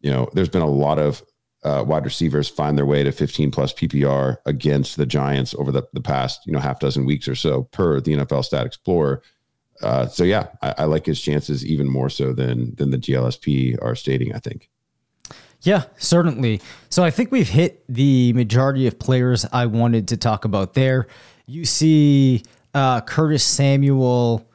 you 0.00 0.10
know, 0.10 0.28
there's 0.34 0.48
been 0.48 0.62
a 0.62 0.70
lot 0.70 0.98
of 0.98 1.22
uh, 1.66 1.82
wide 1.82 2.04
receivers 2.04 2.48
find 2.48 2.78
their 2.78 2.86
way 2.86 3.02
to 3.02 3.10
15 3.10 3.50
plus 3.50 3.72
PPR 3.72 4.36
against 4.46 4.96
the 4.96 5.04
Giants 5.04 5.52
over 5.58 5.72
the, 5.72 5.82
the 5.92 6.00
past, 6.00 6.46
you 6.46 6.52
know, 6.52 6.60
half 6.60 6.78
dozen 6.78 7.04
weeks 7.04 7.26
or 7.26 7.34
so 7.34 7.64
per 7.64 8.00
the 8.00 8.12
NFL 8.12 8.44
Stat 8.44 8.66
Explorer. 8.66 9.20
Uh, 9.82 10.06
so 10.06 10.22
yeah, 10.22 10.46
I, 10.62 10.74
I, 10.78 10.84
like 10.84 11.06
his 11.06 11.20
chances 11.20 11.66
even 11.66 11.88
more 11.88 12.08
so 12.08 12.32
than 12.32 12.74
than 12.76 12.92
the 12.92 12.98
GLSP 12.98 13.76
are 13.82 13.96
stating. 13.96 14.32
I 14.32 14.38
think. 14.38 14.70
Yeah, 15.62 15.84
certainly. 15.98 16.62
So 16.88 17.02
I 17.02 17.10
think 17.10 17.32
we've 17.32 17.48
hit 17.48 17.84
the 17.88 18.32
majority 18.32 18.86
of 18.86 18.98
players 18.98 19.44
I 19.52 19.66
wanted 19.66 20.08
to 20.08 20.16
talk 20.16 20.44
about 20.44 20.74
there. 20.74 21.08
You 21.46 21.64
see 21.64 22.44
uh, 22.74 23.00
Curtis 23.00 23.42
Samuel 23.42 24.48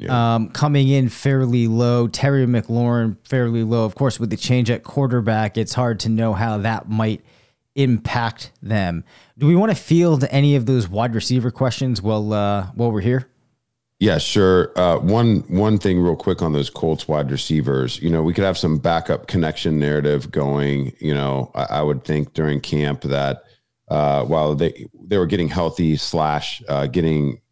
yeah. 0.00 0.34
um, 0.34 0.48
coming 0.50 0.88
in 0.88 1.08
fairly 1.08 1.66
low, 1.66 2.08
Terry 2.08 2.46
McLaurin 2.46 3.16
fairly 3.24 3.62
low. 3.62 3.84
Of 3.84 3.94
course, 3.94 4.18
with 4.18 4.30
the 4.30 4.36
change 4.36 4.70
at 4.70 4.82
quarterback, 4.82 5.58
it's 5.58 5.74
hard 5.74 6.00
to 6.00 6.08
know 6.08 6.32
how 6.32 6.58
that 6.58 6.88
might 6.88 7.22
impact 7.74 8.52
them. 8.62 9.04
Do 9.38 9.46
we 9.46 9.54
want 9.54 9.70
to 9.70 9.76
field 9.76 10.24
any 10.30 10.56
of 10.56 10.66
those 10.66 10.88
wide 10.88 11.14
receiver 11.14 11.50
questions 11.50 12.02
while 12.02 12.32
uh, 12.32 12.66
while 12.74 12.90
we're 12.90 13.00
here? 13.00 13.28
Yeah, 14.00 14.16
sure. 14.16 14.72
Uh, 14.78 14.98
one 14.98 15.40
one 15.48 15.76
thing, 15.78 16.00
real 16.00 16.16
quick, 16.16 16.40
on 16.40 16.52
those 16.52 16.70
Colts 16.70 17.06
wide 17.06 17.30
receivers. 17.30 18.00
You 18.00 18.08
know, 18.08 18.22
we 18.22 18.32
could 18.32 18.44
have 18.44 18.56
some 18.56 18.78
backup 18.78 19.26
connection 19.26 19.78
narrative 19.78 20.30
going. 20.30 20.94
You 21.00 21.14
know, 21.14 21.50
I, 21.54 21.64
I 21.64 21.82
would 21.82 22.04
think 22.04 22.32
during 22.32 22.60
camp 22.62 23.02
that 23.02 23.44
uh, 23.88 24.24
while 24.24 24.54
they 24.54 24.88
they 24.98 25.18
were 25.18 25.26
getting 25.26 25.48
healthy 25.48 25.96
slash 25.96 26.62
uh, 26.68 26.86
getting 26.86 27.42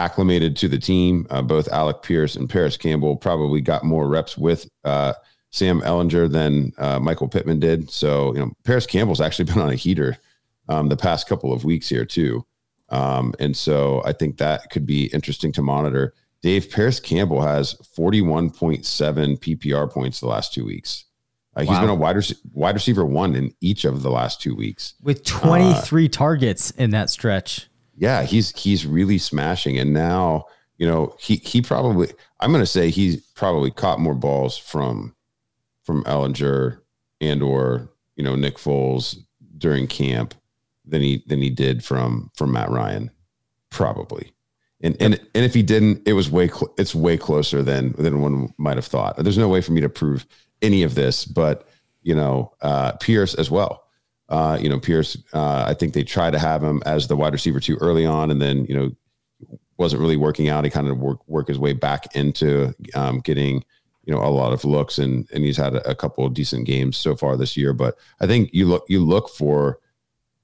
acclimated 0.00 0.56
to 0.56 0.68
the 0.68 0.78
team, 0.78 1.26
uh, 1.30 1.42
both 1.42 1.68
Alec 1.68 2.02
Pierce 2.02 2.34
and 2.34 2.48
Parris 2.48 2.76
Campbell 2.76 3.16
probably 3.16 3.60
got 3.60 3.84
more 3.84 4.08
reps 4.08 4.38
with 4.38 4.68
uh, 4.84 5.12
Sam 5.50 5.82
Ehlinger 5.82 6.30
than 6.30 6.72
uh, 6.78 6.98
Michael 6.98 7.28
Pittman 7.28 7.60
did. 7.60 7.90
So, 7.90 8.32
you 8.34 8.40
know, 8.40 8.52
Parris 8.64 8.86
Campbell's 8.86 9.20
actually 9.20 9.44
been 9.52 9.60
on 9.60 9.70
a 9.70 9.74
heater 9.74 10.16
um, 10.68 10.88
the 10.88 10.96
past 10.96 11.28
couple 11.28 11.52
of 11.52 11.64
weeks 11.64 11.88
here, 11.88 12.06
too. 12.06 12.44
Um, 12.88 13.34
and 13.38 13.56
so 13.56 14.02
I 14.04 14.12
think 14.12 14.38
that 14.38 14.70
could 14.70 14.86
be 14.86 15.06
interesting 15.06 15.52
to 15.52 15.62
monitor. 15.62 16.14
Dave 16.42 16.70
Parris 16.70 16.98
Campbell 16.98 17.42
has 17.42 17.74
41.7 17.96 18.80
PPR 19.38 19.90
points 19.90 20.20
the 20.20 20.26
last 20.26 20.54
two 20.54 20.64
weeks. 20.64 21.04
Uh, 21.54 21.64
wow. 21.64 21.72
He's 21.72 21.80
been 21.80 21.90
a 21.90 21.94
wide, 21.94 22.16
rec- 22.16 22.38
wide 22.52 22.74
receiver 22.74 23.04
one 23.04 23.34
in 23.36 23.52
each 23.60 23.84
of 23.84 24.02
the 24.02 24.10
last 24.10 24.40
two 24.40 24.54
weeks 24.54 24.94
with 25.02 25.24
23 25.24 26.06
uh, 26.06 26.08
targets 26.08 26.70
in 26.72 26.90
that 26.90 27.10
stretch. 27.10 27.69
Yeah, 28.00 28.22
he's 28.22 28.58
he's 28.58 28.86
really 28.86 29.18
smashing, 29.18 29.78
and 29.78 29.92
now 29.92 30.46
you 30.78 30.86
know 30.86 31.14
he 31.20 31.36
he 31.36 31.60
probably 31.60 32.08
I'm 32.40 32.50
to 32.54 32.64
say 32.64 32.88
he's 32.88 33.20
probably 33.32 33.70
caught 33.70 34.00
more 34.00 34.14
balls 34.14 34.56
from 34.56 35.14
from 35.84 36.02
Ehlinger 36.04 36.80
and 37.20 37.42
or 37.42 37.90
you 38.16 38.24
know 38.24 38.36
Nick 38.36 38.56
Foles 38.56 39.18
during 39.58 39.86
camp 39.86 40.34
than 40.86 41.02
he 41.02 41.22
than 41.26 41.42
he 41.42 41.50
did 41.50 41.84
from 41.84 42.30
from 42.34 42.52
Matt 42.52 42.70
Ryan, 42.70 43.10
probably. 43.68 44.32
And 44.80 44.96
and 44.98 45.20
and 45.34 45.44
if 45.44 45.52
he 45.52 45.62
didn't, 45.62 46.00
it 46.08 46.14
was 46.14 46.30
way 46.30 46.48
cl- 46.48 46.72
it's 46.78 46.94
way 46.94 47.18
closer 47.18 47.62
than 47.62 47.92
than 47.98 48.22
one 48.22 48.48
might 48.56 48.78
have 48.78 48.86
thought. 48.86 49.18
There's 49.18 49.36
no 49.36 49.50
way 49.50 49.60
for 49.60 49.72
me 49.72 49.82
to 49.82 49.90
prove 49.90 50.24
any 50.62 50.84
of 50.84 50.94
this, 50.94 51.26
but 51.26 51.68
you 52.00 52.14
know, 52.14 52.54
uh, 52.62 52.92
Pierce 52.92 53.34
as 53.34 53.50
well. 53.50 53.79
Uh, 54.30 54.56
you 54.60 54.68
know, 54.68 54.78
Pierce. 54.78 55.16
Uh, 55.32 55.64
I 55.66 55.74
think 55.74 55.92
they 55.92 56.04
tried 56.04 56.30
to 56.30 56.38
have 56.38 56.62
him 56.62 56.82
as 56.86 57.08
the 57.08 57.16
wide 57.16 57.32
receiver 57.32 57.60
too 57.60 57.76
early 57.80 58.06
on, 58.06 58.30
and 58.30 58.40
then 58.40 58.64
you 58.66 58.74
know 58.74 58.90
wasn't 59.76 60.00
really 60.00 60.16
working 60.16 60.48
out. 60.48 60.64
He 60.64 60.70
kind 60.70 60.88
of 60.88 60.98
work 60.98 61.26
work 61.26 61.48
his 61.48 61.58
way 61.58 61.72
back 61.72 62.14
into 62.14 62.74
um, 62.94 63.20
getting 63.20 63.64
you 64.04 64.14
know 64.14 64.22
a 64.22 64.30
lot 64.30 64.52
of 64.52 64.64
looks, 64.64 64.98
and 64.98 65.28
and 65.32 65.44
he's 65.44 65.56
had 65.56 65.74
a, 65.74 65.90
a 65.90 65.94
couple 65.94 66.28
decent 66.28 66.66
games 66.66 66.96
so 66.96 67.16
far 67.16 67.36
this 67.36 67.56
year. 67.56 67.72
But 67.72 67.96
I 68.20 68.26
think 68.26 68.50
you 68.52 68.66
look 68.66 68.84
you 68.88 69.04
look 69.04 69.28
for 69.30 69.80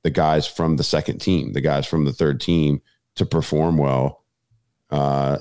the 0.03 0.11
guys 0.11 0.46
from 0.46 0.77
the 0.77 0.85
second 0.85 1.18
team, 1.18 1.53
the 1.53 1.61
guys 1.61 1.87
from 1.87 2.05
the 2.05 2.12
third 2.12 2.40
team 2.40 2.81
to 3.16 3.27
perform 3.27 3.77
well 3.77 4.25
uh, 4.90 5.38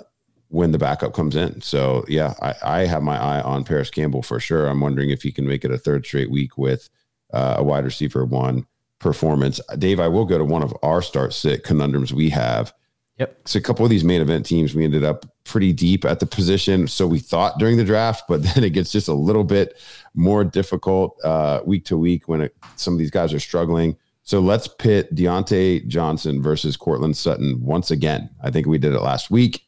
when 0.50 0.72
the 0.72 0.78
backup 0.78 1.14
comes 1.14 1.36
in. 1.36 1.62
So 1.62 2.06
yeah, 2.08 2.34
I, 2.42 2.54
I, 2.64 2.86
have 2.86 3.04
my 3.04 3.18
eye 3.18 3.42
on 3.42 3.64
Parris 3.64 3.92
Campbell 3.92 4.24
for 4.24 4.40
sure. 4.40 4.66
I'm 4.66 4.80
wondering 4.80 5.12
if 5.12 5.22
he 5.22 5.32
can 5.32 5.46
make 5.46 5.66
it 5.66 5.72
a 5.72 5.78
third 5.78 6.06
straight 6.06 6.32
week 6.32 6.58
with 6.58 6.90
uh, 7.34 7.56
a 7.58 7.64
wide 7.64 7.86
receiver 7.86 8.26
one 8.26 8.66
performance. 9.00 9.60
Dave, 9.78 10.00
I 10.00 10.08
will 10.08 10.26
go 10.26 10.38
to 10.38 10.46
one 10.46 10.64
of 10.64 10.74
our 10.84 11.02
start 11.02 11.34
sit 11.34 11.64
conundrums 11.64 12.14
we 12.14 12.30
have. 12.30 12.74
Yep. 13.18 13.42
So 13.46 13.60
a 13.60 13.62
couple 13.62 13.86
of 13.86 13.90
these 13.90 14.04
main 14.04 14.22
event 14.22 14.46
teams, 14.46 14.76
we 14.76 14.84
ended 14.84 15.04
up 15.04 15.26
pretty 15.46 15.72
deep 15.72 16.04
at 16.04 16.20
the 16.20 16.26
position. 16.26 16.88
So 16.88 17.08
we 17.08 17.20
thought 17.20 17.60
during 17.60 17.78
the 17.78 17.86
draft, 17.86 18.24
but 18.28 18.44
then 18.56 18.64
it 18.64 18.72
gets 18.72 18.92
just 18.92 19.08
a 19.08 19.14
little 19.14 19.44
bit 19.44 19.78
more 20.14 20.44
difficult 20.44 21.18
uh, 21.24 21.62
week 21.66 21.86
to 21.86 21.98
week 21.98 22.28
when 22.28 22.42
it, 22.42 22.56
some 22.76 22.94
of 22.94 23.00
these 23.00 23.12
guys 23.12 23.34
are 23.34 23.40
struggling. 23.40 23.96
So 24.24 24.40
let's 24.40 24.68
pit 24.68 25.14
Diontae 25.14 25.88
Johnson 25.88 26.42
versus 26.42 26.76
Courtland 26.76 27.16
Sutton 27.16 27.64
once 27.64 27.92
again. 27.92 28.30
I 28.44 28.50
think 28.50 28.66
we 28.66 28.80
did 28.80 28.94
it 28.94 29.02
last 29.02 29.30
week. 29.30 29.65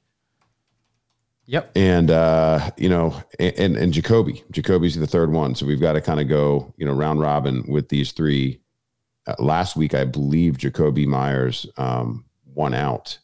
Yep. 1.48 1.72
And 1.76 2.12
uh, 2.12 2.72
you 2.78 2.90
know, 2.90 3.16
and 3.40 3.76
and 3.78 3.94
Jakobi. 3.94 4.44
Jakobi's 4.52 4.96
the 4.96 5.08
third 5.08 5.32
one. 5.32 5.56
So 5.56 5.66
we've 5.66 5.82
got 5.82 5.94
to 5.94 6.02
kind 6.02 6.20
of 6.20 6.28
go, 6.28 6.74
you 6.78 6.86
know, 6.86 6.94
round 6.94 7.22
robin 7.22 7.66
with 7.68 7.90
these 7.90 8.12
three. 8.12 8.62
Uh, 9.26 9.36
last 9.40 9.76
week, 9.76 9.94
I 9.94 10.06
believe 10.06 10.58
Jakobi 10.58 11.06
Meyers 11.06 11.66
um, 11.78 12.26
won 12.46 12.74
out. 12.74 13.18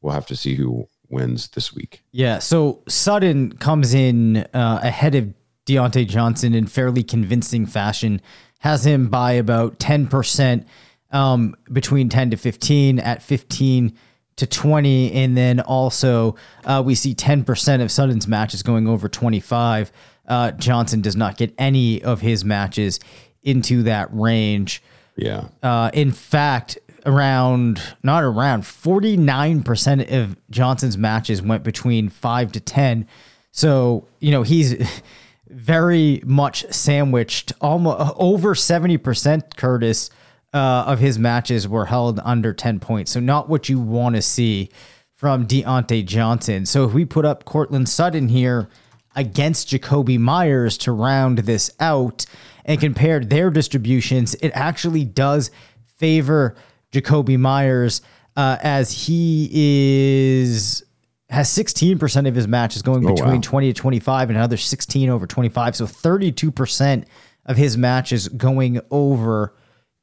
We'll 0.00 0.12
have 0.12 0.26
to 0.26 0.36
see 0.36 0.54
who 0.54 0.88
wins 1.08 1.48
this 1.48 1.74
week. 1.74 2.02
Yeah. 2.12 2.38
So 2.38 2.82
Sutton 2.88 3.52
comes 3.54 3.94
in 3.94 4.38
uh, 4.54 4.80
ahead 4.82 5.14
of 5.14 5.32
Diontae 5.66 6.06
Johnson 6.06 6.54
in 6.54 6.66
fairly 6.66 7.02
convincing 7.02 7.66
fashion 7.66 8.20
has 8.60 8.86
him 8.86 9.08
by 9.08 9.32
about 9.32 9.78
10%, 9.78 10.64
um, 11.12 11.56
between 11.72 12.08
10 12.08 12.30
to 12.30 12.36
15, 12.36 12.98
at 13.00 13.22
15 13.22 13.96
to 14.40 14.46
20. 14.46 15.12
And 15.12 15.36
then 15.36 15.60
also, 15.60 16.36
uh, 16.64 16.82
we 16.84 16.94
see 16.94 17.14
10% 17.14 17.80
of 17.82 17.90
Sutton's 17.90 18.28
matches 18.28 18.62
going 18.62 18.86
over 18.88 19.08
25. 19.08 19.92
Uh, 20.26 20.50
Johnson 20.52 21.00
does 21.00 21.16
not 21.16 21.36
get 21.36 21.54
any 21.58 22.02
of 22.02 22.20
his 22.20 22.44
matches 22.44 23.00
into 23.42 23.84
that 23.84 24.08
range. 24.12 24.82
Yeah. 25.16 25.48
Uh, 25.62 25.90
in 25.94 26.12
fact, 26.12 26.78
around, 27.06 27.80
not 28.02 28.24
around, 28.24 28.62
49% 28.62 30.12
of 30.22 30.36
Johnson's 30.50 30.98
matches 30.98 31.40
went 31.40 31.62
between 31.62 32.08
5 32.08 32.52
to 32.52 32.60
10. 32.60 33.06
So, 33.52 34.06
you 34.20 34.30
know, 34.30 34.42
he's 34.42 34.74
very 35.50 36.22
much 36.24 36.64
sandwiched. 36.72 37.52
Almost 37.60 38.14
over 38.16 38.54
seventy 38.54 38.96
percent, 38.96 39.56
Curtis, 39.56 40.10
uh, 40.52 40.84
of 40.86 40.98
his 40.98 41.18
matches 41.18 41.68
were 41.68 41.86
held 41.86 42.20
under 42.24 42.52
ten 42.52 42.80
points. 42.80 43.12
So 43.12 43.20
not 43.20 43.48
what 43.48 43.68
you 43.68 43.78
want 43.78 44.16
to 44.16 44.22
see 44.22 44.70
from 45.14 45.46
Diontae 45.46 46.04
Johnson. 46.06 46.64
So 46.64 46.84
if 46.84 46.94
we 46.94 47.04
put 47.04 47.24
up 47.24 47.44
Courtland 47.44 47.88
Sutton 47.88 48.28
here 48.28 48.68
against 49.16 49.68
Jakobi 49.68 50.18
Meyers 50.18 50.78
to 50.78 50.92
round 50.92 51.38
this 51.40 51.70
out 51.78 52.24
and 52.64 52.80
compared 52.80 53.28
their 53.28 53.50
distributions, 53.50 54.34
it 54.36 54.50
actually 54.54 55.04
does 55.04 55.50
favor 55.98 56.56
Jakobi 56.92 57.38
Meyers 57.38 58.00
uh, 58.36 58.56
as 58.62 58.90
he 58.90 59.50
is 59.52 60.84
has 61.28 61.48
16% 61.48 62.26
of 62.26 62.34
his 62.34 62.48
matches 62.48 62.82
going 62.82 63.02
between 63.02 63.30
oh, 63.30 63.34
wow. 63.34 63.40
20 63.40 63.72
to 63.72 63.80
25 63.80 64.30
and 64.30 64.36
another 64.36 64.56
16 64.56 65.10
over 65.10 65.26
25. 65.26 65.76
So 65.76 65.84
32% 65.84 67.04
of 67.46 67.56
his 67.56 67.76
matches 67.76 68.26
going 68.28 68.80
over 68.90 69.54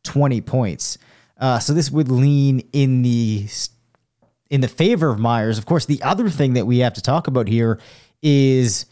20 0.07 0.41
points. 0.41 0.97
Uh, 1.37 1.59
so 1.59 1.73
this 1.73 1.91
would 1.91 2.09
lean 2.09 2.61
in 2.73 3.03
the 3.03 3.47
in 4.49 4.61
the 4.61 4.67
favor 4.67 5.09
of 5.09 5.19
Meyers. 5.19 5.57
Of 5.57 5.65
course, 5.65 5.85
the 5.85 6.01
other 6.01 6.29
thing 6.29 6.53
that 6.53 6.65
we 6.65 6.79
have 6.79 6.93
to 6.93 7.01
talk 7.01 7.27
about 7.27 7.47
here 7.47 7.79
is 8.23 8.85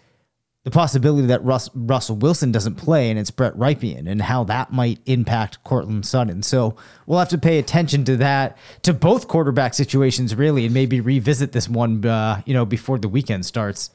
the 0.65 0.71
possibility 0.71 1.27
that 1.27 1.43
Russ, 1.45 1.69
Russell 1.73 2.17
Wilson 2.17 2.51
doesn't 2.51 2.75
play 2.75 3.09
and 3.09 3.17
it's 3.17 3.31
Brett 3.31 3.53
Rypien 3.53 4.09
and 4.09 4.21
how 4.21 4.43
that 4.45 4.73
might 4.73 4.99
impact 5.05 5.63
Courtland 5.63 6.05
Sutton. 6.05 6.41
So 6.43 6.75
we'll 7.05 7.19
have 7.19 7.29
to 7.29 7.37
pay 7.37 7.59
attention 7.59 8.03
to 8.05 8.17
that, 8.17 8.57
to 8.81 8.93
both 8.93 9.27
quarterback 9.27 9.75
situations 9.75 10.35
really, 10.35 10.65
and 10.65 10.73
maybe 10.73 10.99
revisit 11.01 11.51
this 11.51 11.69
one, 11.69 12.03
uh, 12.05 12.41
you 12.45 12.53
know, 12.53 12.65
before 12.65 12.97
the 12.97 13.07
weekend 13.07 13.45
starts. 13.45 13.91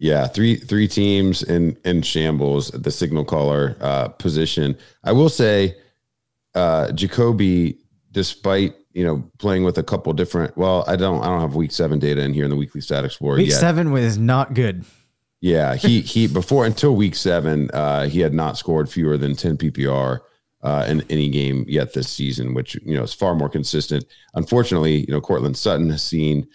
Yeah, 0.00 0.26
three 0.26 0.56
three 0.56 0.88
teams 0.88 1.42
in 1.44 1.78
in 1.84 2.02
shambles 2.02 2.74
at 2.74 2.82
the 2.82 2.90
signal 2.90 3.24
caller 3.24 3.76
uh, 3.80 4.08
position. 4.08 4.76
I 5.04 5.12
will 5.12 5.28
say, 5.28 5.76
uh, 6.54 6.88
Jakobi, 6.88 7.78
despite 8.12 8.74
you 8.92 9.04
know 9.04 9.28
playing 9.38 9.64
with 9.64 9.78
a 9.78 9.82
couple 9.82 10.12
different. 10.12 10.56
Well, 10.56 10.84
I 10.86 10.96
don't 10.96 11.22
I 11.22 11.26
don't 11.26 11.40
have 11.40 11.54
week 11.54 11.72
seven 11.72 11.98
data 11.98 12.22
in 12.22 12.32
here 12.32 12.44
in 12.44 12.50
the 12.50 12.56
weekly 12.56 12.80
Stat 12.80 13.04
Explorer. 13.04 13.36
Week 13.36 13.50
yet. 13.50 13.60
seven 13.60 13.92
was 13.92 14.18
not 14.18 14.54
good. 14.54 14.84
Yeah, 15.40 15.74
he 15.76 16.00
he 16.14 16.26
before 16.26 16.64
until 16.64 16.94
week 16.96 17.14
seven, 17.14 17.70
uh, 17.72 18.08
he 18.08 18.20
had 18.20 18.34
not 18.34 18.56
scored 18.56 18.88
fewer 18.88 19.16
than 19.16 19.34
ten 19.34 19.56
PPR 19.56 20.20
uh, 20.62 20.86
in 20.88 21.04
any 21.10 21.28
game 21.28 21.64
yet 21.68 21.92
this 21.92 22.08
season, 22.08 22.54
which 22.54 22.74
you 22.84 22.96
know 22.96 23.02
is 23.02 23.12
far 23.12 23.34
more 23.34 23.48
consistent. 23.48 24.04
Unfortunately, 24.34 25.00
you 25.00 25.12
know 25.12 25.20
Courtland 25.20 25.56
Sutton 25.56 25.90
has 25.90 26.02
seen, 26.02 26.48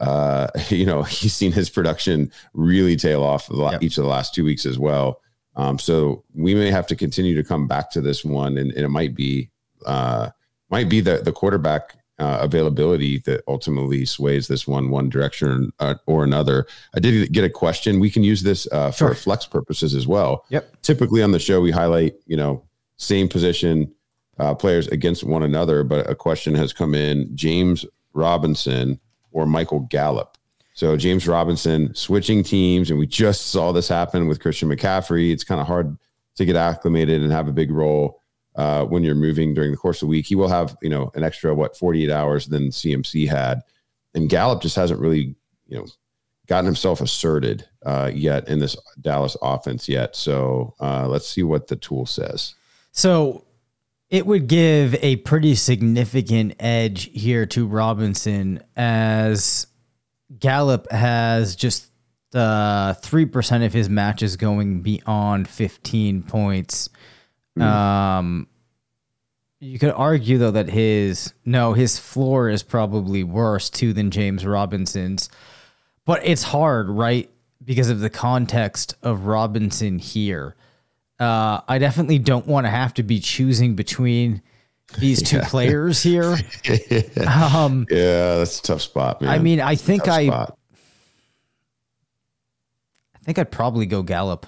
uh, 0.00 0.48
you 0.68 0.86
know, 0.86 1.02
he's 1.02 1.34
seen 1.34 1.52
his 1.52 1.68
production 1.68 2.30
really 2.54 2.96
tail 2.96 3.22
off 3.22 3.48
yep. 3.50 3.82
each 3.82 3.98
of 3.98 4.04
the 4.04 4.10
last 4.10 4.34
two 4.34 4.44
weeks 4.44 4.64
as 4.66 4.78
well. 4.78 5.20
Um, 5.56 5.78
so 5.78 6.22
we 6.34 6.54
may 6.54 6.70
have 6.70 6.86
to 6.88 6.96
continue 6.96 7.34
to 7.34 7.42
come 7.42 7.66
back 7.66 7.90
to 7.92 8.00
this 8.00 8.24
one, 8.24 8.58
and, 8.58 8.70
and 8.72 8.84
it 8.84 8.90
might 8.90 9.14
be 9.14 9.50
uh, 9.86 10.30
might 10.70 10.88
be 10.88 11.00
the 11.00 11.18
the 11.18 11.32
quarterback 11.32 11.96
uh, 12.18 12.38
availability 12.40 13.18
that 13.20 13.42
ultimately 13.46 14.04
sways 14.04 14.48
this 14.48 14.66
one 14.66 14.90
one 14.90 15.08
direction 15.08 15.72
or, 15.80 15.86
uh, 15.86 15.94
or, 16.06 16.24
another. 16.24 16.66
I 16.94 17.00
did 17.00 17.32
get 17.32 17.44
a 17.44 17.50
question. 17.50 18.00
We 18.00 18.10
can 18.10 18.22
use 18.22 18.42
this 18.42 18.66
uh, 18.72 18.90
for 18.90 19.08
sure. 19.08 19.14
flex 19.14 19.46
purposes 19.46 19.94
as 19.94 20.06
well. 20.06 20.44
Yep. 20.50 20.82
Typically 20.82 21.22
on 21.22 21.32
the 21.32 21.38
show, 21.38 21.60
we 21.60 21.70
highlight 21.70 22.14
you 22.26 22.36
know 22.36 22.62
same 22.96 23.28
position 23.28 23.92
uh, 24.38 24.54
players 24.54 24.88
against 24.88 25.24
one 25.24 25.42
another, 25.42 25.84
but 25.84 26.08
a 26.08 26.14
question 26.14 26.54
has 26.54 26.72
come 26.72 26.94
in: 26.94 27.34
James 27.34 27.84
Robinson 28.12 29.00
or 29.32 29.46
Michael 29.46 29.80
Gallup. 29.80 30.35
So 30.76 30.94
James 30.94 31.26
Robinson 31.26 31.94
switching 31.94 32.42
teams, 32.42 32.90
and 32.90 32.98
we 32.98 33.06
just 33.06 33.46
saw 33.46 33.72
this 33.72 33.88
happen 33.88 34.28
with 34.28 34.40
Christian 34.40 34.68
McCaffrey. 34.68 35.32
It's 35.32 35.42
kind 35.42 35.58
of 35.58 35.66
hard 35.66 35.96
to 36.34 36.44
get 36.44 36.54
acclimated 36.54 37.22
and 37.22 37.32
have 37.32 37.48
a 37.48 37.52
big 37.52 37.70
role 37.70 38.20
uh, 38.56 38.84
when 38.84 39.02
you're 39.02 39.14
moving 39.14 39.54
during 39.54 39.70
the 39.70 39.78
course 39.78 40.02
of 40.02 40.08
the 40.08 40.10
week. 40.10 40.26
He 40.26 40.34
will 40.34 40.48
have, 40.48 40.76
you 40.82 40.90
know, 40.90 41.10
an 41.14 41.24
extra, 41.24 41.54
what, 41.54 41.78
48 41.78 42.10
hours 42.10 42.46
than 42.46 42.68
CMC 42.68 43.26
had. 43.26 43.62
And 44.14 44.28
Gallup 44.28 44.60
just 44.60 44.76
hasn't 44.76 45.00
really, 45.00 45.34
you 45.66 45.78
know, 45.78 45.86
gotten 46.46 46.66
himself 46.66 47.00
asserted 47.00 47.66
uh, 47.86 48.10
yet 48.12 48.46
in 48.46 48.58
this 48.58 48.76
Dallas 49.00 49.34
offense 49.40 49.88
yet. 49.88 50.14
So 50.14 50.74
uh, 50.78 51.08
let's 51.08 51.26
see 51.26 51.42
what 51.42 51.68
the 51.68 51.76
tool 51.76 52.04
says. 52.04 52.54
So 52.92 53.46
it 54.10 54.26
would 54.26 54.46
give 54.46 54.94
a 54.96 55.16
pretty 55.16 55.54
significant 55.54 56.54
edge 56.60 57.04
here 57.14 57.46
to 57.46 57.66
Robinson 57.66 58.62
as 58.76 59.68
Gallup 60.38 60.90
has 60.90 61.56
just 61.56 61.90
the 62.32 62.96
three 63.00 63.26
percent 63.26 63.64
of 63.64 63.72
his 63.72 63.88
matches 63.88 64.36
going 64.36 64.82
beyond 64.82 65.48
fifteen 65.48 66.22
points. 66.22 66.88
Um, 67.58 68.48
you 69.60 69.78
could 69.78 69.92
argue 69.92 70.36
though 70.36 70.50
that 70.50 70.68
his 70.68 71.32
no, 71.44 71.72
his 71.72 71.98
floor 71.98 72.50
is 72.50 72.62
probably 72.62 73.24
worse 73.24 73.70
too 73.70 73.92
than 73.92 74.10
James 74.10 74.44
Robinson's, 74.44 75.30
but 76.04 76.20
it's 76.26 76.42
hard, 76.42 76.90
right? 76.90 77.30
Because 77.64 77.88
of 77.88 78.00
the 78.00 78.10
context 78.10 78.94
of 79.02 79.26
Robinson 79.26 79.98
here. 79.98 80.54
Uh, 81.18 81.60
I 81.66 81.78
definitely 81.78 82.18
don't 82.18 82.46
want 82.46 82.66
to 82.66 82.70
have 82.70 82.92
to 82.94 83.02
be 83.02 83.20
choosing 83.20 83.74
between 83.74 84.42
these 84.98 85.22
two 85.22 85.40
players 85.40 86.02
here. 86.02 86.36
Um, 87.26 87.86
Yeah, 87.90 88.36
that's 88.38 88.60
a 88.60 88.62
tough 88.62 88.82
spot, 88.82 89.20
man. 89.20 89.30
I 89.30 89.38
mean, 89.38 89.60
I 89.60 89.74
think 89.74 90.08
I, 90.08 90.26
spot. 90.26 90.58
I 93.14 93.18
think 93.24 93.38
I'd 93.38 93.50
probably 93.50 93.86
go 93.86 94.02
Gallup, 94.02 94.46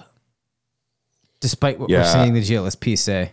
despite 1.39 1.79
what 1.79 1.89
Yeah. 1.89 1.99
we're 2.03 2.23
seeing 2.23 2.33
the 2.33 2.41
GLSP 2.41 2.97
say. 2.97 3.31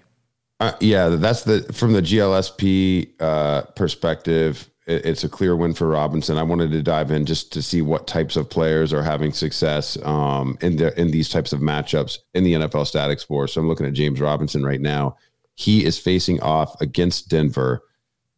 Uh, 0.59 0.73
yeah, 0.81 1.09
that's 1.11 1.43
the 1.43 1.63
from 1.73 1.93
the 1.93 2.01
GLSP 2.03 3.11
uh, 3.21 3.63
perspective. 3.77 4.69
It, 4.87 5.05
it's 5.05 5.23
a 5.23 5.29
clear 5.29 5.55
win 5.55 5.75
for 5.75 5.87
Robinson. 5.89 6.39
I 6.39 6.43
wanted 6.43 6.71
to 6.73 6.83
dive 6.83 7.11
in 7.11 7.27
just 7.27 7.53
to 7.53 7.63
see 7.63 7.83
what 7.83 8.07
types 8.07 8.37
of 8.37 8.49
players 8.49 8.93
are 8.93 9.03
having 9.03 9.33
success 9.33 9.99
um, 10.03 10.57
in 10.63 10.77
the 10.77 10.99
in 10.99 11.11
these 11.11 11.29
types 11.29 11.53
of 11.53 11.61
matchups 11.61 12.19
in 12.35 12.43
the 12.45 12.55
NFL 12.55 12.87
Stat 12.87 13.11
Explorer. 13.11 13.49
So 13.49 13.61
I'm 13.61 13.69
looking 13.69 13.85
at 13.87 13.93
James 13.93 14.19
Robinson 14.21 14.65
right 14.65 14.81
now. 14.81 15.17
He 15.57 15.85
is 15.85 15.99
facing 15.99 16.41
off 16.41 16.81
against 16.81 17.29
Denver, 17.29 17.83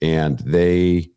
and 0.00 0.38
they 0.40 1.10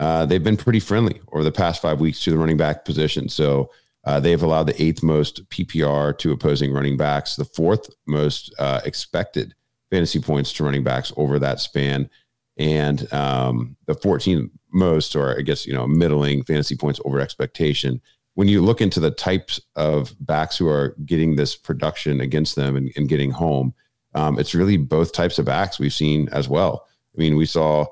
uh, 0.00 0.24
they've 0.24 0.42
been 0.44 0.56
pretty 0.56 0.80
friendly 0.80 1.20
over 1.32 1.42
the 1.42 1.52
past 1.52 1.82
five 1.82 2.00
weeks 2.00 2.22
to 2.22 2.30
the 2.30 2.38
running 2.38 2.56
back 2.56 2.84
position. 2.84 3.28
So 3.28 3.70
uh, 4.04 4.20
they've 4.20 4.42
allowed 4.42 4.68
the 4.68 4.82
eighth 4.82 5.02
most 5.02 5.48
PPR 5.50 6.16
to 6.18 6.32
opposing 6.32 6.72
running 6.72 6.96
backs, 6.96 7.34
the 7.34 7.44
fourth 7.44 7.90
most 8.06 8.54
uh, 8.58 8.80
expected 8.84 9.54
fantasy 9.90 10.20
points 10.20 10.52
to 10.52 10.64
running 10.64 10.84
backs 10.84 11.12
over 11.16 11.38
that 11.40 11.60
span, 11.60 12.08
and 12.56 13.12
um, 13.12 13.76
the 13.86 13.94
14th 13.94 14.50
most, 14.72 15.16
or 15.16 15.36
I 15.36 15.42
guess 15.42 15.66
you 15.66 15.72
know, 15.72 15.86
middling 15.86 16.44
fantasy 16.44 16.76
points 16.76 17.00
over 17.04 17.20
expectation. 17.20 18.00
When 18.34 18.46
you 18.46 18.62
look 18.62 18.80
into 18.80 19.00
the 19.00 19.10
types 19.10 19.60
of 19.74 20.14
backs 20.20 20.56
who 20.56 20.68
are 20.68 20.94
getting 21.04 21.34
this 21.34 21.56
production 21.56 22.20
against 22.20 22.54
them 22.54 22.76
and, 22.76 22.92
and 22.94 23.08
getting 23.08 23.32
home, 23.32 23.74
um, 24.18 24.38
it's 24.38 24.54
really 24.54 24.76
both 24.76 25.12
types 25.12 25.38
of 25.38 25.44
backs 25.44 25.78
we've 25.78 25.92
seen 25.92 26.28
as 26.32 26.48
well. 26.48 26.86
I 27.16 27.20
mean, 27.20 27.36
we 27.36 27.46
saw 27.46 27.86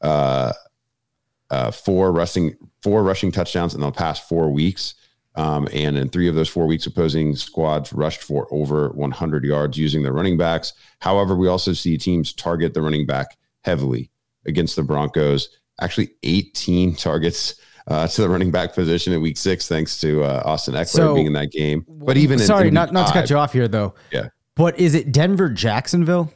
uh, 0.00 0.52
uh, 1.50 1.70
four 1.70 2.12
rushing 2.12 2.54
four 2.82 3.02
rushing 3.02 3.32
touchdowns 3.32 3.74
in 3.74 3.80
the 3.80 3.90
past 3.90 4.28
four 4.28 4.50
weeks. 4.50 4.94
Um, 5.34 5.66
and 5.72 5.96
in 5.96 6.10
three 6.10 6.28
of 6.28 6.34
those 6.34 6.48
four 6.50 6.66
weeks, 6.66 6.86
opposing 6.86 7.34
squads 7.36 7.92
rushed 7.92 8.22
for 8.22 8.46
over 8.52 8.90
100 8.90 9.44
yards 9.44 9.78
using 9.78 10.02
their 10.02 10.12
running 10.12 10.36
backs. 10.36 10.74
However, 11.00 11.34
we 11.34 11.48
also 11.48 11.72
see 11.72 11.96
teams 11.96 12.34
target 12.34 12.74
the 12.74 12.82
running 12.82 13.06
back 13.06 13.38
heavily 13.64 14.10
against 14.46 14.76
the 14.76 14.82
Broncos. 14.82 15.48
Actually, 15.80 16.10
18 16.22 16.94
targets 16.96 17.54
uh, 17.86 18.06
to 18.06 18.22
the 18.22 18.28
running 18.28 18.50
back 18.50 18.74
position 18.74 19.12
in 19.14 19.22
week 19.22 19.38
six, 19.38 19.66
thanks 19.68 19.98
to 20.02 20.22
uh, 20.22 20.42
Austin 20.44 20.74
Ekeler 20.74 20.86
So- 20.86 21.14
being 21.14 21.26
in 21.28 21.32
that 21.32 21.50
game. 21.50 21.84
But 21.88 22.16
even 22.18 22.38
sorry, 22.38 22.68
in 22.68 22.74
not 22.74 22.88
week 22.88 22.94
not 22.94 23.06
to 23.08 23.12
cut 23.14 23.30
you 23.30 23.38
off 23.38 23.52
here 23.52 23.68
though. 23.68 23.94
Yeah. 24.12 24.28
But 24.54 24.78
is 24.78 24.94
it 24.94 25.12
Denver 25.12 25.48
Jacksonville? 25.48 26.32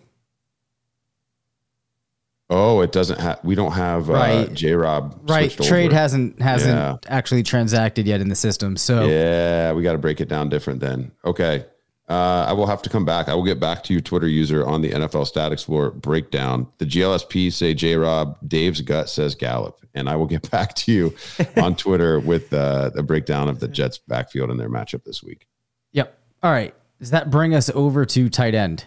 Oh, 2.48 2.80
it 2.80 2.92
doesn't 2.92 3.18
have. 3.20 3.40
We 3.42 3.54
don't 3.56 3.72
have 3.72 4.08
uh, 4.08 4.12
Right. 4.12 4.54
J. 4.54 4.72
Rob. 4.74 5.18
Right. 5.28 5.50
Trade 5.50 5.86
over. 5.86 5.96
hasn't 5.96 6.40
hasn't 6.40 6.74
Yeah. 6.76 6.96
actually 7.08 7.42
transacted 7.42 8.06
yet 8.06 8.20
in 8.20 8.28
the 8.28 8.36
system. 8.36 8.76
So 8.76 9.06
Yeah, 9.06 9.72
we 9.72 9.82
got 9.82 9.92
to 9.92 9.98
break 9.98 10.20
it 10.20 10.28
down 10.28 10.48
different 10.48 10.80
then. 10.80 11.10
Okay. 11.24 11.66
Uh, 12.08 12.46
I 12.48 12.52
will 12.52 12.68
have 12.68 12.82
to 12.82 12.88
come 12.88 13.04
back. 13.04 13.28
I 13.28 13.34
will 13.34 13.42
get 13.42 13.58
back 13.58 13.82
to 13.84 13.92
you, 13.92 14.00
Twitter 14.00 14.28
user, 14.28 14.64
on 14.64 14.80
the 14.80 14.90
NFL 14.90 15.26
Stat 15.26 15.50
Explorer 15.50 15.90
breakdown. 15.90 16.68
The 16.78 16.84
GLSP 16.86 17.52
say 17.52 17.74
J 17.74 17.96
Rob, 17.96 18.38
Dave's 18.46 18.80
gut 18.80 19.10
says 19.10 19.34
Gallup. 19.34 19.80
And 19.92 20.08
I 20.08 20.14
will 20.14 20.26
get 20.26 20.48
back 20.52 20.74
to 20.74 20.92
you 20.92 21.14
on 21.56 21.74
Twitter 21.74 22.20
with 22.20 22.52
uh, 22.54 22.90
the 22.90 23.02
breakdown 23.02 23.48
of 23.48 23.58
the 23.58 23.66
Jets 23.66 23.98
backfield 23.98 24.50
and 24.50 24.60
their 24.60 24.70
matchup 24.70 25.02
this 25.02 25.20
week. 25.20 25.48
Yep. 25.92 26.16
All 26.44 26.52
right. 26.52 26.72
Does 26.98 27.10
that 27.10 27.30
bring 27.30 27.54
us 27.54 27.70
over 27.74 28.04
to 28.06 28.28
tight 28.28 28.54
end? 28.54 28.86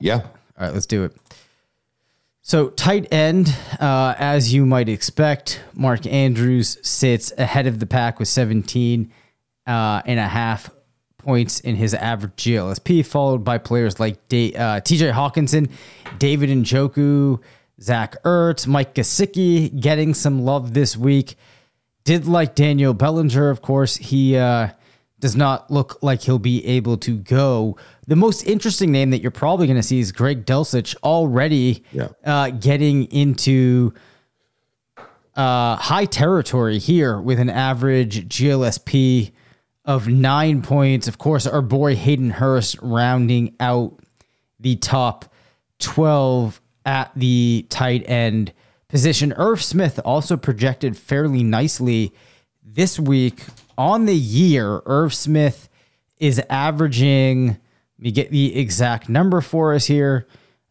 Yeah. 0.00 0.16
All 0.16 0.66
right, 0.66 0.72
let's 0.74 0.86
do 0.86 1.04
it. 1.04 1.16
So, 2.44 2.70
tight 2.70 3.12
end, 3.12 3.54
uh, 3.78 4.14
as 4.18 4.52
you 4.52 4.66
might 4.66 4.88
expect, 4.88 5.62
Mark 5.74 6.06
Andrews 6.06 6.76
sits 6.82 7.32
ahead 7.38 7.68
of 7.68 7.78
the 7.78 7.86
pack 7.86 8.18
with 8.18 8.26
17 8.26 9.12
uh, 9.64 10.02
and 10.04 10.18
a 10.18 10.26
half 10.26 10.68
points 11.18 11.60
in 11.60 11.76
his 11.76 11.94
average 11.94 12.32
GLSP, 12.32 13.06
followed 13.06 13.44
by 13.44 13.58
players 13.58 14.00
like 14.00 14.28
Da- 14.28 14.54
uh, 14.54 14.80
TJ 14.80 15.12
Hockenson, 15.12 15.70
David 16.18 16.50
Njoku, 16.50 17.40
Zach 17.80 18.20
Ertz, 18.24 18.66
Mike 18.66 18.94
Gesicki 18.94 19.80
getting 19.80 20.12
some 20.12 20.42
love 20.42 20.74
this 20.74 20.96
week. 20.96 21.36
Did 22.02 22.26
like 22.26 22.56
Daniel 22.56 22.92
Bellinger, 22.92 23.50
of 23.50 23.62
course. 23.62 23.96
He 23.96 24.36
uh, 24.36 24.70
does 25.22 25.36
not 25.36 25.70
look 25.70 26.02
like 26.02 26.20
he'll 26.20 26.40
be 26.40 26.66
able 26.66 26.96
to 26.96 27.16
go. 27.16 27.76
The 28.08 28.16
most 28.16 28.42
interesting 28.44 28.90
name 28.90 29.10
that 29.10 29.22
you're 29.22 29.30
probably 29.30 29.68
going 29.68 29.76
to 29.78 29.82
see 29.82 30.00
is 30.00 30.10
Greg 30.10 30.44
Dulcich 30.44 30.96
already 31.04 31.84
Yeah. 31.92 32.08
uh, 32.24 32.50
getting 32.50 33.04
into 33.04 33.94
uh, 35.36 35.76
high 35.76 36.06
territory 36.06 36.78
here 36.78 37.20
with 37.20 37.38
an 37.38 37.48
average 37.50 38.28
GLSP 38.28 39.30
of 39.84 40.08
nine 40.08 40.60
points. 40.60 41.06
Of 41.06 41.18
course, 41.18 41.46
our 41.46 41.62
boy 41.62 41.94
Hayden 41.94 42.30
Hurst 42.30 42.76
rounding 42.82 43.54
out 43.60 44.00
the 44.58 44.74
top 44.74 45.32
12 45.78 46.60
at 46.84 47.12
the 47.14 47.64
tight 47.70 48.08
end 48.10 48.52
position. 48.88 49.32
Irv 49.36 49.62
Smith 49.62 50.00
also 50.04 50.36
projected 50.36 50.96
fairly 50.96 51.44
nicely 51.44 52.12
this 52.64 52.98
week 52.98 53.44
on 53.76 54.06
the 54.06 54.14
year. 54.14 54.82
Irv 54.86 55.14
Smith 55.14 55.68
is 56.18 56.40
averaging, 56.50 57.48
let 57.48 57.58
me 57.98 58.10
get 58.10 58.30
the 58.30 58.56
exact 58.58 59.08
number 59.08 59.40
for 59.40 59.74
us 59.74 59.86
here. 59.86 60.26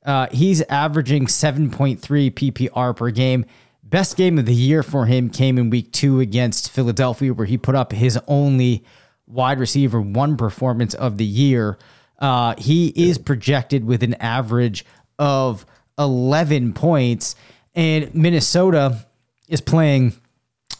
Uh, 0.05 0.27
he's 0.31 0.61
averaging 0.63 1.27
7.3 1.27 1.99
PPR 1.99 2.95
per 2.95 3.11
game. 3.11 3.45
Best 3.83 4.15
game 4.15 4.39
of 4.39 4.45
the 4.45 4.53
year 4.53 4.83
for 4.83 5.05
him 5.05 5.29
came 5.29 5.57
in 5.57 5.69
week 5.69 5.91
two 5.91 6.21
against 6.21 6.71
Philadelphia, 6.71 7.33
where 7.33 7.45
he 7.45 7.57
put 7.57 7.75
up 7.75 7.91
his 7.91 8.17
only 8.27 8.85
wide 9.27 9.59
receiver 9.59 10.01
one 10.01 10.37
performance 10.37 10.93
of 10.93 11.17
the 11.17 11.25
year. 11.25 11.77
Uh, 12.17 12.55
he 12.57 12.87
is 12.89 13.17
projected 13.17 13.83
with 13.83 14.03
an 14.03 14.13
average 14.15 14.85
of 15.19 15.65
11 15.99 16.73
points, 16.73 17.35
and 17.75 18.13
Minnesota 18.15 19.05
is 19.47 19.61
playing 19.61 20.13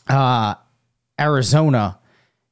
uh, 0.08 0.56
Arizona. 1.20 2.00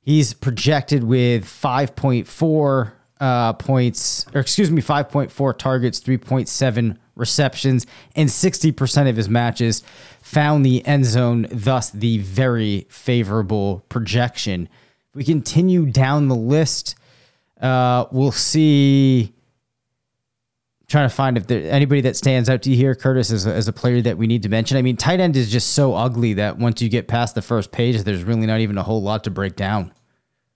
He's 0.09 0.33
projected 0.33 1.03
with 1.03 1.45
5.4 1.45 2.91
uh, 3.19 3.53
points, 3.53 4.25
or 4.33 4.41
excuse 4.41 4.71
me, 4.71 4.81
5.4 4.81 5.55
targets, 5.55 5.99
3.7 5.99 6.97
receptions, 7.15 7.85
and 8.15 8.27
60% 8.27 9.07
of 9.07 9.15
his 9.15 9.29
matches 9.29 9.83
found 10.23 10.65
the 10.65 10.83
end 10.83 11.05
zone, 11.05 11.45
thus 11.51 11.91
the 11.91 12.17
very 12.17 12.87
favorable 12.89 13.85
projection. 13.89 14.67
If 15.09 15.15
we 15.15 15.23
continue 15.23 15.85
down 15.85 16.27
the 16.27 16.35
list, 16.35 16.95
uh, 17.61 18.05
we'll 18.11 18.31
see. 18.31 19.35
Trying 20.87 21.07
to 21.07 21.13
find 21.13 21.37
if 21.37 21.45
there 21.45 21.71
anybody 21.71 22.01
that 22.01 22.17
stands 22.17 22.49
out 22.49 22.63
to 22.63 22.71
you 22.71 22.75
here, 22.75 22.95
Curtis, 22.95 23.29
as 23.29 23.45
a, 23.45 23.53
as 23.53 23.67
a 23.67 23.73
player 23.73 24.01
that 24.01 24.17
we 24.17 24.25
need 24.25 24.41
to 24.41 24.49
mention. 24.49 24.75
I 24.75 24.81
mean, 24.81 24.97
tight 24.97 25.19
end 25.19 25.37
is 25.37 25.51
just 25.51 25.73
so 25.73 25.93
ugly 25.93 26.33
that 26.33 26.57
once 26.57 26.81
you 26.81 26.89
get 26.89 27.07
past 27.07 27.35
the 27.35 27.43
first 27.43 27.71
page, 27.71 28.01
there's 28.01 28.23
really 28.23 28.47
not 28.47 28.61
even 28.61 28.75
a 28.79 28.81
whole 28.81 29.03
lot 29.03 29.23
to 29.25 29.29
break 29.29 29.55
down. 29.55 29.93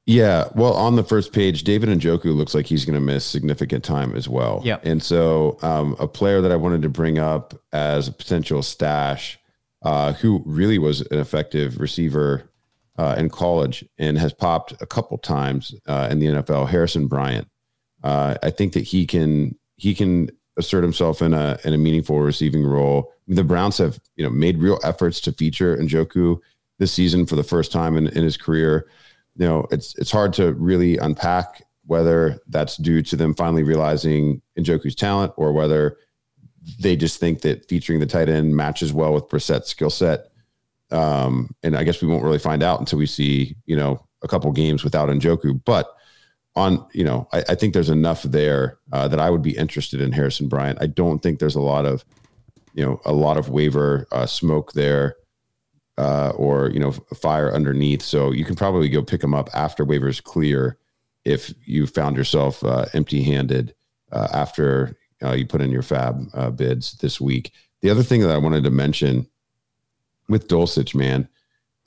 Yeah, 0.06 0.50
well, 0.54 0.74
on 0.74 0.98
the 0.98 1.04
first 1.04 1.32
page, 1.32 1.64
David 1.64 1.88
Njoku 1.88 2.36
looks 2.36 2.54
like 2.54 2.66
he's 2.66 2.84
going 2.84 2.96
to 2.96 3.00
miss 3.00 3.24
significant 3.24 3.86
time 3.86 4.16
as 4.16 4.28
well. 4.28 4.62
Yeah, 4.66 4.80
And 4.84 5.02
so, 5.02 5.58
um, 5.62 5.96
a 5.98 6.08
player 6.08 6.42
that 6.42 6.52
I 6.52 6.58
wanted 6.58 6.82
to 6.82 6.90
bring 6.90 7.20
up 7.20 7.54
as 7.72 8.10
a 8.10 8.12
potential 8.12 8.62
stash, 8.64 9.40
uh, 9.84 10.14
who 10.14 10.44
really 10.46 10.78
was 10.78 11.02
an 11.02 11.20
effective 11.20 11.80
receiver 11.80 12.50
uh, 12.98 13.16
in 13.18 13.30
college 13.30 13.86
and 13.98 14.18
has 14.18 14.34
popped 14.34 14.74
a 14.82 14.86
couple 14.86 15.18
times 15.18 15.74
uh, 15.88 16.10
in 16.12 16.20
the 16.20 16.28
NFL, 16.28 16.68
Harrison 16.68 17.08
Bryant. 17.08 17.48
Uh, 18.04 18.36
I 18.44 18.50
think 18.50 18.74
that 18.74 18.84
he 18.84 19.08
can 19.08 19.56
he 19.78 19.96
can 19.96 20.30
assert 20.58 20.84
himself 20.84 21.22
in 21.22 21.34
a 21.34 21.58
in 21.64 21.74
a 21.74 21.78
meaningful 21.78 22.20
receiving 22.20 22.66
role. 22.66 23.14
The 23.28 23.44
Browns 23.44 23.78
have 23.78 24.00
you 24.16 24.24
know 24.24 24.30
made 24.30 24.58
real 24.58 24.80
efforts 24.84 25.22
to 25.22 25.32
feature 25.32 25.78
Njoku 25.78 26.40
this 26.80 26.92
season 26.92 27.26
for 27.26 27.36
the 27.36 27.44
first 27.44 27.72
time 27.72 27.96
in, 27.98 28.08
in 28.10 28.24
his 28.24 28.38
career 28.38 28.88
you 29.36 29.46
know, 29.46 29.68
it's 29.72 29.96
it's 29.98 30.12
hard 30.12 30.34
to 30.34 30.54
really 30.54 30.98
unpack 30.98 31.64
whether 31.86 32.40
that's 32.48 32.78
due 32.78 33.02
to 33.02 33.16
them 33.16 33.34
finally 33.34 33.64
realizing 33.64 34.42
Njoku's 34.58 34.96
talent 34.96 35.34
or 35.36 35.52
whether 35.52 35.98
they 36.80 36.96
just 36.96 37.20
think 37.20 37.42
that 37.42 37.68
featuring 37.68 38.00
the 38.00 38.06
tight 38.06 38.30
end 38.30 38.56
matches 38.56 38.94
well 38.94 39.14
with 39.14 39.28
Brissett's 39.28 39.70
skill 39.70 39.90
set. 39.90 40.28
Um, 40.92 41.54
and 41.62 41.76
I 41.76 41.84
guess 41.84 42.02
we 42.02 42.08
won't 42.08 42.24
really 42.24 42.40
find 42.40 42.64
out 42.64 42.80
until 42.80 43.00
we 43.00 43.06
see, 43.06 43.56
you 43.66 43.76
know, 43.76 44.06
a 44.22 44.28
couple 44.28 44.50
games 44.52 44.84
without 44.84 45.10
Njoku, 45.10 45.60
but 45.66 45.94
on 46.56 46.86
you 46.94 47.04
know 47.04 47.28
I, 47.34 47.44
I 47.50 47.56
think 47.56 47.74
there's 47.74 47.90
enough 47.90 48.24
there 48.24 48.78
uh, 48.92 49.08
that 49.08 49.20
I 49.20 49.30
would 49.30 49.42
be 49.42 49.58
interested 49.58 50.02
in 50.02 50.12
Harrison 50.12 50.48
Bryant. 50.48 50.80
I 50.82 50.88
don't 50.88 51.20
think 51.20 51.40
there's 51.40 51.56
a 51.56 51.62
lot 51.62 51.86
of 51.86 52.06
you 52.74 52.86
know 52.86 53.02
a 53.06 53.14
lot 53.14 53.38
of 53.38 53.50
waiver 53.50 54.08
uh, 54.12 54.26
smoke 54.26 54.74
there 54.74 55.16
uh, 55.98 56.32
or 56.36 56.70
you 56.70 56.80
know 56.80 56.92
fire 56.92 57.54
underneath. 57.54 58.02
So 58.02 58.32
you 58.32 58.46
can 58.46 58.56
probably 58.56 58.90
go 58.90 59.04
pick 59.04 59.22
them 59.22 59.34
up 59.34 59.50
after 59.54 59.86
waivers 59.86 60.22
clear 60.22 60.78
if 61.26 61.54
you 61.66 61.88
found 61.88 62.18
yourself 62.18 62.64
uh, 62.64 62.86
empty-handed 62.94 63.74
uh, 64.12 64.28
after 64.34 64.98
uh, 65.24 65.32
you 65.32 65.46
put 65.46 65.62
in 65.62 65.72
your 65.72 65.82
fab 65.82 66.28
uh, 66.34 66.50
bids 66.50 66.94
this 66.94 67.22
week. 67.22 67.52
The 67.82 67.90
other 67.90 68.04
thing 68.04 68.22
that 68.22 68.32
I 68.32 68.38
wanted 68.38 68.64
to 68.66 68.70
mention 68.70 69.28
with 70.28 70.48
Dulcich, 70.48 70.96
man, 70.96 71.28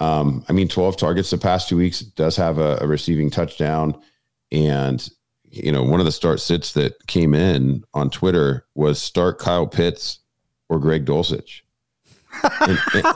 um, 0.00 0.44
I 0.48 0.52
mean, 0.52 0.68
12 0.68 0.96
targets 0.96 1.30
the 1.30 1.38
past 1.38 1.68
two 1.68 1.76
weeks 1.76 2.00
does 2.00 2.36
have 2.36 2.58
a, 2.58 2.78
a 2.80 2.86
receiving 2.86 3.30
touchdown, 3.30 3.98
and 4.52 5.08
you 5.44 5.72
know 5.72 5.82
one 5.82 6.00
of 6.00 6.06
the 6.06 6.12
start 6.12 6.40
sits 6.40 6.72
that 6.74 7.06
came 7.06 7.34
in 7.34 7.82
on 7.94 8.10
Twitter 8.10 8.66
was 8.74 9.00
start 9.00 9.38
Kyle 9.38 9.66
Pitts 9.66 10.20
or 10.68 10.78
Greg 10.78 11.04
Dulcich 11.06 11.62
and, 12.42 12.78
and, 12.94 13.06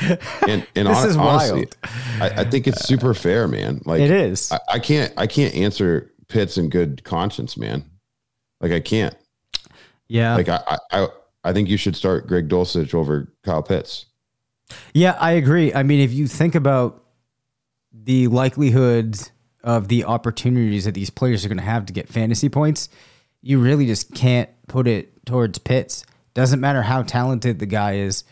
and, 0.48 0.66
and 0.74 0.88
This 0.88 0.98
hon- 0.98 1.08
is 1.08 1.16
honestly, 1.16 1.60
wild. 1.60 1.76
I, 2.20 2.40
I 2.40 2.44
think 2.44 2.66
it's 2.66 2.84
super 2.84 3.14
fair, 3.14 3.48
man. 3.48 3.82
Like 3.84 4.00
It 4.00 4.10
is. 4.10 4.50
I, 4.52 4.58
I 4.68 4.78
can't, 4.78 5.12
I 5.16 5.26
can't 5.26 5.54
answer 5.54 6.12
Pitts 6.28 6.58
in 6.58 6.68
good 6.68 7.04
conscience, 7.04 7.56
man. 7.56 7.84
Like 8.60 8.72
I 8.72 8.80
can't. 8.80 9.14
Yeah. 10.08 10.34
Like 10.34 10.48
I, 10.48 10.60
I, 10.66 10.78
I, 10.92 11.08
I 11.44 11.52
think 11.52 11.68
you 11.68 11.76
should 11.76 11.94
start 11.96 12.26
Greg 12.26 12.48
Dulcich 12.48 12.94
over 12.94 13.32
Kyle 13.44 13.62
Pitts. 13.62 14.06
Yeah, 14.94 15.16
I 15.20 15.32
agree. 15.32 15.72
I 15.72 15.82
mean, 15.84 16.00
if 16.00 16.12
you 16.12 16.26
think 16.26 16.54
about 16.54 17.04
the 17.92 18.26
likelihood 18.28 19.16
of 19.62 19.88
the 19.88 20.04
opportunities 20.04 20.84
that 20.84 20.94
these 20.94 21.10
players 21.10 21.44
are 21.44 21.48
going 21.48 21.58
to 21.58 21.64
have 21.64 21.86
to 21.86 21.92
get 21.92 22.08
fantasy 22.08 22.48
points, 22.48 22.88
you 23.42 23.60
really 23.60 23.86
just 23.86 24.12
can't 24.14 24.50
put 24.66 24.88
it 24.88 25.24
towards 25.24 25.58
Pitts. 25.58 26.04
Doesn't 26.34 26.60
matter 26.60 26.82
how 26.82 27.02
talented 27.02 27.58
the 27.58 27.66
guy 27.66 27.94
is. 27.96 28.24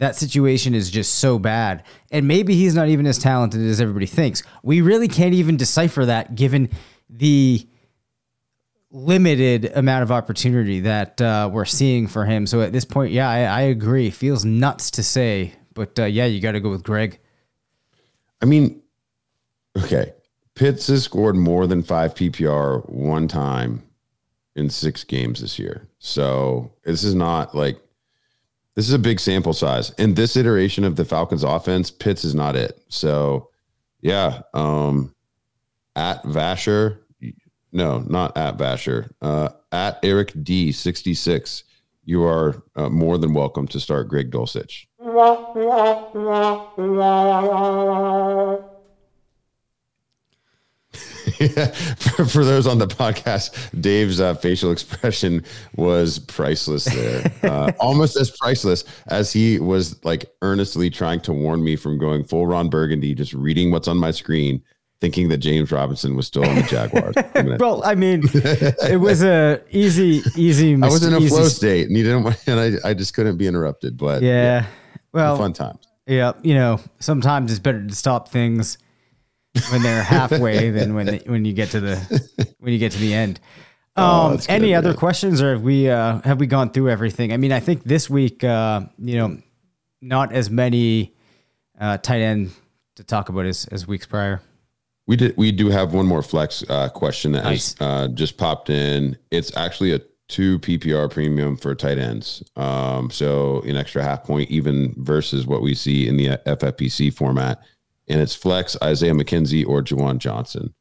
That 0.00 0.16
situation 0.16 0.74
is 0.74 0.90
just 0.90 1.16
so 1.16 1.38
bad. 1.38 1.84
And 2.10 2.26
maybe 2.26 2.54
he's 2.54 2.74
not 2.74 2.88
even 2.88 3.06
as 3.06 3.18
talented 3.18 3.60
as 3.60 3.82
everybody 3.82 4.06
thinks. 4.06 4.42
We 4.62 4.80
really 4.80 5.08
can't 5.08 5.34
even 5.34 5.58
decipher 5.58 6.06
that 6.06 6.34
given 6.34 6.70
the 7.10 7.68
limited 8.90 9.70
amount 9.74 10.02
of 10.02 10.10
opportunity 10.10 10.80
that 10.80 11.20
uh, 11.20 11.50
we're 11.52 11.66
seeing 11.66 12.06
for 12.06 12.24
him. 12.24 12.46
So 12.46 12.62
at 12.62 12.72
this 12.72 12.86
point, 12.86 13.12
yeah, 13.12 13.28
I, 13.28 13.40
I 13.40 13.60
agree. 13.60 14.08
Feels 14.08 14.42
nuts 14.42 14.90
to 14.92 15.02
say, 15.02 15.52
but 15.74 15.98
uh, 15.98 16.04
yeah, 16.04 16.24
you 16.24 16.40
got 16.40 16.52
to 16.52 16.60
go 16.60 16.70
with 16.70 16.82
Greg. 16.82 17.18
I 18.40 18.46
mean, 18.46 18.80
okay. 19.76 20.14
Pitts 20.54 20.86
has 20.86 21.04
scored 21.04 21.36
more 21.36 21.66
than 21.66 21.82
five 21.82 22.14
PPR 22.14 22.88
one 22.88 23.28
time 23.28 23.82
in 24.56 24.70
six 24.70 25.04
games 25.04 25.42
this 25.42 25.58
year. 25.58 25.86
So 25.98 26.72
this 26.84 27.04
is 27.04 27.14
not 27.14 27.54
like 27.54 27.78
this 28.80 28.88
is 28.88 28.94
a 28.94 28.98
big 28.98 29.20
sample 29.20 29.52
size. 29.52 29.90
In 29.98 30.14
this 30.14 30.38
iteration 30.38 30.84
of 30.84 30.96
the 30.96 31.04
Falcons 31.04 31.44
offense, 31.44 31.90
Pitts 31.90 32.24
is 32.24 32.34
not 32.34 32.56
it. 32.56 32.80
So 32.88 33.50
yeah, 34.00 34.40
um 34.54 35.14
at 35.96 36.22
Vasher, 36.22 37.00
no, 37.72 37.98
not 37.98 38.34
at 38.38 38.56
Vasher, 38.56 39.10
uh 39.20 39.50
at 39.70 39.98
Eric 40.02 40.32
D66, 40.32 41.64
you 42.06 42.24
are 42.24 42.62
uh, 42.74 42.88
more 42.88 43.18
than 43.18 43.34
welcome 43.34 43.68
to 43.68 43.78
start 43.78 44.08
Greg 44.08 44.30
Dulcich. 44.30 44.86
for, 51.48 52.24
for 52.26 52.44
those 52.44 52.66
on 52.66 52.78
the 52.78 52.86
podcast, 52.86 53.80
Dave's 53.80 54.20
uh, 54.20 54.34
facial 54.34 54.72
expression 54.72 55.44
was 55.76 56.18
priceless 56.18 56.84
there. 56.84 57.32
Uh, 57.50 57.72
almost 57.80 58.16
as 58.16 58.30
priceless 58.30 58.84
as 59.08 59.32
he 59.32 59.58
was 59.58 60.02
like 60.04 60.26
earnestly 60.42 60.88
trying 60.90 61.20
to 61.20 61.32
warn 61.32 61.64
me 61.64 61.74
from 61.74 61.98
going 61.98 62.22
full 62.22 62.46
Ron 62.46 62.68
Burgundy, 62.68 63.14
just 63.14 63.32
reading 63.32 63.70
what's 63.70 63.88
on 63.88 63.96
my 63.96 64.10
screen, 64.10 64.62
thinking 65.00 65.28
that 65.30 65.38
James 65.38 65.72
Robinson 65.72 66.14
was 66.16 66.26
still 66.26 66.44
on 66.44 66.54
the 66.56 66.62
Jaguars. 66.62 67.14
Well, 67.58 67.82
I 67.84 67.94
mean, 67.94 68.22
it 68.34 69.00
was 69.00 69.22
a 69.22 69.60
easy, 69.70 70.22
easy. 70.36 70.74
I 70.74 70.86
was 70.88 71.02
in 71.02 71.14
a 71.14 71.18
easy- 71.18 71.28
flow 71.28 71.48
state 71.48 71.88
and 71.88 71.96
he 71.96 72.02
didn't 72.02 72.24
want, 72.24 72.36
and 72.46 72.60
I, 72.60 72.90
I 72.90 72.94
just 72.94 73.14
couldn't 73.14 73.36
be 73.38 73.46
interrupted, 73.46 73.96
but 73.96 74.22
Yeah. 74.22 74.66
Well, 75.12 75.36
fun 75.36 75.52
times. 75.54 75.86
yeah, 76.06 76.32
you 76.42 76.54
know, 76.54 76.78
sometimes 77.00 77.50
it's 77.50 77.58
better 77.60 77.84
to 77.84 77.94
stop 77.94 78.28
things 78.28 78.78
when 79.70 79.82
they're 79.82 80.02
halfway 80.16 80.70
than 80.70 80.94
when 80.94 81.18
when 81.26 81.44
you 81.44 81.52
get 81.52 81.70
to 81.70 81.80
the 81.80 81.96
when 82.58 82.72
you 82.72 82.78
get 82.78 82.92
to 82.92 82.98
the 82.98 83.14
end. 83.14 83.40
Um, 83.96 84.32
that's 84.32 84.48
any 84.48 84.68
good, 84.68 84.74
other 84.74 84.88
man. 84.90 84.98
questions, 84.98 85.42
or 85.42 85.52
have 85.52 85.62
we 85.62 85.88
uh, 85.88 86.20
have 86.22 86.40
we 86.40 86.46
gone 86.46 86.70
through 86.70 86.90
everything? 86.90 87.32
I 87.32 87.36
mean, 87.36 87.52
I 87.52 87.60
think 87.60 87.84
this 87.84 88.08
week, 88.08 88.44
uh, 88.44 88.82
you 88.98 89.16
know, 89.16 89.38
not 90.00 90.32
as 90.32 90.50
many 90.50 91.14
uh, 91.78 91.98
tight 91.98 92.20
end 92.20 92.52
to 92.96 93.04
talk 93.04 93.28
about 93.28 93.46
as, 93.46 93.66
as 93.66 93.86
weeks 93.86 94.06
prior. 94.06 94.40
We 95.06 95.16
did. 95.16 95.36
We 95.36 95.50
do 95.50 95.68
have 95.70 95.92
one 95.92 96.06
more 96.06 96.22
flex 96.22 96.62
uh, 96.68 96.88
question 96.88 97.32
that 97.32 97.44
Nice. 97.44 97.76
has 97.78 97.86
uh, 97.86 98.08
just 98.08 98.36
popped 98.36 98.70
in. 98.70 99.18
It's 99.30 99.54
actually 99.56 99.92
a 99.92 100.00
two 100.28 100.60
PPR 100.60 101.10
premium 101.10 101.56
for 101.56 101.74
tight 101.74 101.98
ends. 101.98 102.42
Um, 102.54 103.10
so 103.10 103.60
an 103.62 103.76
extra 103.76 104.02
half 104.02 104.22
point 104.22 104.50
even 104.50 104.94
versus 104.98 105.46
what 105.46 105.62
we 105.62 105.74
see 105.74 106.06
in 106.06 106.16
the 106.16 106.38
FFPC 106.46 107.12
format, 107.12 107.60
and 108.10 108.20
it's 108.20 108.34
flex 108.34 108.76
Isaiah 108.82 109.12
McKenzie 109.12 109.66
or 109.66 109.82
Juwan 109.82 110.18
Johnson. 110.18 110.74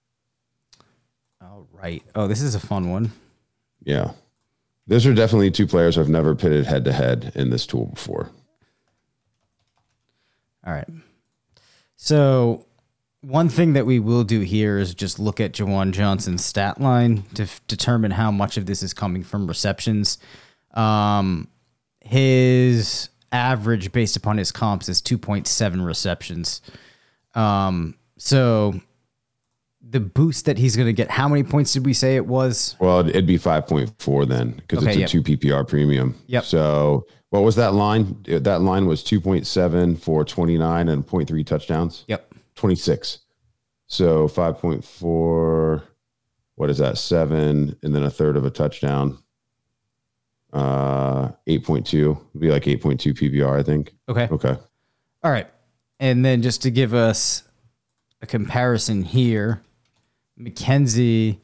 All 1.42 1.68
right. 1.72 2.04
Oh, 2.16 2.28
this 2.28 2.42
is 2.42 2.56
a 2.56 2.60
fun 2.60 2.90
one. 2.90 3.12
Yeah, 3.84 4.12
those 4.88 5.06
are 5.06 5.14
definitely 5.14 5.52
two 5.52 5.68
players 5.68 5.98
I've 5.98 6.10
never 6.10 6.36
pitted 6.36 6.66
head 6.66 6.84
to 6.86 6.92
head 6.92 7.32
in 7.36 7.50
this 7.50 7.66
tool 7.66 7.86
before. 7.86 8.30
All 10.66 10.74
right. 10.74 10.90
So, 11.96 12.66
one 13.22 13.50
thing 13.50 13.74
that 13.74 13.86
we 13.86 14.00
will 14.00 14.24
do 14.24 14.42
here 14.42 14.80
is 14.80 14.94
just 14.94 15.20
look 15.20 15.40
at 15.40 15.54
Jawan 15.54 15.92
Johnson's 15.92 16.44
stat 16.44 16.82
line 16.82 17.24
to 17.36 17.44
f- 17.44 17.62
determine 17.68 18.12
how 18.12 18.32
much 18.32 18.58
of 18.58 18.66
this 18.66 18.82
is 18.84 18.94
coming 18.94 19.24
from 19.24 19.48
receptions. 19.48 20.18
Um, 20.74 21.48
his 22.02 23.10
average 23.32 23.92
based 23.92 24.16
upon 24.16 24.38
his 24.38 24.52
comps 24.52 24.90
is 24.90 25.02
2.7 25.02 25.86
receptions. 25.86 26.62
Um, 27.36 27.96
so, 28.18 28.80
the 29.82 30.00
boost 30.00 30.46
that 30.46 30.58
he's 30.58 30.76
going 30.76 30.88
to 30.88 30.94
get, 30.94 31.10
how 31.10 31.28
many 31.28 31.44
points 31.44 31.74
did 31.74 31.86
we 31.86 31.94
say 31.94 32.16
it 32.16 32.26
was? 32.26 32.76
Well, 32.80 33.08
it'd 33.08 33.26
be 33.26 33.38
five 33.38 33.66
point 33.68 33.92
four 34.00 34.26
then 34.26 34.52
because 34.52 34.80
Okay, 34.80 34.90
it's 34.90 34.98
a 34.98 35.00
yep. 35.02 35.10
two 35.10 35.24
PPR 35.24 35.68
premium. 35.68 36.16
Yep. 36.28 36.44
So 36.44 37.08
what 37.30 37.42
was 37.42 37.56
that 37.56 37.74
line? 37.74 38.24
That 38.28 38.62
line 38.62 38.86
was 38.88 39.04
two 39.04 39.20
point 39.22 39.48
seven 39.48 39.96
for 39.96 40.24
twenty 40.26 40.58
nine 40.58 40.90
and 40.90 41.06
0.3 41.06 41.46
touchdowns. 41.46 42.04
Yep. 42.08 42.34
26. 42.56 43.20
So 43.88 44.28
5.4, 44.28 45.82
what 46.56 46.70
is 46.70 46.78
that? 46.78 46.98
Seven, 47.00 47.76
and 47.82 47.96
then 47.96 48.04
a 48.04 48.10
third 48.10 48.38
of 48.38 48.46
a 48.46 48.50
touchdown. 48.52 49.18
Uh, 50.54 51.30
8.2 51.48 52.18
would 52.34 52.40
be 52.40 52.52
like 52.52 52.64
8.2 52.66 53.14
PPR, 53.18 53.58
I 53.60 53.64
think. 53.64 53.96
Okay. 54.08 54.28
Okay. 54.32 54.56
All 55.24 55.32
right. 55.32 55.48
And 56.00 56.24
then 56.24 56.42
just 56.42 56.62
to 56.64 56.72
give 56.72 56.94
us 56.94 57.44
a 58.22 58.26
comparison 58.26 59.04
here, 59.04 59.62
McKenzie 60.40 61.40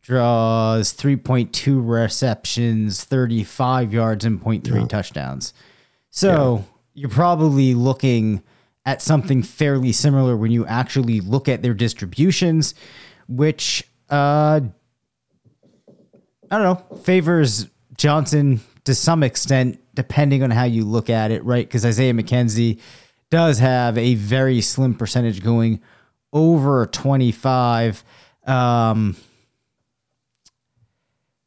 draws 0.00 0.94
3.2 0.94 1.86
receptions, 1.86 3.04
35 3.04 3.92
yards, 3.92 4.24
and 4.24 4.40
0.3 4.42 4.88
touchdowns. 4.88 5.52
So 6.10 6.64
you're 6.94 7.10
probably 7.10 7.74
looking 7.74 8.42
at 8.86 9.02
something 9.02 9.42
fairly 9.42 9.92
similar 9.92 10.36
when 10.36 10.50
you 10.50 10.64
actually 10.66 11.20
look 11.20 11.46
at 11.46 11.60
their 11.60 11.74
distributions, 11.74 12.74
which 13.28 13.84
uh, 14.08 14.60
I 16.50 16.58
don't 16.58 16.62
know, 16.90 16.96
favors 16.98 17.66
Johnson 17.98 18.60
to 18.84 18.94
some 18.94 19.22
extent, 19.22 19.78
depending 19.94 20.42
on 20.42 20.50
how 20.50 20.64
you 20.64 20.84
look 20.84 21.10
at 21.10 21.30
it, 21.30 21.44
right? 21.44 21.66
Because 21.66 21.84
Isaiah 21.84 22.14
McKenzie 22.14 22.80
does 23.30 23.58
have 23.58 23.98
a 23.98 24.14
very 24.14 24.60
slim 24.60 24.94
percentage 24.94 25.42
going 25.42 25.80
over 26.32 26.86
25. 26.86 28.04
Um, 28.46 29.16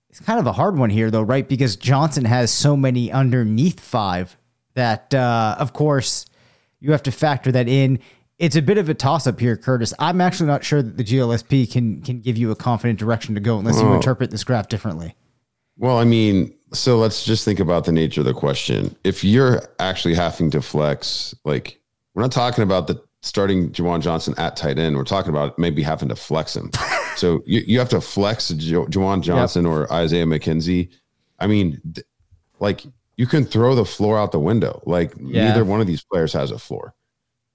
it's 0.09 0.19
kind 0.19 0.39
of 0.39 0.47
a 0.47 0.51
hard 0.51 0.77
one 0.77 0.89
here, 0.89 1.09
though, 1.09 1.21
right? 1.21 1.47
Because 1.47 1.75
Johnson 1.75 2.25
has 2.25 2.51
so 2.51 2.75
many 2.75 3.11
underneath 3.11 3.79
five 3.79 4.37
that, 4.73 5.13
uh, 5.13 5.55
of 5.59 5.73
course, 5.73 6.25
you 6.79 6.91
have 6.91 7.03
to 7.03 7.11
factor 7.11 7.51
that 7.51 7.67
in. 7.67 7.99
It's 8.37 8.55
a 8.55 8.61
bit 8.61 8.77
of 8.77 8.89
a 8.89 8.93
toss 8.93 9.27
up 9.27 9.39
here, 9.39 9.55
Curtis. 9.55 9.93
I'm 9.99 10.19
actually 10.19 10.47
not 10.47 10.63
sure 10.63 10.81
that 10.81 10.97
the 10.97 11.03
GLSP 11.03 11.71
can 11.71 12.01
can 12.01 12.21
give 12.21 12.37
you 12.37 12.49
a 12.49 12.55
confident 12.55 12.97
direction 12.97 13.35
to 13.35 13.41
go 13.41 13.59
unless 13.59 13.79
you 13.79 13.93
interpret 13.93 14.31
this 14.31 14.43
graph 14.43 14.67
differently. 14.67 15.15
Well, 15.81 15.97
I 15.97 16.03
mean, 16.03 16.53
so 16.73 16.99
let's 16.99 17.25
just 17.25 17.43
think 17.43 17.59
about 17.59 17.85
the 17.85 17.91
nature 17.91 18.21
of 18.21 18.25
the 18.25 18.35
question. 18.35 18.95
If 19.03 19.23
you're 19.23 19.63
actually 19.79 20.13
having 20.13 20.51
to 20.51 20.61
flex, 20.61 21.33
like 21.43 21.81
we're 22.13 22.21
not 22.21 22.31
talking 22.31 22.63
about 22.63 22.85
the 22.85 23.03
starting 23.23 23.71
Juwan 23.71 23.99
Johnson 23.99 24.35
at 24.37 24.55
tight 24.55 24.77
end. 24.77 24.95
We're 24.95 25.03
talking 25.03 25.31
about 25.31 25.57
maybe 25.57 25.81
having 25.81 26.07
to 26.09 26.15
flex 26.15 26.55
him. 26.55 26.69
so 27.15 27.41
you, 27.47 27.61
you 27.65 27.79
have 27.79 27.89
to 27.89 27.99
flex 27.99 28.49
jo- 28.49 28.85
Juwan 28.85 29.21
Johnson 29.21 29.65
yep. 29.65 29.73
or 29.73 29.91
Isaiah 29.91 30.25
McKenzie. 30.25 30.91
I 31.39 31.47
mean, 31.47 31.81
th- 31.95 32.05
like 32.59 32.85
you 33.17 33.25
can 33.25 33.43
throw 33.43 33.73
the 33.73 33.83
floor 33.83 34.19
out 34.19 34.31
the 34.31 34.39
window. 34.39 34.83
Like 34.85 35.13
yeah. 35.19 35.45
neither 35.45 35.65
one 35.65 35.81
of 35.81 35.87
these 35.87 36.03
players 36.03 36.31
has 36.33 36.51
a 36.51 36.59
floor. 36.59 36.93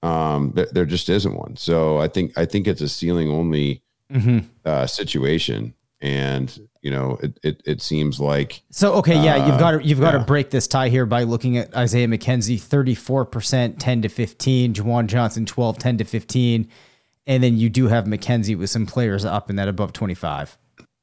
Um, 0.03 0.51
there, 0.57 0.67
there, 0.73 0.85
just 0.85 1.09
isn't 1.09 1.35
one. 1.35 1.57
So 1.57 1.99
I 1.99 2.09
think 2.09 2.37
I 2.37 2.45
think 2.45 2.67
it's 2.67 2.81
a 2.81 2.89
ceiling 2.89 3.31
only 3.31 3.83
mm-hmm. 4.13 4.41
uh, 4.65 4.87
situation, 4.89 5.75
and 6.01 6.69
you 6.87 6.93
know 6.93 7.19
it, 7.21 7.37
it, 7.43 7.63
it 7.65 7.83
seems 7.83 8.21
like 8.21 8.63
so. 8.71 8.95
Okay, 8.95 9.21
yeah, 9.21 9.35
uh, 9.35 9.47
you've 9.49 9.59
got 9.59 9.71
to 9.73 9.83
you've 9.83 9.99
got 9.99 10.15
yeah. 10.15 10.21
to 10.21 10.25
break 10.25 10.51
this 10.51 10.69
tie 10.69 10.89
here 10.89 11.05
by 11.05 11.25
looking 11.25 11.59
at 11.59 11.75
Isaiah 11.75 12.07
McKenzie, 12.07 12.61
thirty 12.61 12.95
four 12.95 13.25
percent, 13.25 13.81
ten 13.81 14.03
to 14.03 14.09
fifteen. 14.09 14.73
Juwan 14.73 15.09
Johnson, 15.09 15.45
12, 15.45 15.79
10 15.79 15.99
to 15.99 16.05
fifteen, 16.05 16.69
and 17.27 17.43
then 17.43 17.57
you 17.57 17.69
do 17.69 17.89
have 17.89 18.05
McKenzie 18.05 18.57
with 18.57 18.71
some 18.71 18.87
players 18.87 19.25
up 19.25 19.51
in 19.51 19.57
that 19.57 19.67
above 19.67 19.93
twenty 19.93 20.15
five. 20.15 20.57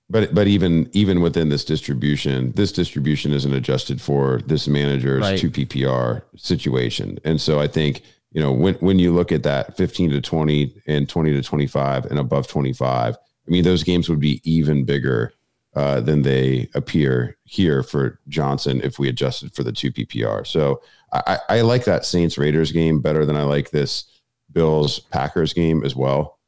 But 0.10 0.34
but 0.34 0.48
even 0.48 0.90
even 0.94 1.20
within 1.20 1.50
this 1.50 1.66
distribution, 1.66 2.54
this 2.54 2.72
distribution 2.72 3.34
isn't 3.34 3.54
adjusted 3.54 4.02
for 4.02 4.40
this 4.46 4.70
manager's 4.70 5.24
right. 5.24 5.38
two 5.38 5.52
PPR 5.52 6.24
situation, 6.38 7.20
and 7.26 7.42
so 7.42 7.60
I 7.60 7.68
think 7.68 8.04
you 8.32 8.42
know 8.42 8.54
when 8.54 8.76
when 8.76 9.00
you 9.00 9.14
look 9.14 9.34
at 9.34 9.44
that 9.44 9.76
15 9.76 10.12
to 10.12 10.22
20 10.22 10.82
and 10.88 11.10
20 11.10 11.34
to 11.34 11.44
25 11.44 12.06
and 12.06 12.20
above 12.20 12.48
25 12.48 13.16
i 13.16 13.52
mean 13.52 13.64
those 13.64 13.84
games 13.84 14.10
would 14.10 14.20
be 14.20 14.42
even 14.44 14.84
bigger 14.84 15.34
uh, 15.76 16.00
than 16.02 16.22
they 16.22 16.70
appear 16.76 17.38
here 17.44 17.84
for 17.84 18.20
johnson 18.28 18.82
if 18.84 19.00
we 19.00 19.10
adjusted 19.10 19.54
for 19.54 19.64
the 19.64 19.72
two 19.72 19.92
ppr 19.92 20.46
so 20.46 20.82
i, 21.14 21.38
I 21.50 21.62
like 21.62 21.86
that 21.86 22.06
saints 22.06 22.38
raiders 22.38 22.72
game 22.72 23.02
better 23.02 23.26
than 23.26 23.36
i 23.36 23.44
like 23.44 23.72
this 23.72 24.06
bills 24.52 25.00
packers 25.00 25.54
game 25.54 25.84
as 25.84 25.96
well 25.96 26.40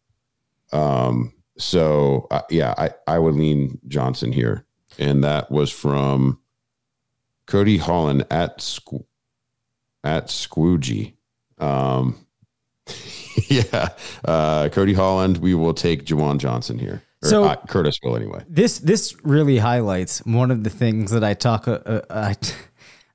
um 0.72 1.34
so 1.58 2.28
uh, 2.32 2.42
yeah 2.50 2.74
i 2.78 2.92
i 3.08 3.18
would 3.18 3.36
lean 3.36 3.80
johnson 3.88 4.32
here 4.32 4.66
and 5.00 5.24
that 5.24 5.50
was 5.50 5.72
from 5.72 6.40
cody 7.48 7.78
holland 7.78 8.26
at 8.30 8.60
Squ- 8.60 9.06
at 10.04 10.28
squoogie 10.28 11.16
um, 11.58 12.26
yeah, 13.48 13.90
uh, 14.26 14.70
Cody 14.70 14.94
Holland. 14.94 15.38
We 15.38 15.54
will 15.54 15.74
take 15.74 16.06
Juwan 16.06 16.38
Johnson 16.38 16.78
here. 16.78 17.04
Or, 17.24 17.30
so 17.30 17.44
uh, 17.46 17.56
Curtis 17.68 18.00
will 18.04 18.16
anyway. 18.16 18.44
This 18.48 18.80
this 18.80 19.16
really 19.24 19.58
highlights 19.58 20.20
one 20.26 20.52
of 20.52 20.64
the 20.64 20.70
things 20.70 21.12
that 21.12 21.24
I 21.24 21.34
talk. 21.34 21.68
Uh, 21.68 21.80
uh 21.86 22.02
I, 22.10 22.36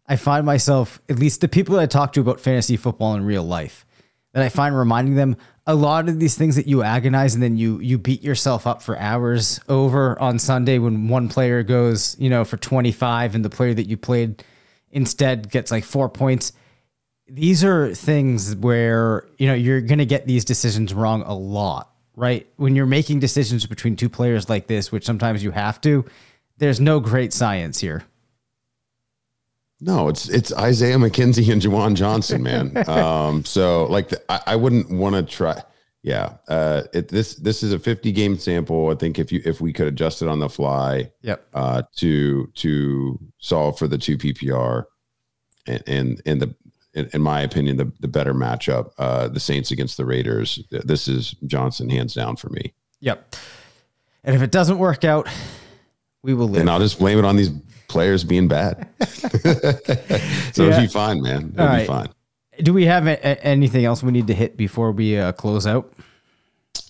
I 0.06 0.16
find 0.16 0.44
myself, 0.44 1.00
at 1.08 1.18
least 1.18 1.40
the 1.40 1.48
people 1.48 1.76
that 1.76 1.82
I 1.82 1.86
talk 1.86 2.12
to 2.14 2.20
about 2.20 2.40
fantasy 2.40 2.76
football 2.76 3.14
in 3.14 3.24
real 3.24 3.44
life, 3.44 3.86
that 4.32 4.42
I 4.42 4.48
find 4.48 4.76
reminding 4.76 5.14
them 5.14 5.36
a 5.66 5.74
lot 5.74 6.08
of 6.08 6.18
these 6.18 6.36
things 6.36 6.56
that 6.56 6.66
you 6.66 6.82
agonize 6.82 7.34
and 7.34 7.42
then 7.42 7.56
you 7.56 7.78
you 7.80 7.98
beat 7.98 8.22
yourself 8.22 8.66
up 8.66 8.82
for 8.82 8.98
hours 8.98 9.60
over 9.68 10.20
on 10.20 10.38
Sunday 10.38 10.78
when 10.78 11.08
one 11.08 11.28
player 11.28 11.62
goes, 11.62 12.16
you 12.18 12.28
know, 12.28 12.44
for 12.44 12.56
25 12.56 13.34
and 13.34 13.44
the 13.44 13.50
player 13.50 13.74
that 13.74 13.88
you 13.88 13.96
played 13.96 14.42
instead 14.90 15.50
gets 15.50 15.70
like 15.70 15.84
4 15.84 16.08
points 16.08 16.52
these 17.30 17.62
are 17.62 17.94
things 17.94 18.56
where 18.56 19.26
you 19.38 19.46
know 19.46 19.54
you're 19.54 19.80
going 19.80 19.98
to 19.98 20.06
get 20.06 20.26
these 20.26 20.44
decisions 20.44 20.92
wrong 20.92 21.22
a 21.22 21.34
lot 21.34 21.89
right? 22.16 22.46
When 22.56 22.76
you're 22.76 22.86
making 22.86 23.20
decisions 23.20 23.66
between 23.66 23.96
two 23.96 24.08
players 24.08 24.48
like 24.48 24.66
this 24.66 24.92
which 24.92 25.04
sometimes 25.04 25.42
you 25.42 25.50
have 25.50 25.80
to 25.82 26.04
there's 26.58 26.80
no 26.80 27.00
great 27.00 27.32
science 27.32 27.80
here. 27.80 28.04
No 29.80 30.08
it's 30.08 30.28
it's 30.28 30.52
isaiah 30.52 30.96
mckenzie 30.96 31.50
and 31.52 31.62
Juwan 31.62 31.94
johnson 31.94 32.42
man. 32.42 32.76
Um 32.88 33.44
so 33.44 33.86
like 33.86 34.10
the, 34.10 34.22
I, 34.30 34.40
I, 34.48 34.56
wouldn't 34.56 34.90
want 34.90 35.16
to 35.16 35.22
try 35.22 35.62
yeah 36.02 36.34
uh 36.48 36.82
it, 36.92 37.08
this 37.08 37.36
this 37.36 37.62
is 37.62 37.72
a 37.72 37.78
50 37.78 38.12
game 38.12 38.36
sample. 38.38 38.90
I 38.90 38.94
think 38.94 39.18
if 39.18 39.32
you 39.32 39.40
if 39.44 39.60
we 39.60 39.72
could 39.72 39.86
adjust 39.86 40.22
it 40.22 40.28
on 40.28 40.38
the 40.38 40.48
fly 40.48 41.10
yep. 41.22 41.46
uh 41.54 41.82
to 41.96 42.46
to 42.56 43.18
solve 43.38 43.78
for 43.78 43.88
the 43.88 43.98
two 43.98 44.18
ppr 44.18 44.84
and 45.66 45.82
and, 45.86 46.22
and 46.26 46.42
the 46.42 46.54
in, 46.94 47.08
in, 47.12 47.22
my 47.22 47.40
opinion, 47.40 47.76
the, 47.76 47.90
the 48.00 48.08
better 48.08 48.34
matchup. 48.34 48.92
Uh, 48.98 49.28
the 49.28 49.40
Saints 49.40 49.70
against 49.70 49.96
the 49.96 50.04
Raiders. 50.04 50.62
This 50.70 51.08
is 51.08 51.34
Johnson 51.46 51.88
hands 51.88 52.14
down 52.14 52.36
for 52.36 52.48
me. 52.50 52.72
Yep. 53.00 53.36
And 54.24 54.36
if 54.36 54.42
it 54.42 54.50
doesn't 54.50 54.78
work 54.78 55.04
out, 55.04 55.28
we 56.22 56.34
will 56.34 56.48
live. 56.48 56.60
And 56.60 56.70
I'll 56.70 56.78
just 56.78 56.98
blame 56.98 57.18
it 57.18 57.24
on 57.24 57.36
these 57.36 57.50
players 57.88 58.24
being 58.24 58.48
bad. 58.48 58.88
so 59.02 60.64
yeah. 60.64 60.68
it'll 60.68 60.80
be 60.80 60.86
fine, 60.86 61.22
man. 61.22 61.52
It'll 61.54 61.66
All 61.66 61.68
be 61.68 61.78
right. 61.78 61.86
fine. 61.86 62.08
Do 62.62 62.72
we 62.74 62.84
have 62.86 63.06
a, 63.06 63.44
anything 63.44 63.84
else 63.84 64.02
we 64.02 64.12
need 64.12 64.26
to 64.26 64.34
hit 64.34 64.56
before 64.56 64.92
we 64.92 65.16
uh, 65.16 65.32
close 65.32 65.66
out? 65.66 65.92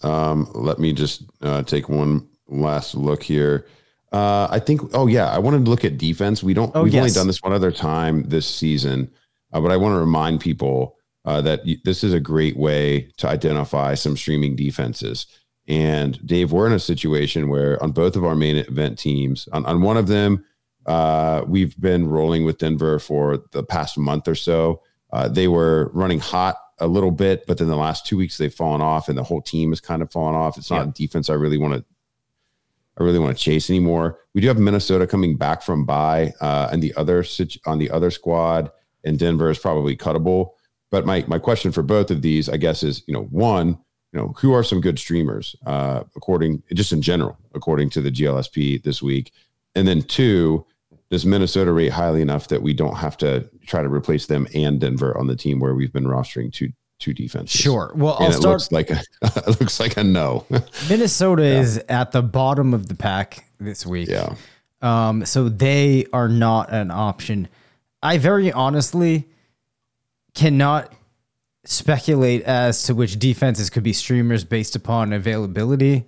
Um, 0.02 0.50
let 0.54 0.78
me 0.78 0.92
just 0.92 1.24
uh, 1.42 1.62
take 1.62 1.88
one 1.88 2.28
last 2.48 2.94
look 2.94 3.22
here. 3.22 3.66
Uh, 4.12 4.48
I 4.50 4.58
think. 4.58 4.80
Oh 4.94 5.06
yeah, 5.06 5.30
I 5.30 5.38
wanted 5.38 5.64
to 5.64 5.70
look 5.70 5.84
at 5.84 5.96
defense. 5.96 6.42
We 6.42 6.54
don't. 6.54 6.72
Oh, 6.74 6.82
we've 6.82 6.92
yes. 6.92 7.02
only 7.02 7.12
done 7.12 7.26
this 7.28 7.42
one 7.42 7.52
other 7.52 7.70
time 7.70 8.24
this 8.24 8.46
season. 8.48 9.10
Uh, 9.52 9.60
but 9.60 9.70
I 9.70 9.76
want 9.76 9.94
to 9.94 10.00
remind 10.00 10.40
people 10.40 10.96
uh, 11.24 11.40
that 11.42 11.60
this 11.84 12.02
is 12.02 12.12
a 12.12 12.20
great 12.20 12.56
way 12.56 13.10
to 13.18 13.28
identify 13.28 13.94
some 13.94 14.16
streaming 14.16 14.56
defenses. 14.56 15.26
And 15.68 16.24
Dave, 16.26 16.52
we're 16.52 16.66
in 16.66 16.72
a 16.72 16.80
situation 16.80 17.48
where 17.48 17.80
on 17.82 17.92
both 17.92 18.16
of 18.16 18.24
our 18.24 18.34
main 18.34 18.56
event 18.56 18.98
teams, 18.98 19.48
on, 19.52 19.64
on 19.66 19.82
one 19.82 19.96
of 19.96 20.08
them, 20.08 20.44
uh, 20.86 21.44
we've 21.46 21.78
been 21.80 22.08
rolling 22.08 22.44
with 22.44 22.58
Denver 22.58 22.98
for 22.98 23.44
the 23.52 23.62
past 23.62 23.98
month 23.98 24.26
or 24.26 24.34
so. 24.34 24.82
Uh, 25.12 25.28
they 25.28 25.48
were 25.48 25.90
running 25.92 26.18
hot 26.18 26.56
a 26.78 26.86
little 26.86 27.10
bit, 27.10 27.46
but 27.46 27.58
then 27.58 27.68
the 27.68 27.76
last 27.76 28.06
two 28.06 28.16
weeks 28.16 28.38
they've 28.38 28.54
fallen 28.54 28.80
off, 28.80 29.08
and 29.08 29.18
the 29.18 29.22
whole 29.22 29.42
team 29.42 29.70
has 29.70 29.80
kind 29.80 30.02
of 30.02 30.10
fallen 30.10 30.34
off. 30.34 30.56
It's 30.56 30.70
not 30.70 30.84
yeah. 30.84 30.90
a 30.90 30.92
defense 30.92 31.28
I 31.28 31.34
really 31.34 31.58
want 31.58 31.74
to 31.74 31.84
I 32.98 33.02
really 33.02 33.18
want 33.18 33.36
to 33.36 33.42
chase 33.42 33.70
anymore. 33.70 34.18
We 34.34 34.40
do 34.40 34.48
have 34.48 34.58
Minnesota 34.58 35.06
coming 35.06 35.36
back 35.36 35.62
from 35.62 35.86
bye, 35.86 36.34
uh, 36.40 36.68
and 36.72 36.82
the 36.82 36.92
other 36.96 37.24
on 37.66 37.78
the 37.78 37.90
other 37.90 38.10
squad 38.10 38.70
and 39.04 39.18
Denver 39.18 39.50
is 39.50 39.58
probably 39.58 39.96
cuttable. 39.96 40.50
But 40.90 41.06
my 41.06 41.24
my 41.28 41.38
question 41.38 41.72
for 41.72 41.82
both 41.82 42.10
of 42.10 42.22
these, 42.22 42.48
I 42.48 42.56
guess, 42.56 42.82
is 42.82 43.02
you 43.06 43.14
know 43.14 43.24
one, 43.24 43.78
you 44.12 44.20
know, 44.20 44.34
who 44.38 44.52
are 44.52 44.64
some 44.64 44.80
good 44.80 44.98
streamers 44.98 45.54
uh, 45.66 46.04
according 46.16 46.62
just 46.74 46.92
in 46.92 47.02
general, 47.02 47.38
according 47.54 47.90
to 47.90 48.00
the 48.00 48.10
GLSP 48.10 48.82
this 48.82 49.00
week, 49.00 49.32
and 49.74 49.86
then 49.86 50.02
two, 50.02 50.66
does 51.10 51.24
Minnesota 51.24 51.72
rate 51.72 51.92
highly 51.92 52.22
enough 52.22 52.48
that 52.48 52.62
we 52.62 52.72
don't 52.72 52.96
have 52.96 53.16
to 53.18 53.48
try 53.66 53.82
to 53.82 53.88
replace 53.88 54.26
them 54.26 54.46
and 54.54 54.80
Denver 54.80 55.16
on 55.16 55.26
the 55.26 55.36
team 55.36 55.60
where 55.60 55.74
we've 55.74 55.92
been 55.92 56.06
rostering 56.06 56.52
two 56.52 56.72
two 56.98 57.14
defenses? 57.14 57.60
Sure. 57.60 57.92
Well, 57.94 58.16
and 58.16 58.26
I'll 58.26 58.30
it 58.30 58.34
start. 58.34 58.54
Looks 58.54 58.72
like 58.72 58.90
a 58.90 59.00
it 59.22 59.60
looks 59.60 59.80
like 59.80 59.96
a 59.96 60.04
no. 60.04 60.46
Minnesota 60.88 61.42
yeah. 61.42 61.60
is 61.60 61.78
at 61.88 62.12
the 62.12 62.22
bottom 62.22 62.74
of 62.74 62.88
the 62.88 62.94
pack 62.94 63.44
this 63.58 63.86
week. 63.86 64.08
Yeah. 64.08 64.34
Um, 64.82 65.26
so 65.26 65.48
they 65.48 66.06
are 66.12 66.28
not 66.28 66.72
an 66.72 66.90
option. 66.90 67.48
I 68.02 68.18
very 68.18 68.52
honestly 68.52 69.28
cannot 70.34 70.92
speculate 71.64 72.42
as 72.42 72.84
to 72.84 72.94
which 72.94 73.18
defenses 73.18 73.70
could 73.70 73.82
be 73.82 73.92
streamers 73.92 74.44
based 74.44 74.76
upon 74.76 75.12
availability. 75.12 76.06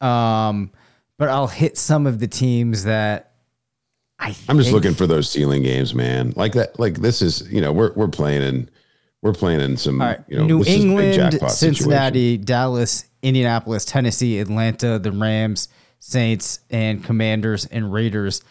Um, 0.00 0.70
but 1.18 1.28
I'll 1.28 1.46
hit 1.46 1.76
some 1.76 2.06
of 2.06 2.18
the 2.18 2.26
teams 2.26 2.84
that 2.84 3.32
I. 4.18 4.34
I'm 4.48 4.58
just 4.58 4.72
looking 4.72 4.94
for 4.94 5.06
those 5.06 5.30
ceiling 5.30 5.62
games, 5.62 5.94
man. 5.94 6.32
Like 6.36 6.52
that. 6.54 6.78
Like 6.78 6.94
this 6.98 7.22
is 7.22 7.50
you 7.52 7.60
know 7.60 7.72
we're 7.72 7.92
we're 7.94 8.08
playing 8.08 8.42
in 8.42 8.70
we're 9.22 9.34
playing 9.34 9.60
in 9.60 9.76
some 9.76 10.00
right. 10.00 10.20
you 10.28 10.38
know 10.38 10.46
New 10.46 10.64
England, 10.64 11.34
Cincinnati, 11.50 12.36
situation. 12.36 12.44
Dallas, 12.44 13.04
Indianapolis, 13.22 13.84
Tennessee, 13.84 14.38
Atlanta, 14.38 14.98
the 14.98 15.12
Rams, 15.12 15.68
Saints, 15.98 16.60
and 16.70 17.04
Commanders 17.04 17.66
and 17.66 17.92
Raiders 17.92 18.42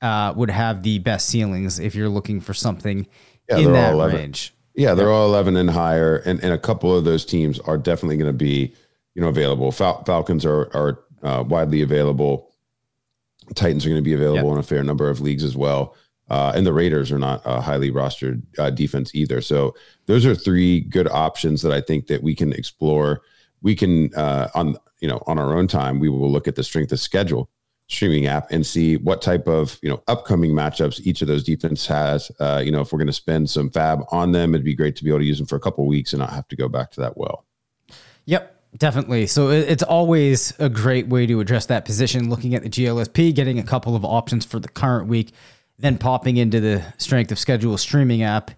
uh, 0.00 0.32
would 0.36 0.50
have 0.50 0.82
the 0.82 0.98
best 0.98 1.28
ceilings 1.28 1.78
if 1.78 1.94
you're 1.94 2.08
looking 2.08 2.40
for 2.40 2.54
something 2.54 3.06
yeah, 3.48 3.58
in 3.58 3.72
that 3.72 3.94
range. 4.12 4.54
Yeah, 4.74 4.94
they're 4.94 5.10
all 5.10 5.26
11 5.26 5.56
and 5.56 5.70
higher. 5.70 6.18
And, 6.18 6.42
and 6.42 6.52
a 6.52 6.58
couple 6.58 6.96
of 6.96 7.04
those 7.04 7.24
teams 7.24 7.58
are 7.60 7.76
definitely 7.76 8.16
going 8.16 8.30
to 8.30 8.36
be, 8.36 8.74
you 9.14 9.22
know, 9.22 9.28
available. 9.28 9.72
Fal- 9.72 10.04
Falcons 10.04 10.44
are, 10.44 10.70
are 10.74 11.00
uh, 11.22 11.42
widely 11.42 11.82
available. 11.82 12.52
Titans 13.54 13.84
are 13.84 13.88
going 13.88 14.00
to 14.00 14.04
be 14.04 14.14
available 14.14 14.48
yep. 14.48 14.54
in 14.54 14.58
a 14.60 14.62
fair 14.62 14.84
number 14.84 15.10
of 15.10 15.20
leagues 15.20 15.42
as 15.42 15.56
well. 15.56 15.96
Uh, 16.30 16.52
and 16.54 16.66
the 16.66 16.72
Raiders 16.72 17.10
are 17.10 17.18
not 17.18 17.40
a 17.44 17.60
highly 17.60 17.90
rostered 17.90 18.42
uh, 18.58 18.70
defense 18.70 19.14
either. 19.14 19.40
So 19.40 19.74
those 20.06 20.26
are 20.26 20.34
three 20.34 20.80
good 20.80 21.08
options 21.08 21.62
that 21.62 21.72
I 21.72 21.80
think 21.80 22.06
that 22.08 22.22
we 22.22 22.34
can 22.34 22.52
explore. 22.52 23.22
We 23.62 23.74
can 23.74 24.14
uh, 24.14 24.48
on 24.54 24.76
you 25.00 25.08
know 25.08 25.22
on 25.26 25.38
our 25.38 25.56
own 25.56 25.68
time 25.68 25.98
we 25.98 26.08
will 26.08 26.30
look 26.30 26.46
at 26.46 26.54
the 26.54 26.62
strength 26.62 26.92
of 26.92 27.00
schedule 27.00 27.48
streaming 27.88 28.26
app 28.26 28.50
and 28.50 28.66
see 28.66 28.96
what 28.98 29.22
type 29.22 29.48
of 29.48 29.78
you 29.82 29.88
know 29.88 30.02
upcoming 30.08 30.52
matchups 30.52 31.00
each 31.04 31.22
of 31.22 31.28
those 31.28 31.42
defense 31.42 31.86
has. 31.86 32.30
Uh, 32.38 32.62
you 32.64 32.70
know, 32.70 32.80
if 32.80 32.92
we're 32.92 32.98
going 32.98 33.06
to 33.06 33.12
spend 33.12 33.48
some 33.48 33.70
fab 33.70 34.00
on 34.10 34.32
them, 34.32 34.54
it'd 34.54 34.64
be 34.64 34.74
great 34.74 34.96
to 34.96 35.04
be 35.04 35.10
able 35.10 35.20
to 35.20 35.24
use 35.24 35.38
them 35.38 35.46
for 35.46 35.56
a 35.56 35.60
couple 35.60 35.86
weeks 35.86 36.12
and 36.12 36.20
not 36.20 36.30
have 36.30 36.48
to 36.48 36.56
go 36.56 36.68
back 36.68 36.90
to 36.92 37.00
that 37.00 37.16
well. 37.16 37.44
Yep. 38.26 38.54
Definitely. 38.76 39.26
So 39.26 39.48
it's 39.48 39.82
always 39.82 40.52
a 40.58 40.68
great 40.68 41.08
way 41.08 41.26
to 41.26 41.40
address 41.40 41.66
that 41.66 41.86
position, 41.86 42.28
looking 42.28 42.54
at 42.54 42.62
the 42.62 42.68
GLSP, 42.68 43.34
getting 43.34 43.58
a 43.58 43.62
couple 43.62 43.96
of 43.96 44.04
options 44.04 44.44
for 44.44 44.60
the 44.60 44.68
current 44.68 45.08
week, 45.08 45.32
then 45.78 45.96
popping 45.96 46.36
into 46.36 46.60
the 46.60 46.84
strength 46.98 47.32
of 47.32 47.38
schedule 47.38 47.78
streaming 47.78 48.22
app 48.22 48.50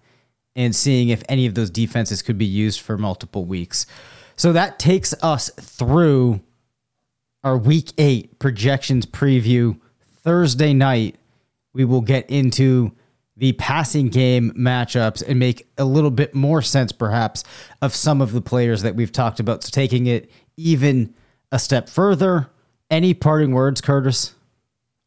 and 0.53 0.75
seeing 0.75 1.09
if 1.09 1.23
any 1.29 1.45
of 1.45 1.55
those 1.55 1.69
defenses 1.69 2.21
could 2.21 2.37
be 2.37 2.45
used 2.45 2.81
for 2.81 2.97
multiple 2.97 3.45
weeks. 3.45 3.85
So 4.35 4.51
that 4.51 4.79
takes 4.79 5.13
us 5.23 5.49
through 5.51 6.41
our 7.43 7.57
week 7.57 7.91
eight 7.97 8.39
projections 8.39 9.05
preview. 9.05 9.79
Thursday 10.23 10.73
night, 10.73 11.15
we 11.73 11.85
will 11.85 12.01
get 12.01 12.29
into 12.29 12.91
the 13.37 13.53
passing 13.53 14.09
game 14.09 14.51
matchups 14.51 15.23
and 15.27 15.39
make 15.39 15.67
a 15.77 15.85
little 15.85 16.11
bit 16.11 16.35
more 16.35 16.61
sense, 16.61 16.91
perhaps, 16.91 17.43
of 17.81 17.95
some 17.95 18.21
of 18.21 18.33
the 18.33 18.41
players 18.41 18.83
that 18.83 18.95
we've 18.95 19.11
talked 19.11 19.39
about. 19.39 19.63
So 19.63 19.69
taking 19.71 20.05
it 20.05 20.29
even 20.57 21.15
a 21.51 21.57
step 21.57 21.89
further. 21.89 22.49
Any 22.91 23.13
parting 23.13 23.51
words, 23.51 23.81
Curtis? 23.81 24.35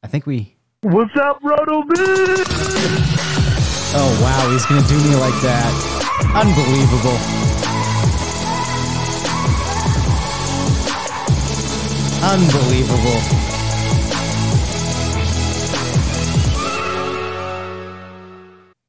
I 0.02 0.08
think 0.08 0.26
we. 0.26 0.56
What's 0.82 1.14
up, 1.16 1.38
Roto 1.42 1.84
Oh, 3.96 4.20
wow. 4.20 4.50
He's 4.50 4.66
going 4.66 4.82
to 4.82 4.88
do 4.88 4.96
me 4.96 5.14
like 5.14 5.40
that. 5.42 5.70
Unbelievable. 6.34 7.73
Unbelievable. 12.24 13.53